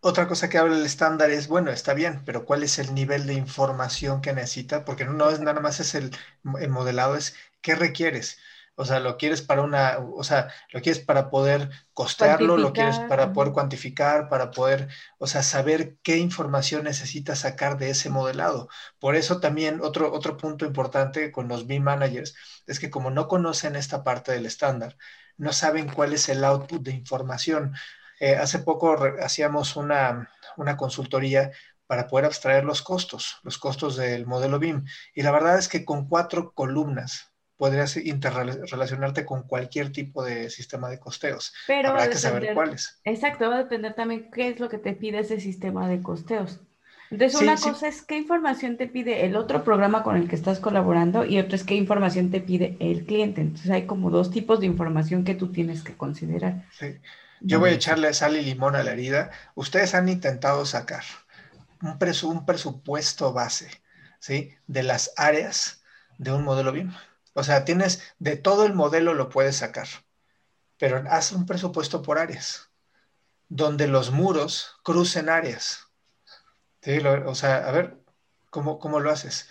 otra 0.02 0.28
cosa 0.28 0.50
que 0.50 0.58
habla 0.58 0.76
el 0.76 0.86
estándar 0.86 1.30
es, 1.30 1.48
bueno, 1.48 1.70
está 1.72 1.94
bien, 1.94 2.22
pero 2.26 2.44
¿cuál 2.46 2.64
es 2.64 2.78
el 2.80 2.94
nivel 2.94 3.26
de 3.26 3.34
información 3.34 4.22
que 4.22 4.34
necesita? 4.34 4.84
Porque 4.84 5.06
no 5.06 5.30
es 5.30 5.40
nada 5.40 5.60
más 5.60 5.80
es 5.80 5.94
el, 5.96 6.12
el 6.60 6.70
modelado, 6.70 7.16
es 7.16 7.36
qué 7.62 7.76
requieres. 7.76 8.38
O 8.76 8.84
sea, 8.86 9.00
lo 9.00 9.18
quieres 9.18 9.42
para 9.42 9.62
una, 9.62 9.98
o 9.98 10.24
sea, 10.24 10.48
lo 10.72 10.80
quieres 10.82 11.02
para 11.04 11.30
poder 11.30 11.70
costearlo, 11.94 12.58
lo 12.58 12.72
quieres 12.74 13.00
para 13.00 13.32
poder 13.32 13.52
cuantificar, 13.52 14.28
para 14.30 14.50
poder, 14.50 14.88
o 15.18 15.26
sea, 15.28 15.42
saber 15.42 15.98
qué 16.02 16.18
información 16.18 16.84
necesitas 16.84 17.40
sacar 17.40 17.78
de 17.78 17.90
ese 17.90 18.10
modelado. 18.10 18.68
Por 19.00 19.16
eso 19.16 19.40
también 19.40 19.80
otro, 19.82 20.12
otro 20.12 20.36
punto 20.38 20.66
importante 20.66 21.32
con 21.32 21.48
los 21.48 21.66
BIM 21.66 21.84
managers 21.84 22.34
es 22.66 22.80
que 22.80 22.90
como 22.90 23.10
no 23.10 23.28
conocen 23.28 23.76
esta 23.76 24.04
parte 24.04 24.32
del 24.32 24.46
estándar, 24.46 24.96
no 25.38 25.52
saben 25.54 25.88
cuál 25.88 26.12
es 26.14 26.28
el 26.30 26.44
output 26.44 26.82
de 26.82 26.92
información. 26.92 27.74
Eh, 28.22 28.36
hace 28.36 28.60
poco 28.60 28.96
hacíamos 29.20 29.74
una, 29.74 30.30
una 30.56 30.76
consultoría 30.76 31.50
para 31.88 32.06
poder 32.06 32.26
abstraer 32.26 32.62
los 32.62 32.80
costos, 32.80 33.38
los 33.42 33.58
costos 33.58 33.96
del 33.96 34.28
modelo 34.28 34.60
BIM. 34.60 34.84
Y 35.12 35.22
la 35.22 35.32
verdad 35.32 35.58
es 35.58 35.66
que 35.66 35.84
con 35.84 36.06
cuatro 36.08 36.52
columnas 36.52 37.32
podrías 37.56 37.96
interrelacionarte 37.96 39.26
con 39.26 39.42
cualquier 39.42 39.90
tipo 39.90 40.22
de 40.22 40.50
sistema 40.50 40.88
de 40.88 41.00
costeos. 41.00 41.52
Pero 41.66 41.88
Habrá 41.88 42.08
que 42.08 42.14
saber 42.14 42.54
cuáles. 42.54 43.00
Exacto, 43.02 43.50
va 43.50 43.56
a 43.56 43.64
depender 43.64 43.94
también 43.94 44.30
qué 44.30 44.50
es 44.50 44.60
lo 44.60 44.68
que 44.68 44.78
te 44.78 44.92
pide 44.92 45.18
ese 45.18 45.40
sistema 45.40 45.88
de 45.88 46.00
costeos. 46.00 46.60
Entonces, 47.10 47.40
una 47.42 47.56
cosa 47.56 47.88
es 47.88 48.02
qué 48.02 48.16
información 48.16 48.76
te 48.76 48.86
pide 48.86 49.26
el 49.26 49.34
otro 49.34 49.64
programa 49.64 50.04
con 50.04 50.16
el 50.16 50.28
que 50.28 50.36
estás 50.36 50.60
colaborando 50.60 51.24
y 51.24 51.40
otra 51.40 51.56
es 51.56 51.64
qué 51.64 51.74
información 51.74 52.30
te 52.30 52.40
pide 52.40 52.76
el 52.78 53.04
cliente. 53.04 53.40
Entonces, 53.40 53.70
hay 53.70 53.84
como 53.84 54.10
dos 54.10 54.30
tipos 54.30 54.60
de 54.60 54.66
información 54.66 55.24
que 55.24 55.34
tú 55.34 55.50
tienes 55.50 55.82
que 55.82 55.94
considerar. 55.94 56.66
Sí. 56.70 57.00
Yo 57.44 57.58
voy 57.58 57.70
a 57.70 57.74
echarle 57.74 58.14
sal 58.14 58.36
y 58.36 58.42
limón 58.42 58.76
a 58.76 58.82
la 58.82 58.92
herida. 58.92 59.30
Ustedes 59.54 59.94
han 59.94 60.08
intentado 60.08 60.64
sacar 60.64 61.02
un, 61.82 61.98
un 62.30 62.46
presupuesto 62.46 63.32
base, 63.32 63.70
¿sí? 64.20 64.54
De 64.66 64.82
las 64.82 65.12
áreas 65.16 65.82
de 66.18 66.32
un 66.32 66.44
modelo 66.44 66.72
BIM. 66.72 66.92
O 67.34 67.42
sea, 67.42 67.64
tienes 67.64 68.02
de 68.18 68.36
todo 68.36 68.64
el 68.64 68.74
modelo 68.74 69.14
lo 69.14 69.28
puedes 69.28 69.56
sacar, 69.56 69.88
pero 70.78 71.02
haz 71.10 71.32
un 71.32 71.46
presupuesto 71.46 72.02
por 72.02 72.18
áreas, 72.18 72.70
donde 73.48 73.88
los 73.88 74.10
muros 74.12 74.76
crucen 74.84 75.28
áreas. 75.28 75.88
o 77.26 77.34
sea, 77.34 77.68
a 77.68 77.72
ver, 77.72 77.98
¿cómo, 78.50 78.78
¿cómo 78.78 79.00
lo 79.00 79.10
haces? 79.10 79.48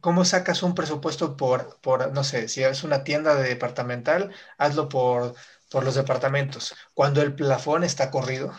¿Cómo 0.00 0.24
sacas 0.24 0.62
un 0.62 0.74
presupuesto 0.74 1.36
por, 1.36 1.80
por, 1.80 2.12
no 2.12 2.24
sé, 2.24 2.48
si 2.48 2.62
es 2.62 2.84
una 2.84 3.04
tienda 3.04 3.34
de 3.34 3.48
departamental, 3.48 4.32
hazlo 4.58 4.88
por, 4.88 5.34
por 5.70 5.84
los 5.84 5.94
departamentos. 5.94 6.74
Cuando 6.94 7.22
el 7.22 7.34
plafón 7.34 7.84
está 7.84 8.10
corrido, 8.10 8.52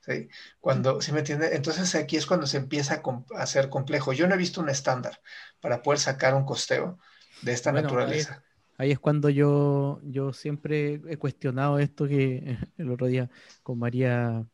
¿sí? 0.00 0.28
Cuando, 0.60 1.00
¿sí 1.00 1.12
me 1.12 1.20
entiende? 1.20 1.54
Entonces 1.54 1.94
aquí 1.94 2.16
es 2.16 2.26
cuando 2.26 2.46
se 2.46 2.58
empieza 2.58 3.02
a, 3.02 3.40
a 3.40 3.46
ser 3.46 3.68
complejo. 3.68 4.12
Yo 4.12 4.26
no 4.26 4.34
he 4.34 4.38
visto 4.38 4.60
un 4.60 4.68
estándar 4.68 5.20
para 5.60 5.82
poder 5.82 6.00
sacar 6.00 6.34
un 6.34 6.44
costeo 6.44 6.98
de 7.42 7.52
esta 7.52 7.72
naturaleza. 7.72 8.42
Ahí 8.78 8.90
es, 8.90 8.98
cuando 8.98 9.30
yo, 9.30 10.00
yo 10.02 10.32
siempre 10.32 11.00
he 11.08 11.16
cuestionado 11.16 11.78
esto 11.78 12.06
que 12.06 12.58
el 12.76 12.90
otro 12.90 13.06
día 13.06 13.30
con 13.62 13.78
María 13.78 14.44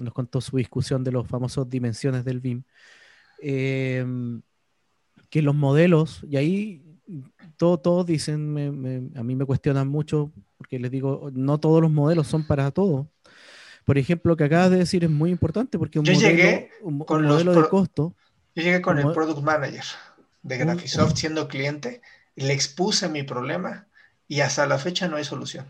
nos 0.00 0.14
contó 0.14 0.40
su 0.40 0.56
discusión 0.56 1.04
de 1.04 1.12
los 1.12 1.26
famosos 1.26 1.68
dimensiones 1.68 2.24
del 2.24 2.40
BIM. 2.40 2.62
Em, 3.38 4.42
que 5.28 5.42
los 5.42 5.54
modelos, 5.54 6.20
y 6.28 6.36
ahí 6.36 6.82
todos 7.56 8.06
dicen, 8.06 9.12
a 9.16 9.22
mí 9.22 9.34
me 9.34 9.44
cuestionan 9.44 9.88
mucho, 9.88 10.32
porque 10.56 10.78
les 10.78 10.90
digo, 10.90 11.30
no 11.32 11.58
todos 11.58 11.80
los 11.80 11.90
modelos 11.90 12.26
son 12.26 12.46
para 12.46 12.70
todo. 12.70 13.08
Por 13.84 13.98
ejemplo, 13.98 14.30
lo 14.30 14.36
que 14.36 14.44
acabas 14.44 14.70
de 14.70 14.78
decir 14.78 15.04
es 15.04 15.10
muy 15.10 15.30
importante 15.30 15.78
porque 15.78 15.98
un 15.98 16.04
modelo, 16.04 16.68
un, 16.82 16.98
modelo 16.98 17.52
de 17.52 17.68
costo. 17.68 18.14
Yo 18.54 18.62
llegué 18.62 18.80
con 18.80 18.98
el 18.98 19.12
Product 19.12 19.42
Manager 19.42 19.84
de 20.42 20.58
Graphisoft 20.58 21.16
siendo 21.16 21.48
cliente 21.48 22.02
le 22.36 22.52
expuse 22.52 23.08
mi 23.08 23.22
problema 23.22 23.86
y 24.28 24.40
hasta 24.40 24.66
la 24.66 24.78
fecha 24.78 25.08
no 25.08 25.16
hay 25.16 25.24
solución. 25.24 25.66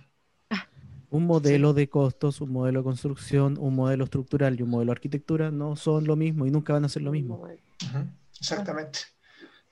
Un 1.10 1.26
modelo 1.26 1.74
de 1.74 1.90
costos, 1.90 2.40
un 2.40 2.52
modelo 2.52 2.80
de 2.80 2.84
construcción, 2.84 3.58
un 3.58 3.74
modelo 3.74 4.04
estructural 4.04 4.58
y 4.58 4.62
un 4.62 4.70
modelo 4.70 4.90
de 4.90 4.96
arquitectura 4.96 5.50
no 5.50 5.76
son 5.76 6.06
lo 6.06 6.16
mismo 6.16 6.46
y 6.46 6.50
nunca 6.50 6.72
van 6.72 6.86
a 6.86 6.88
ser 6.88 7.02
lo 7.02 7.12
mismo. 7.12 7.46
Exactamente. 8.40 9.00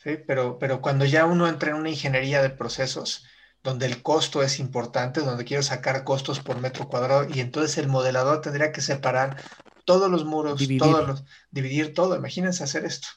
Sí, 0.02 0.16
pero, 0.26 0.58
pero 0.58 0.80
cuando 0.80 1.04
ya 1.04 1.26
uno 1.26 1.46
entra 1.46 1.70
en 1.70 1.76
una 1.76 1.90
ingeniería 1.90 2.40
de 2.40 2.48
procesos, 2.48 3.26
donde 3.62 3.84
el 3.84 4.02
costo 4.02 4.42
es 4.42 4.58
importante, 4.58 5.20
donde 5.20 5.44
quiero 5.44 5.62
sacar 5.62 6.04
costos 6.04 6.40
por 6.40 6.58
metro 6.58 6.88
cuadrado, 6.88 7.26
y 7.28 7.40
entonces 7.40 7.76
el 7.76 7.88
modelador 7.88 8.40
tendría 8.40 8.72
que 8.72 8.80
separar 8.80 9.36
todos 9.84 10.10
los 10.10 10.24
muros, 10.24 10.58
dividir, 10.58 10.80
todos 10.80 11.06
los, 11.06 11.24
dividir 11.50 11.92
todo. 11.92 12.16
Imagínense 12.16 12.64
hacer 12.64 12.86
esto. 12.86 13.08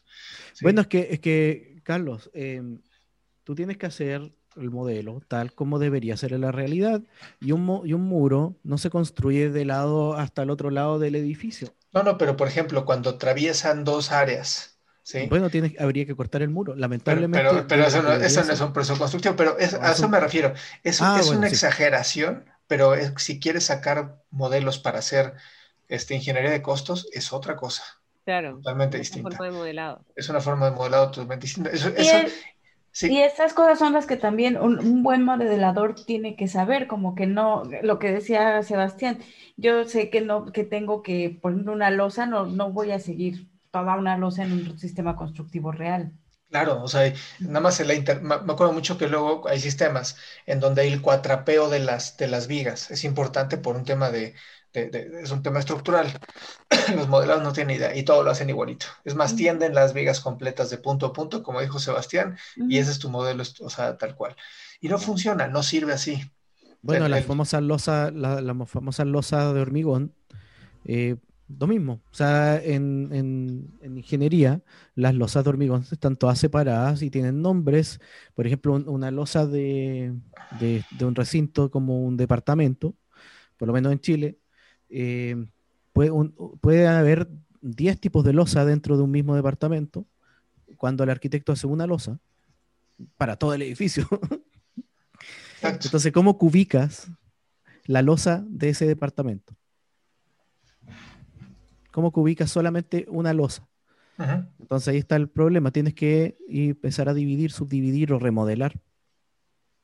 Bueno, 0.61 0.81
es 0.81 0.87
que, 0.87 1.07
es 1.11 1.19
que 1.19 1.79
Carlos, 1.83 2.29
eh, 2.33 2.61
tú 3.45 3.55
tienes 3.55 3.77
que 3.77 3.85
hacer 3.85 4.33
el 4.55 4.69
modelo 4.69 5.21
tal 5.27 5.53
como 5.53 5.79
debería 5.79 6.17
ser 6.17 6.33
en 6.33 6.41
la 6.41 6.51
realidad 6.51 7.01
y 7.39 7.53
un, 7.53 7.81
y 7.85 7.93
un 7.93 8.01
muro 8.01 8.55
no 8.63 8.77
se 8.77 8.89
construye 8.89 9.49
de 9.49 9.65
lado 9.65 10.15
hasta 10.15 10.43
el 10.43 10.49
otro 10.49 10.69
lado 10.69 10.99
del 10.99 11.15
edificio. 11.15 11.73
No, 11.93 12.03
no, 12.03 12.17
pero 12.17 12.35
por 12.35 12.47
ejemplo, 12.47 12.85
cuando 12.85 13.11
atraviesan 13.11 13.83
dos 13.83 14.11
áreas, 14.11 14.72
¿sí? 15.03 15.27
Bueno, 15.29 15.49
tiene, 15.49 15.75
habría 15.79 16.05
que 16.05 16.15
cortar 16.15 16.41
el 16.41 16.49
muro, 16.49 16.75
lamentablemente. 16.75 17.47
Pero, 17.47 17.67
pero, 17.67 17.85
eso, 17.85 18.01
no, 18.01 18.13
eso, 18.13 18.43
no, 18.43 18.53
es 18.53 18.61
un 18.61 18.73
proceso 18.73 18.97
constructivo, 18.97 19.35
pero 19.35 19.55
a 19.57 19.91
eso 19.91 20.09
me 20.09 20.19
refiero. 20.19 20.53
Es, 20.83 21.01
ah, 21.01 21.17
es 21.19 21.29
una 21.29 21.47
exageración, 21.47 22.45
pero 22.67 22.93
si 23.17 23.39
quieres 23.39 23.65
sacar 23.65 24.21
modelos 24.31 24.79
para 24.79 24.99
hacer 24.99 25.33
este, 25.87 26.15
ingeniería 26.15 26.51
de 26.51 26.61
costos, 26.61 27.07
es 27.13 27.31
otra 27.31 27.55
cosa. 27.55 27.83
Claro. 28.25 28.55
Totalmente 28.55 28.97
distinta. 28.97 29.29
Es 29.29 29.35
una 29.35 29.37
forma 29.37 29.51
de 29.51 29.57
modelado. 29.59 30.05
Es 30.15 30.29
una 30.29 30.41
forma 30.41 30.69
de 30.69 30.75
modelado 30.75 31.11
totalmente 31.11 31.45
distinta. 31.45 31.69
Eso, 31.69 31.91
y 33.01 33.21
esas 33.21 33.53
cosas 33.53 33.79
son 33.79 33.93
las 33.93 34.05
que 34.05 34.17
también 34.17 34.55
un, 34.55 35.01
buen 35.01 35.23
modelador 35.23 35.95
tiene 35.95 36.35
que 36.35 36.47
saber, 36.47 36.85
como 36.85 37.15
que 37.15 37.25
no, 37.25 37.63
lo 37.81 37.97
que 37.97 38.11
decía 38.11 38.61
Sebastián, 38.61 39.17
yo 39.57 39.85
sé 39.85 40.11
que 40.11 40.21
no, 40.21 40.51
que 40.51 40.63
tengo 40.63 41.01
que 41.01 41.35
poner 41.41 41.69
una 41.69 41.89
losa, 41.89 42.27
no, 42.27 42.45
no 42.45 42.71
voy 42.71 42.91
a 42.91 42.99
seguir 42.99 43.47
toda 43.73 43.97
una 43.97 44.17
losa 44.17 44.43
en 44.43 44.53
un 44.53 44.79
sistema 44.79 45.15
constructivo 45.15 45.71
real. 45.71 46.13
Claro, 46.49 46.83
o 46.83 46.87
sea, 46.87 47.11
nada 47.39 47.61
más 47.61 47.79
la 47.79 48.19
me 48.21 48.35
acuerdo 48.35 48.71
mucho 48.71 48.99
que 48.99 49.07
luego 49.07 49.47
hay 49.47 49.59
sistemas 49.59 50.15
en 50.45 50.59
donde 50.59 50.83
hay 50.83 50.93
el 50.93 51.01
cuatrapeo 51.01 51.67
de 51.67 51.79
las, 51.79 52.15
de 52.17 52.27
las 52.27 52.45
vigas 52.45 52.91
es 52.91 53.03
importante 53.03 53.57
por 53.57 53.75
un 53.75 53.85
tema 53.85 54.11
de, 54.11 54.35
es 54.73 55.31
un 55.31 55.41
tema 55.41 55.59
estructural. 55.59 56.07
Los 56.95 57.07
modelados 57.07 57.41
no 57.41 57.53
tienen 57.53 57.77
idea 57.77 57.95
y 57.95 58.03
todo 58.03 58.21
lo 58.21 58.29
hacen 58.29 58.49
igualito. 58.49 58.85
Es 59.03 59.15
más, 59.15 59.35
tienden 59.35 59.73
las 59.73 59.93
vigas 59.95 60.19
completas 60.19 60.69
de 60.69 60.77
punto 60.77 61.07
a 61.07 61.13
punto, 61.13 61.41
como 61.41 61.59
dijo 61.59 61.79
Sebastián, 61.79 62.37
y 62.55 62.77
ese 62.77 62.91
es 62.91 62.99
tu 62.99 63.09
modelo, 63.09 63.41
o 63.61 63.69
sea, 63.71 63.97
tal 63.97 64.15
cual. 64.15 64.35
Y 64.79 64.89
no 64.89 64.99
funciona, 64.99 65.47
no 65.47 65.63
sirve 65.63 65.93
así. 65.93 66.21
Bueno, 66.83 67.07
las 67.07 67.25
famosas 67.25 67.63
losas, 67.63 68.13
la, 68.13 68.41
la 68.41 68.53
famosa 68.65 69.05
losa 69.05 69.53
de 69.53 69.61
hormigón, 69.61 70.13
eh, 70.85 71.15
lo 71.59 71.67
mismo. 71.67 72.01
O 72.11 72.13
sea, 72.13 72.61
en, 72.61 73.71
ingeniería, 73.83 74.61
las 74.95 75.15
losas 75.15 75.43
de 75.43 75.49
hormigón 75.49 75.85
están 75.91 76.15
todas 76.15 76.39
separadas 76.39 77.01
y 77.01 77.09
tienen 77.09 77.41
nombres. 77.41 77.99
Por 78.33 78.47
ejemplo, 78.47 78.73
una 78.73 79.11
losa 79.11 79.45
de, 79.45 80.13
un 81.01 81.15
recinto 81.15 81.71
como 81.71 82.03
un 82.03 82.17
departamento, 82.17 82.95
por 83.57 83.67
lo 83.67 83.73
menos 83.73 83.91
en 83.91 83.99
Chile, 83.99 84.37
eh, 84.89 85.35
puede, 85.93 86.11
puede, 86.61 86.87
haber 86.87 87.29
10 87.61 87.99
tipos 87.99 88.23
de 88.25 88.33
losa 88.33 88.65
dentro 88.65 88.97
de 88.97 89.03
un 89.03 89.11
mismo 89.11 89.35
departamento 89.35 90.05
cuando 90.77 91.03
el 91.03 91.09
arquitecto 91.09 91.51
hace 91.51 91.67
una 91.67 91.87
losa 91.87 92.19
para 93.17 93.37
todo 93.37 93.53
el 93.53 93.61
edificio. 93.61 94.07
Entonces, 95.61 96.11
¿cómo 96.11 96.37
cubicas 96.37 97.09
la 97.85 98.01
losa 98.01 98.43
de 98.47 98.69
ese 98.69 98.85
departamento? 98.85 99.55
¿Cómo 101.93 102.11
que 102.11 102.19
ubicas 102.19 102.49
solamente 102.49 103.05
una 103.07 103.33
losa? 103.33 103.69
Entonces 104.59 104.87
ahí 104.87 104.97
está 104.97 105.15
el 105.15 105.29
problema. 105.29 105.69
Tienes 105.69 105.93
que 105.93 106.35
empezar 106.49 107.07
a 107.07 107.13
dividir, 107.13 107.51
subdividir 107.51 108.11
o 108.11 108.17
remodelar 108.17 108.81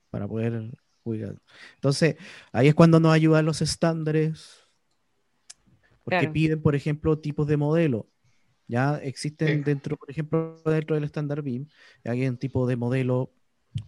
para 0.09 0.27
poder 0.27 0.71
ubicar. 1.03 1.35
Entonces 1.75 2.15
ahí 2.51 2.67
es 2.67 2.73
cuando 2.73 2.99
nos 2.99 3.13
ayudan 3.13 3.45
los 3.45 3.61
estándares. 3.61 4.65
Porque 6.03 6.27
piden, 6.29 6.63
por 6.63 6.75
ejemplo, 6.75 7.19
tipos 7.19 7.45
de 7.45 7.57
modelo. 7.57 8.09
Ya 8.67 8.97
existen 8.97 9.63
dentro, 9.63 9.95
por 9.95 10.09
ejemplo, 10.09 10.59
dentro 10.65 10.95
del 10.95 11.03
estándar 11.03 11.43
BIM, 11.43 11.67
hay 12.05 12.27
un 12.27 12.37
tipo 12.37 12.65
de 12.65 12.75
modelo, 12.75 13.31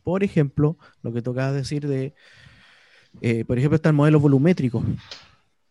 por 0.03 0.24
ejemplo, 0.24 0.78
lo 1.01 1.11
que 1.11 1.24
tocaba 1.24 1.51
decir 1.51 1.88
de, 1.88 2.13
eh, 3.22 3.45
por 3.45 3.57
ejemplo, 3.57 3.78
está 3.78 3.89
el 3.89 3.95
modelo 3.95 4.19
volumétrico 4.19 4.84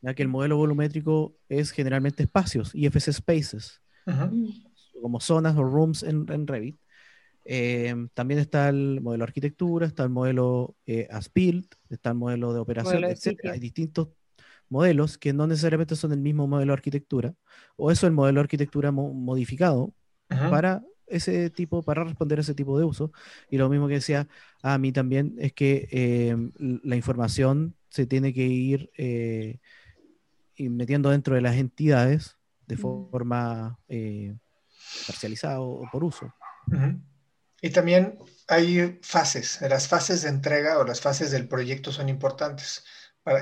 ya 0.03 0.15
que 0.15 0.23
el 0.23 0.29
modelo 0.29 0.57
volumétrico 0.57 1.37
es 1.49 1.71
generalmente 1.71 2.23
espacios, 2.23 2.75
IFS 2.75 3.13
spaces, 3.13 3.83
como 5.01 5.21
zonas 5.21 5.57
o 5.57 5.65
rooms 5.65 6.03
en, 6.03 6.47
Revit. 6.47 6.79
Eh, 7.45 7.95
también 8.15 8.39
está 8.39 8.69
el 8.69 9.01
modelo 9.01 9.25
arquitectura, 9.25 9.87
está 9.87 10.05
el 10.05 10.11
modelo 10.11 10.77
eh, 10.87 11.09
as 11.11 11.33
built, 11.33 11.75
está 11.89 12.11
el 12.11 12.17
modelo 12.17 12.53
de 12.53 12.61
operación, 12.61 13.05
etc. 13.05 13.51
Hay 13.53 13.61
distintos 13.61 14.09
modelos 14.69 15.19
que 15.19 15.33
no 15.33 15.47
necesariamente 15.47 15.97
son 15.97 16.13
el 16.13 16.21
mismo 16.21 16.47
modelo 16.47 16.73
de 16.73 16.75
arquitectura, 16.75 17.35
o 17.77 17.91
eso 17.91 18.07
es 18.07 18.11
el 18.11 18.15
modelo 18.15 18.41
de 18.41 18.45
arquitectura 18.45 18.93
modificado 18.93 19.93
para 20.29 20.83
ese 21.07 21.51
tipo, 21.51 21.83
para 21.83 22.05
responder 22.05 22.39
a 22.39 22.43
ese 22.43 22.55
tipo 22.55 22.79
de 22.79 22.85
uso. 22.85 23.13
Y 23.51 23.59
lo 23.59 23.69
mismo 23.69 23.89
que 23.89 23.95
decía 23.95 24.29
a 24.63 24.79
mí 24.79 24.93
también 24.93 25.35
es 25.39 25.53
que 25.53 25.89
eh, 25.91 26.37
la 26.59 26.95
información 26.95 27.75
se 27.89 28.07
tiene 28.07 28.33
que 28.33 28.47
ir 28.47 28.91
metiendo 30.69 31.11
dentro 31.11 31.35
de 31.35 31.41
las 31.41 31.57
entidades 31.57 32.37
de 32.67 32.77
forma 32.77 33.79
eh, 33.89 34.37
parcializada 35.07 35.61
o, 35.61 35.89
por 35.91 36.05
uso. 36.05 36.33
Y 37.61 37.71
también 37.71 38.19
hay 38.49 38.99
fases, 39.03 39.61
las 39.63 39.89
fases 39.89 40.23
de 40.23 40.29
entrega 40.29 40.79
o 40.79 40.85
las 40.85 41.01
fases 41.01 41.31
del 41.31 41.49
proyecto 41.49 41.93
son 41.93 42.09
importantes. 42.09 42.85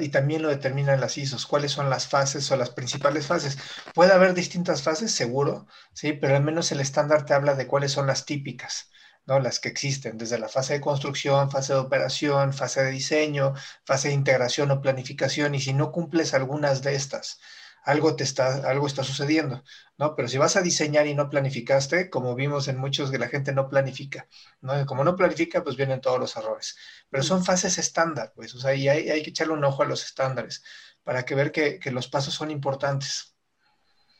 y 0.01 0.09
también 0.09 0.43
lo 0.43 0.49
determinan 0.49 1.01
las 1.01 1.17
ISOs, 1.17 1.47
cuáles 1.47 1.71
son 1.71 1.89
las 1.89 2.09
fases 2.09 2.51
o 2.51 2.57
las 2.57 2.71
principales 2.71 3.27
fases. 3.27 3.59
Puede 3.95 4.13
haber 4.13 4.35
distintas 4.35 4.83
fases, 4.83 5.13
seguro, 5.13 5.67
sí, 5.93 6.13
pero 6.15 6.37
al 6.37 6.43
menos 6.43 6.73
el 6.73 6.81
estándar 6.81 7.25
te 7.25 7.35
habla 7.35 7.55
de 7.55 7.67
cuáles 7.67 7.93
son 7.93 8.07
las 8.07 8.27
típicas. 8.27 8.91
¿No? 9.29 9.39
las 9.41 9.61
que 9.61 9.69
existen, 9.69 10.17
desde 10.17 10.39
la 10.39 10.49
fase 10.49 10.73
de 10.73 10.81
construcción, 10.81 11.51
fase 11.51 11.75
de 11.75 11.81
operación, 11.81 12.55
fase 12.55 12.83
de 12.83 12.91
diseño, 12.91 13.53
fase 13.85 14.09
de 14.09 14.15
integración 14.15 14.71
o 14.71 14.81
planificación, 14.81 15.55
y 15.55 15.61
si 15.61 15.75
no 15.75 15.93
cumples 15.93 16.33
algunas 16.33 16.83
de 16.83 16.95
estas, 16.95 17.39
algo, 17.85 18.17
te 18.17 18.25
está, 18.25 18.69
algo 18.69 18.87
está 18.87 19.05
sucediendo, 19.05 19.63
¿no? 19.99 20.17
Pero 20.17 20.29
si 20.29 20.39
vas 20.39 20.57
a 20.57 20.63
diseñar 20.63 21.07
y 21.07 21.15
no 21.15 21.29
planificaste, 21.29 22.09
como 22.09 22.35
vimos 22.35 22.69
en 22.69 22.79
muchos 22.79 23.11
que 23.11 23.19
la 23.19 23.29
gente 23.29 23.53
no 23.53 23.69
planifica, 23.69 24.27
¿no? 24.63 24.87
como 24.87 25.05
no 25.05 25.15
planifica, 25.15 25.63
pues 25.63 25.77
vienen 25.77 26.01
todos 26.01 26.19
los 26.19 26.35
errores. 26.37 26.77
Pero 27.11 27.23
son 27.23 27.45
fases 27.45 27.77
estándar, 27.77 28.33
pues, 28.35 28.55
o 28.55 28.61
sea, 28.61 28.75
y 28.75 28.89
hay, 28.89 29.11
hay 29.11 29.23
que 29.23 29.31
echarle 29.31 29.53
un 29.53 29.65
ojo 29.65 29.83
a 29.83 29.87
los 29.87 30.05
estándares 30.05 30.63
para 31.05 31.25
que 31.27 31.35
ver 31.35 31.53
que, 31.53 31.79
que 31.79 31.91
los 31.91 32.09
pasos 32.09 32.33
son 32.33 32.51
importantes. 32.51 33.37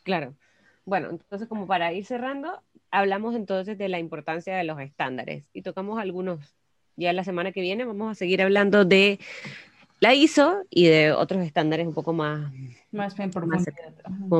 Claro. 0.05 0.37
Bueno, 0.89 1.11
entonces 1.11 1.47
como 1.49 1.67
para 1.67 1.93
ir 1.93 2.07
cerrando, 2.07 2.63
hablamos 2.91 3.35
entonces 3.37 3.77
de 3.77 3.91
la 3.91 3.99
importancia 3.99 4.57
de 4.57 4.65
los 4.65 4.81
estándares 4.81 5.45
y 5.53 5.61
tocamos 5.61 6.01
algunos. 6.01 6.55
Ya 6.97 7.13
la 7.13 7.25
semana 7.25 7.53
que 7.53 7.61
viene 7.61 7.85
vamos 7.85 8.11
a 8.11 8.15
seguir 8.15 8.41
hablando 8.41 8.87
de 8.87 9.21
la 10.01 10.15
ISO 10.15 10.65
y 10.71 10.87
de 10.87 11.13
otros 11.13 11.45
estándares 11.45 11.87
un 11.87 11.93
poco 11.93 12.15
más 12.15 12.51
más 12.91 13.15
más, 13.19 13.29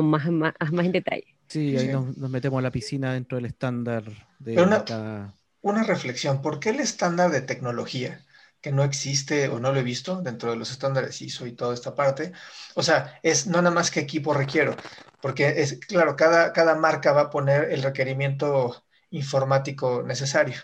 más, 0.01 0.31
más, 0.31 0.53
más, 0.71 0.85
en 0.85 0.91
detalle. 0.91 1.35
Sí, 1.45 1.77
ahí 1.77 1.89
Nos, 1.89 2.17
metemos 2.17 2.57
a 2.57 2.63
la 2.63 2.71
piscina 2.71 3.13
dentro 3.13 3.35
del 3.35 3.45
estándar 3.45 4.03
de 4.39 4.59
una, 4.59 5.35
una 5.61 5.83
reflexión, 5.83 6.41
¿por 6.41 6.59
qué 6.59 6.69
el 6.71 6.79
estándar 6.79 7.29
de 7.29 7.41
tecnología 7.41 8.25
que 8.61 8.71
no 8.71 8.83
existe 8.83 9.47
o 9.49 9.59
no 9.59 9.71
lo 9.71 9.79
he 9.79 9.83
visto 9.83 10.21
dentro 10.21 10.49
de 10.51 10.57
los 10.57 10.71
estándares 10.71 11.21
ISO 11.21 11.47
y 11.47 11.53
toda 11.53 11.73
esta 11.73 11.95
parte. 11.95 12.33
O 12.75 12.83
sea, 12.83 13.17
es 13.23 13.47
no 13.47 13.61
nada 13.61 13.73
más 13.73 13.89
que 13.89 14.01
equipo 14.01 14.33
requiero, 14.33 14.75
porque 15.21 15.61
es 15.61 15.79
claro, 15.87 16.15
cada, 16.15 16.53
cada 16.53 16.75
marca 16.75 17.11
va 17.11 17.21
a 17.21 17.29
poner 17.29 17.71
el 17.71 17.83
requerimiento 17.83 18.83
informático 19.09 20.03
necesario, 20.03 20.59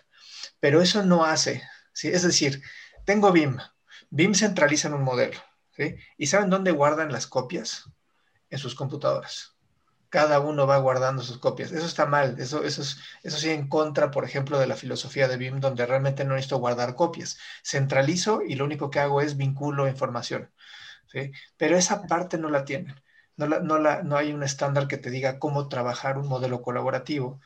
pero 0.59 0.81
eso 0.81 1.03
no 1.03 1.25
hace, 1.25 1.63
¿sí? 1.93 2.09
Es 2.09 2.23
decir, 2.23 2.61
tengo 3.05 3.31
BIM, 3.31 3.57
BIM 4.09 4.35
centraliza 4.35 4.87
en 4.87 4.95
un 4.95 5.03
modelo, 5.03 5.39
¿sí? 5.71 5.95
¿Y 6.17 6.27
saben 6.27 6.49
dónde 6.49 6.71
guardan 6.71 7.11
las 7.11 7.27
copias? 7.27 7.89
En 8.49 8.59
sus 8.59 8.75
computadoras 8.75 9.55
cada 10.15 10.39
uno 10.39 10.65
va 10.65 10.77
guardando 10.77 11.23
sus 11.23 11.39
copias. 11.39 11.73
Eso 11.73 11.85
está 11.85 12.05
mal, 12.05 12.37
eso, 12.39 12.63
eso, 12.63 12.81
es, 12.83 12.99
eso 13.21 13.37
sí 13.37 13.49
en 13.49 13.67
contra, 13.67 14.11
por 14.11 14.23
ejemplo, 14.23 14.57
de 14.57 14.65
la 14.65 14.77
filosofía 14.77 15.27
de 15.27 15.35
BIM, 15.35 15.59
donde 15.59 15.85
realmente 15.85 16.23
no 16.23 16.35
necesito 16.35 16.57
guardar 16.57 16.95
copias. 16.95 17.37
Centralizo 17.63 18.41
y 18.41 18.55
lo 18.55 18.63
único 18.63 18.89
que 18.89 19.01
hago 19.01 19.19
es 19.19 19.35
vinculo 19.35 19.89
información. 19.89 20.53
¿sí? 21.07 21.31
Pero 21.57 21.77
esa 21.77 22.03
parte 22.03 22.37
no 22.37 22.49
la 22.49 22.63
tienen. 22.63 22.95
No, 23.37 23.47
no, 23.47 23.77
la, 23.79 24.03
no 24.03 24.17
hay 24.17 24.31
un 24.31 24.43
estándar 24.43 24.87
que 24.87 24.97
te 24.97 25.09
diga 25.09 25.39
cómo 25.39 25.67
trabajar 25.67 26.17
un 26.17 26.27
modelo 26.27 26.61
colaborativo. 26.61 27.39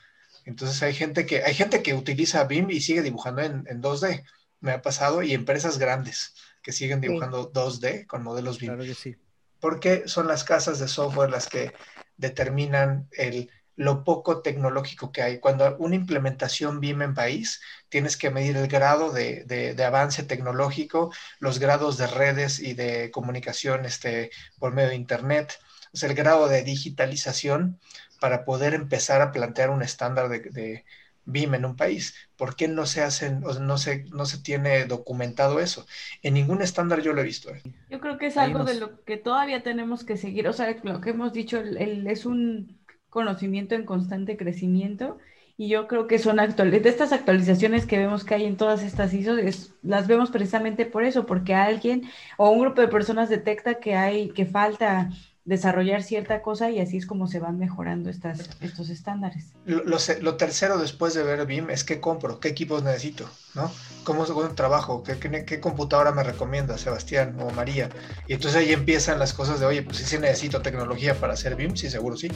Entonces 0.46 0.82
hay 0.84 0.94
gente 0.94 1.26
que, 1.26 1.44
hay 1.44 1.54
gente 1.54 1.84
que 1.84 1.94
utiliza 1.94 2.44
BIM 2.46 2.70
y 2.70 2.82
sigue 2.82 3.02
dibujando 3.02 3.42
en, 3.42 3.66
2D. 3.82 4.24
Me 4.62 4.72
ha 4.74 4.82
pasado 4.82 5.22
y 5.22 5.34
empresas 5.34 5.78
grandes 5.78 6.36
que 6.62 6.72
siguen 6.72 7.02
dibujando 7.02 7.52
2D 7.52 8.06
con 8.08 8.24
modelos 8.24 8.60
BIM. 8.60 8.70
Claro 8.70 8.84
que 8.84 8.96
sí. 8.96 9.16
Porque 9.60 10.08
son 10.08 10.28
las 10.28 10.44
casas 10.44 10.80
de 10.80 10.88
software 10.88 11.30
las 11.30 11.48
que 11.48 11.74
determinan 12.18 13.08
el, 13.12 13.50
lo 13.80 14.04
poco 14.04 14.42
tecnológico 14.42 15.12
que 15.12 15.22
hay. 15.22 15.40
Cuando 15.40 15.78
una 15.78 15.96
implementación 15.96 16.82
BIM 16.82 17.02
en 17.02 17.14
país, 17.14 17.62
tienes 17.88 18.18
que 18.18 18.30
medir 18.30 18.58
el 18.58 18.68
grado 18.68 19.12
de, 19.12 19.46
de, 19.46 19.84
avance 19.86 20.24
tecnológico, 20.24 21.14
los 21.40 21.60
grados 21.60 21.98
de 21.98 22.08
redes 22.08 22.60
y 22.60 22.74
de 22.74 23.10
comunicación 23.10 23.86
este, 23.86 24.32
por 24.60 24.74
medio 24.74 24.90
de 24.90 24.96
Internet, 24.96 25.60
o 25.94 25.98
sea, 25.98 26.10
el 26.10 26.16
grado 26.16 26.48
de 26.48 26.64
digitalización 26.64 27.80
para 28.20 28.46
poder 28.46 28.74
empezar 28.74 29.22
a 29.22 29.32
plantear 29.32 29.70
un 29.70 29.82
estándar 29.82 30.30
de, 30.30 30.84
BIM 31.26 31.54
en 31.56 31.66
un 31.66 31.76
país. 31.76 32.16
¿Por 32.36 32.56
qué 32.56 32.68
no 32.68 32.86
se 32.86 33.02
hacen, 33.02 33.44
o 33.46 33.54
no 33.60 33.78
se, 33.78 34.06
no 34.06 34.26
se 34.26 34.40
tiene 34.40 34.86
documentado 34.86 35.60
eso? 35.60 35.86
En 36.24 36.34
ningún 36.34 36.62
estándar 36.62 37.02
yo 37.02 37.14
lo 37.14 37.22
he 37.22 37.26
visto. 37.26 37.50
¿eh? 37.52 37.62
Yo 37.90 38.00
creo 38.00 38.18
que 38.18 38.28
es 38.28 38.38
algo 38.38 38.64
de 38.64 38.76
lo 38.76 39.04
que 39.04 39.18
todavía 39.18 39.62
tenemos 39.62 40.04
que 40.04 40.18
seguir. 40.18 40.48
O 40.48 40.54
sea, 40.54 40.76
lo 40.84 41.02
que 41.02 41.12
hemos 41.12 41.32
dicho 41.32 41.60
el, 41.60 42.08
es 42.08 42.26
un 42.26 42.80
conocimiento 43.10 43.76
en 43.76 43.86
constante 43.86 44.38
crecimiento. 44.38 45.20
Y 45.56 45.68
yo 45.68 45.88
creo 45.88 46.08
que 46.08 46.20
son 46.20 46.40
actuales, 46.40 46.82
de 46.82 46.90
estas 46.90 47.12
actualizaciones 47.12 47.86
que 47.86 47.98
vemos 47.98 48.24
que 48.24 48.34
hay 48.34 48.46
en 48.46 48.56
todas 48.56 48.82
estas 48.82 49.14
ISO, 49.14 49.36
las 49.84 50.08
vemos 50.08 50.32
precisamente 50.32 50.86
por 50.86 51.04
eso, 51.04 51.26
porque 51.26 51.54
alguien 51.54 52.04
o 52.38 52.50
un 52.50 52.62
grupo 52.62 52.80
de 52.80 52.88
personas 52.88 53.28
detecta 53.28 53.76
que 53.76 53.94
hay, 53.94 54.30
que 54.30 54.46
falta 54.46 55.10
desarrollar 55.50 56.04
cierta 56.04 56.44
cosa 56.44 56.70
y 56.70 56.80
así 56.80 56.98
es 56.98 57.08
como 57.08 57.28
se 57.28 57.40
van 57.40 57.58
mejorando 57.58 58.12
estas, 58.12 58.52
estos 58.62 58.92
estándares. 58.92 59.48
Lo, 59.66 60.36
tercero 60.38 60.78
después 60.78 61.16
de 61.16 61.24
ver 61.24 61.44
BIM 61.48 61.72
es 61.72 61.84
qué 61.84 62.00
compro, 62.00 62.40
qué 62.40 62.50
equipos 62.50 62.84
necesito, 62.84 63.28
¿no? 63.56 63.72
¿Cómo 64.04 64.26
un 64.26 64.56
trabajo? 64.56 65.04
¿Qué, 65.04 65.18
qué, 65.18 65.60
computadora 65.60 66.12
me 66.12 66.22
recomienda 66.22 66.78
Sebastián 66.78 67.36
o 67.40 67.50
María? 67.50 67.90
Y 68.28 68.34
entonces 68.34 68.62
ahí 68.62 68.72
empiezan 68.72 69.18
las 69.18 69.34
cosas 69.34 69.60
de, 69.60 69.66
oye, 69.66 69.82
pues 69.82 69.98
sí, 69.98 70.20
necesito 70.20 70.62
tecnología 70.62 71.20
para 71.20 71.34
hacer 71.34 71.56
BIM, 71.56 71.76
sí, 71.76 71.90
seguro 71.90 72.16
sí. 72.16 72.30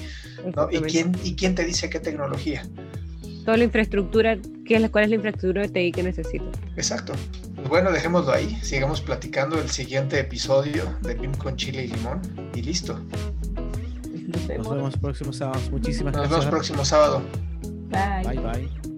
¿no? 0.56 0.72
¿Y, 0.72 0.82
quién, 0.82 1.16
¿Y 1.24 1.36
quién 1.36 1.54
te 1.54 1.66
dice 1.66 1.92
qué 1.92 2.00
tecnología? 2.00 2.68
Toda 3.46 3.58
la 3.58 3.64
infraestructura, 3.66 4.38
¿qué 4.66 4.76
es 4.76 4.82
la, 4.82 4.90
¿cuál 4.90 5.04
es 5.06 5.10
la 5.10 5.16
infraestructura 5.18 5.62
de 5.64 5.70
TI 5.70 5.92
que 5.92 6.04
necesito? 6.04 6.46
Exacto. 6.76 7.14
Pues 7.56 7.68
bueno, 7.68 7.92
dejémoslo 7.92 8.32
ahí. 8.32 8.58
Sigamos 8.62 9.02
platicando 9.02 9.60
el 9.60 9.70
siguiente 9.70 10.20
episodio 10.20 10.86
de 11.02 11.16
BIM 11.16 11.34
con 11.36 11.56
chile 11.56 11.84
y 11.86 11.88
limón. 11.88 12.22
Y 12.56 12.62
listo. 12.62 13.00
Nos 14.14 14.22
Nos 14.40 14.48
vemos. 14.48 14.76
vemos 14.76 14.98
próximo 14.98 15.34
sábado. 15.34 15.60
Muchísimas 15.72 16.14
Nos 16.14 16.22
gracias. 16.24 16.40
vemos 16.40 16.46
próximo 16.52 16.86
sábado. 16.86 17.22
Bye. 17.90 18.40
Bye 18.40 18.40
bye. 18.40 18.93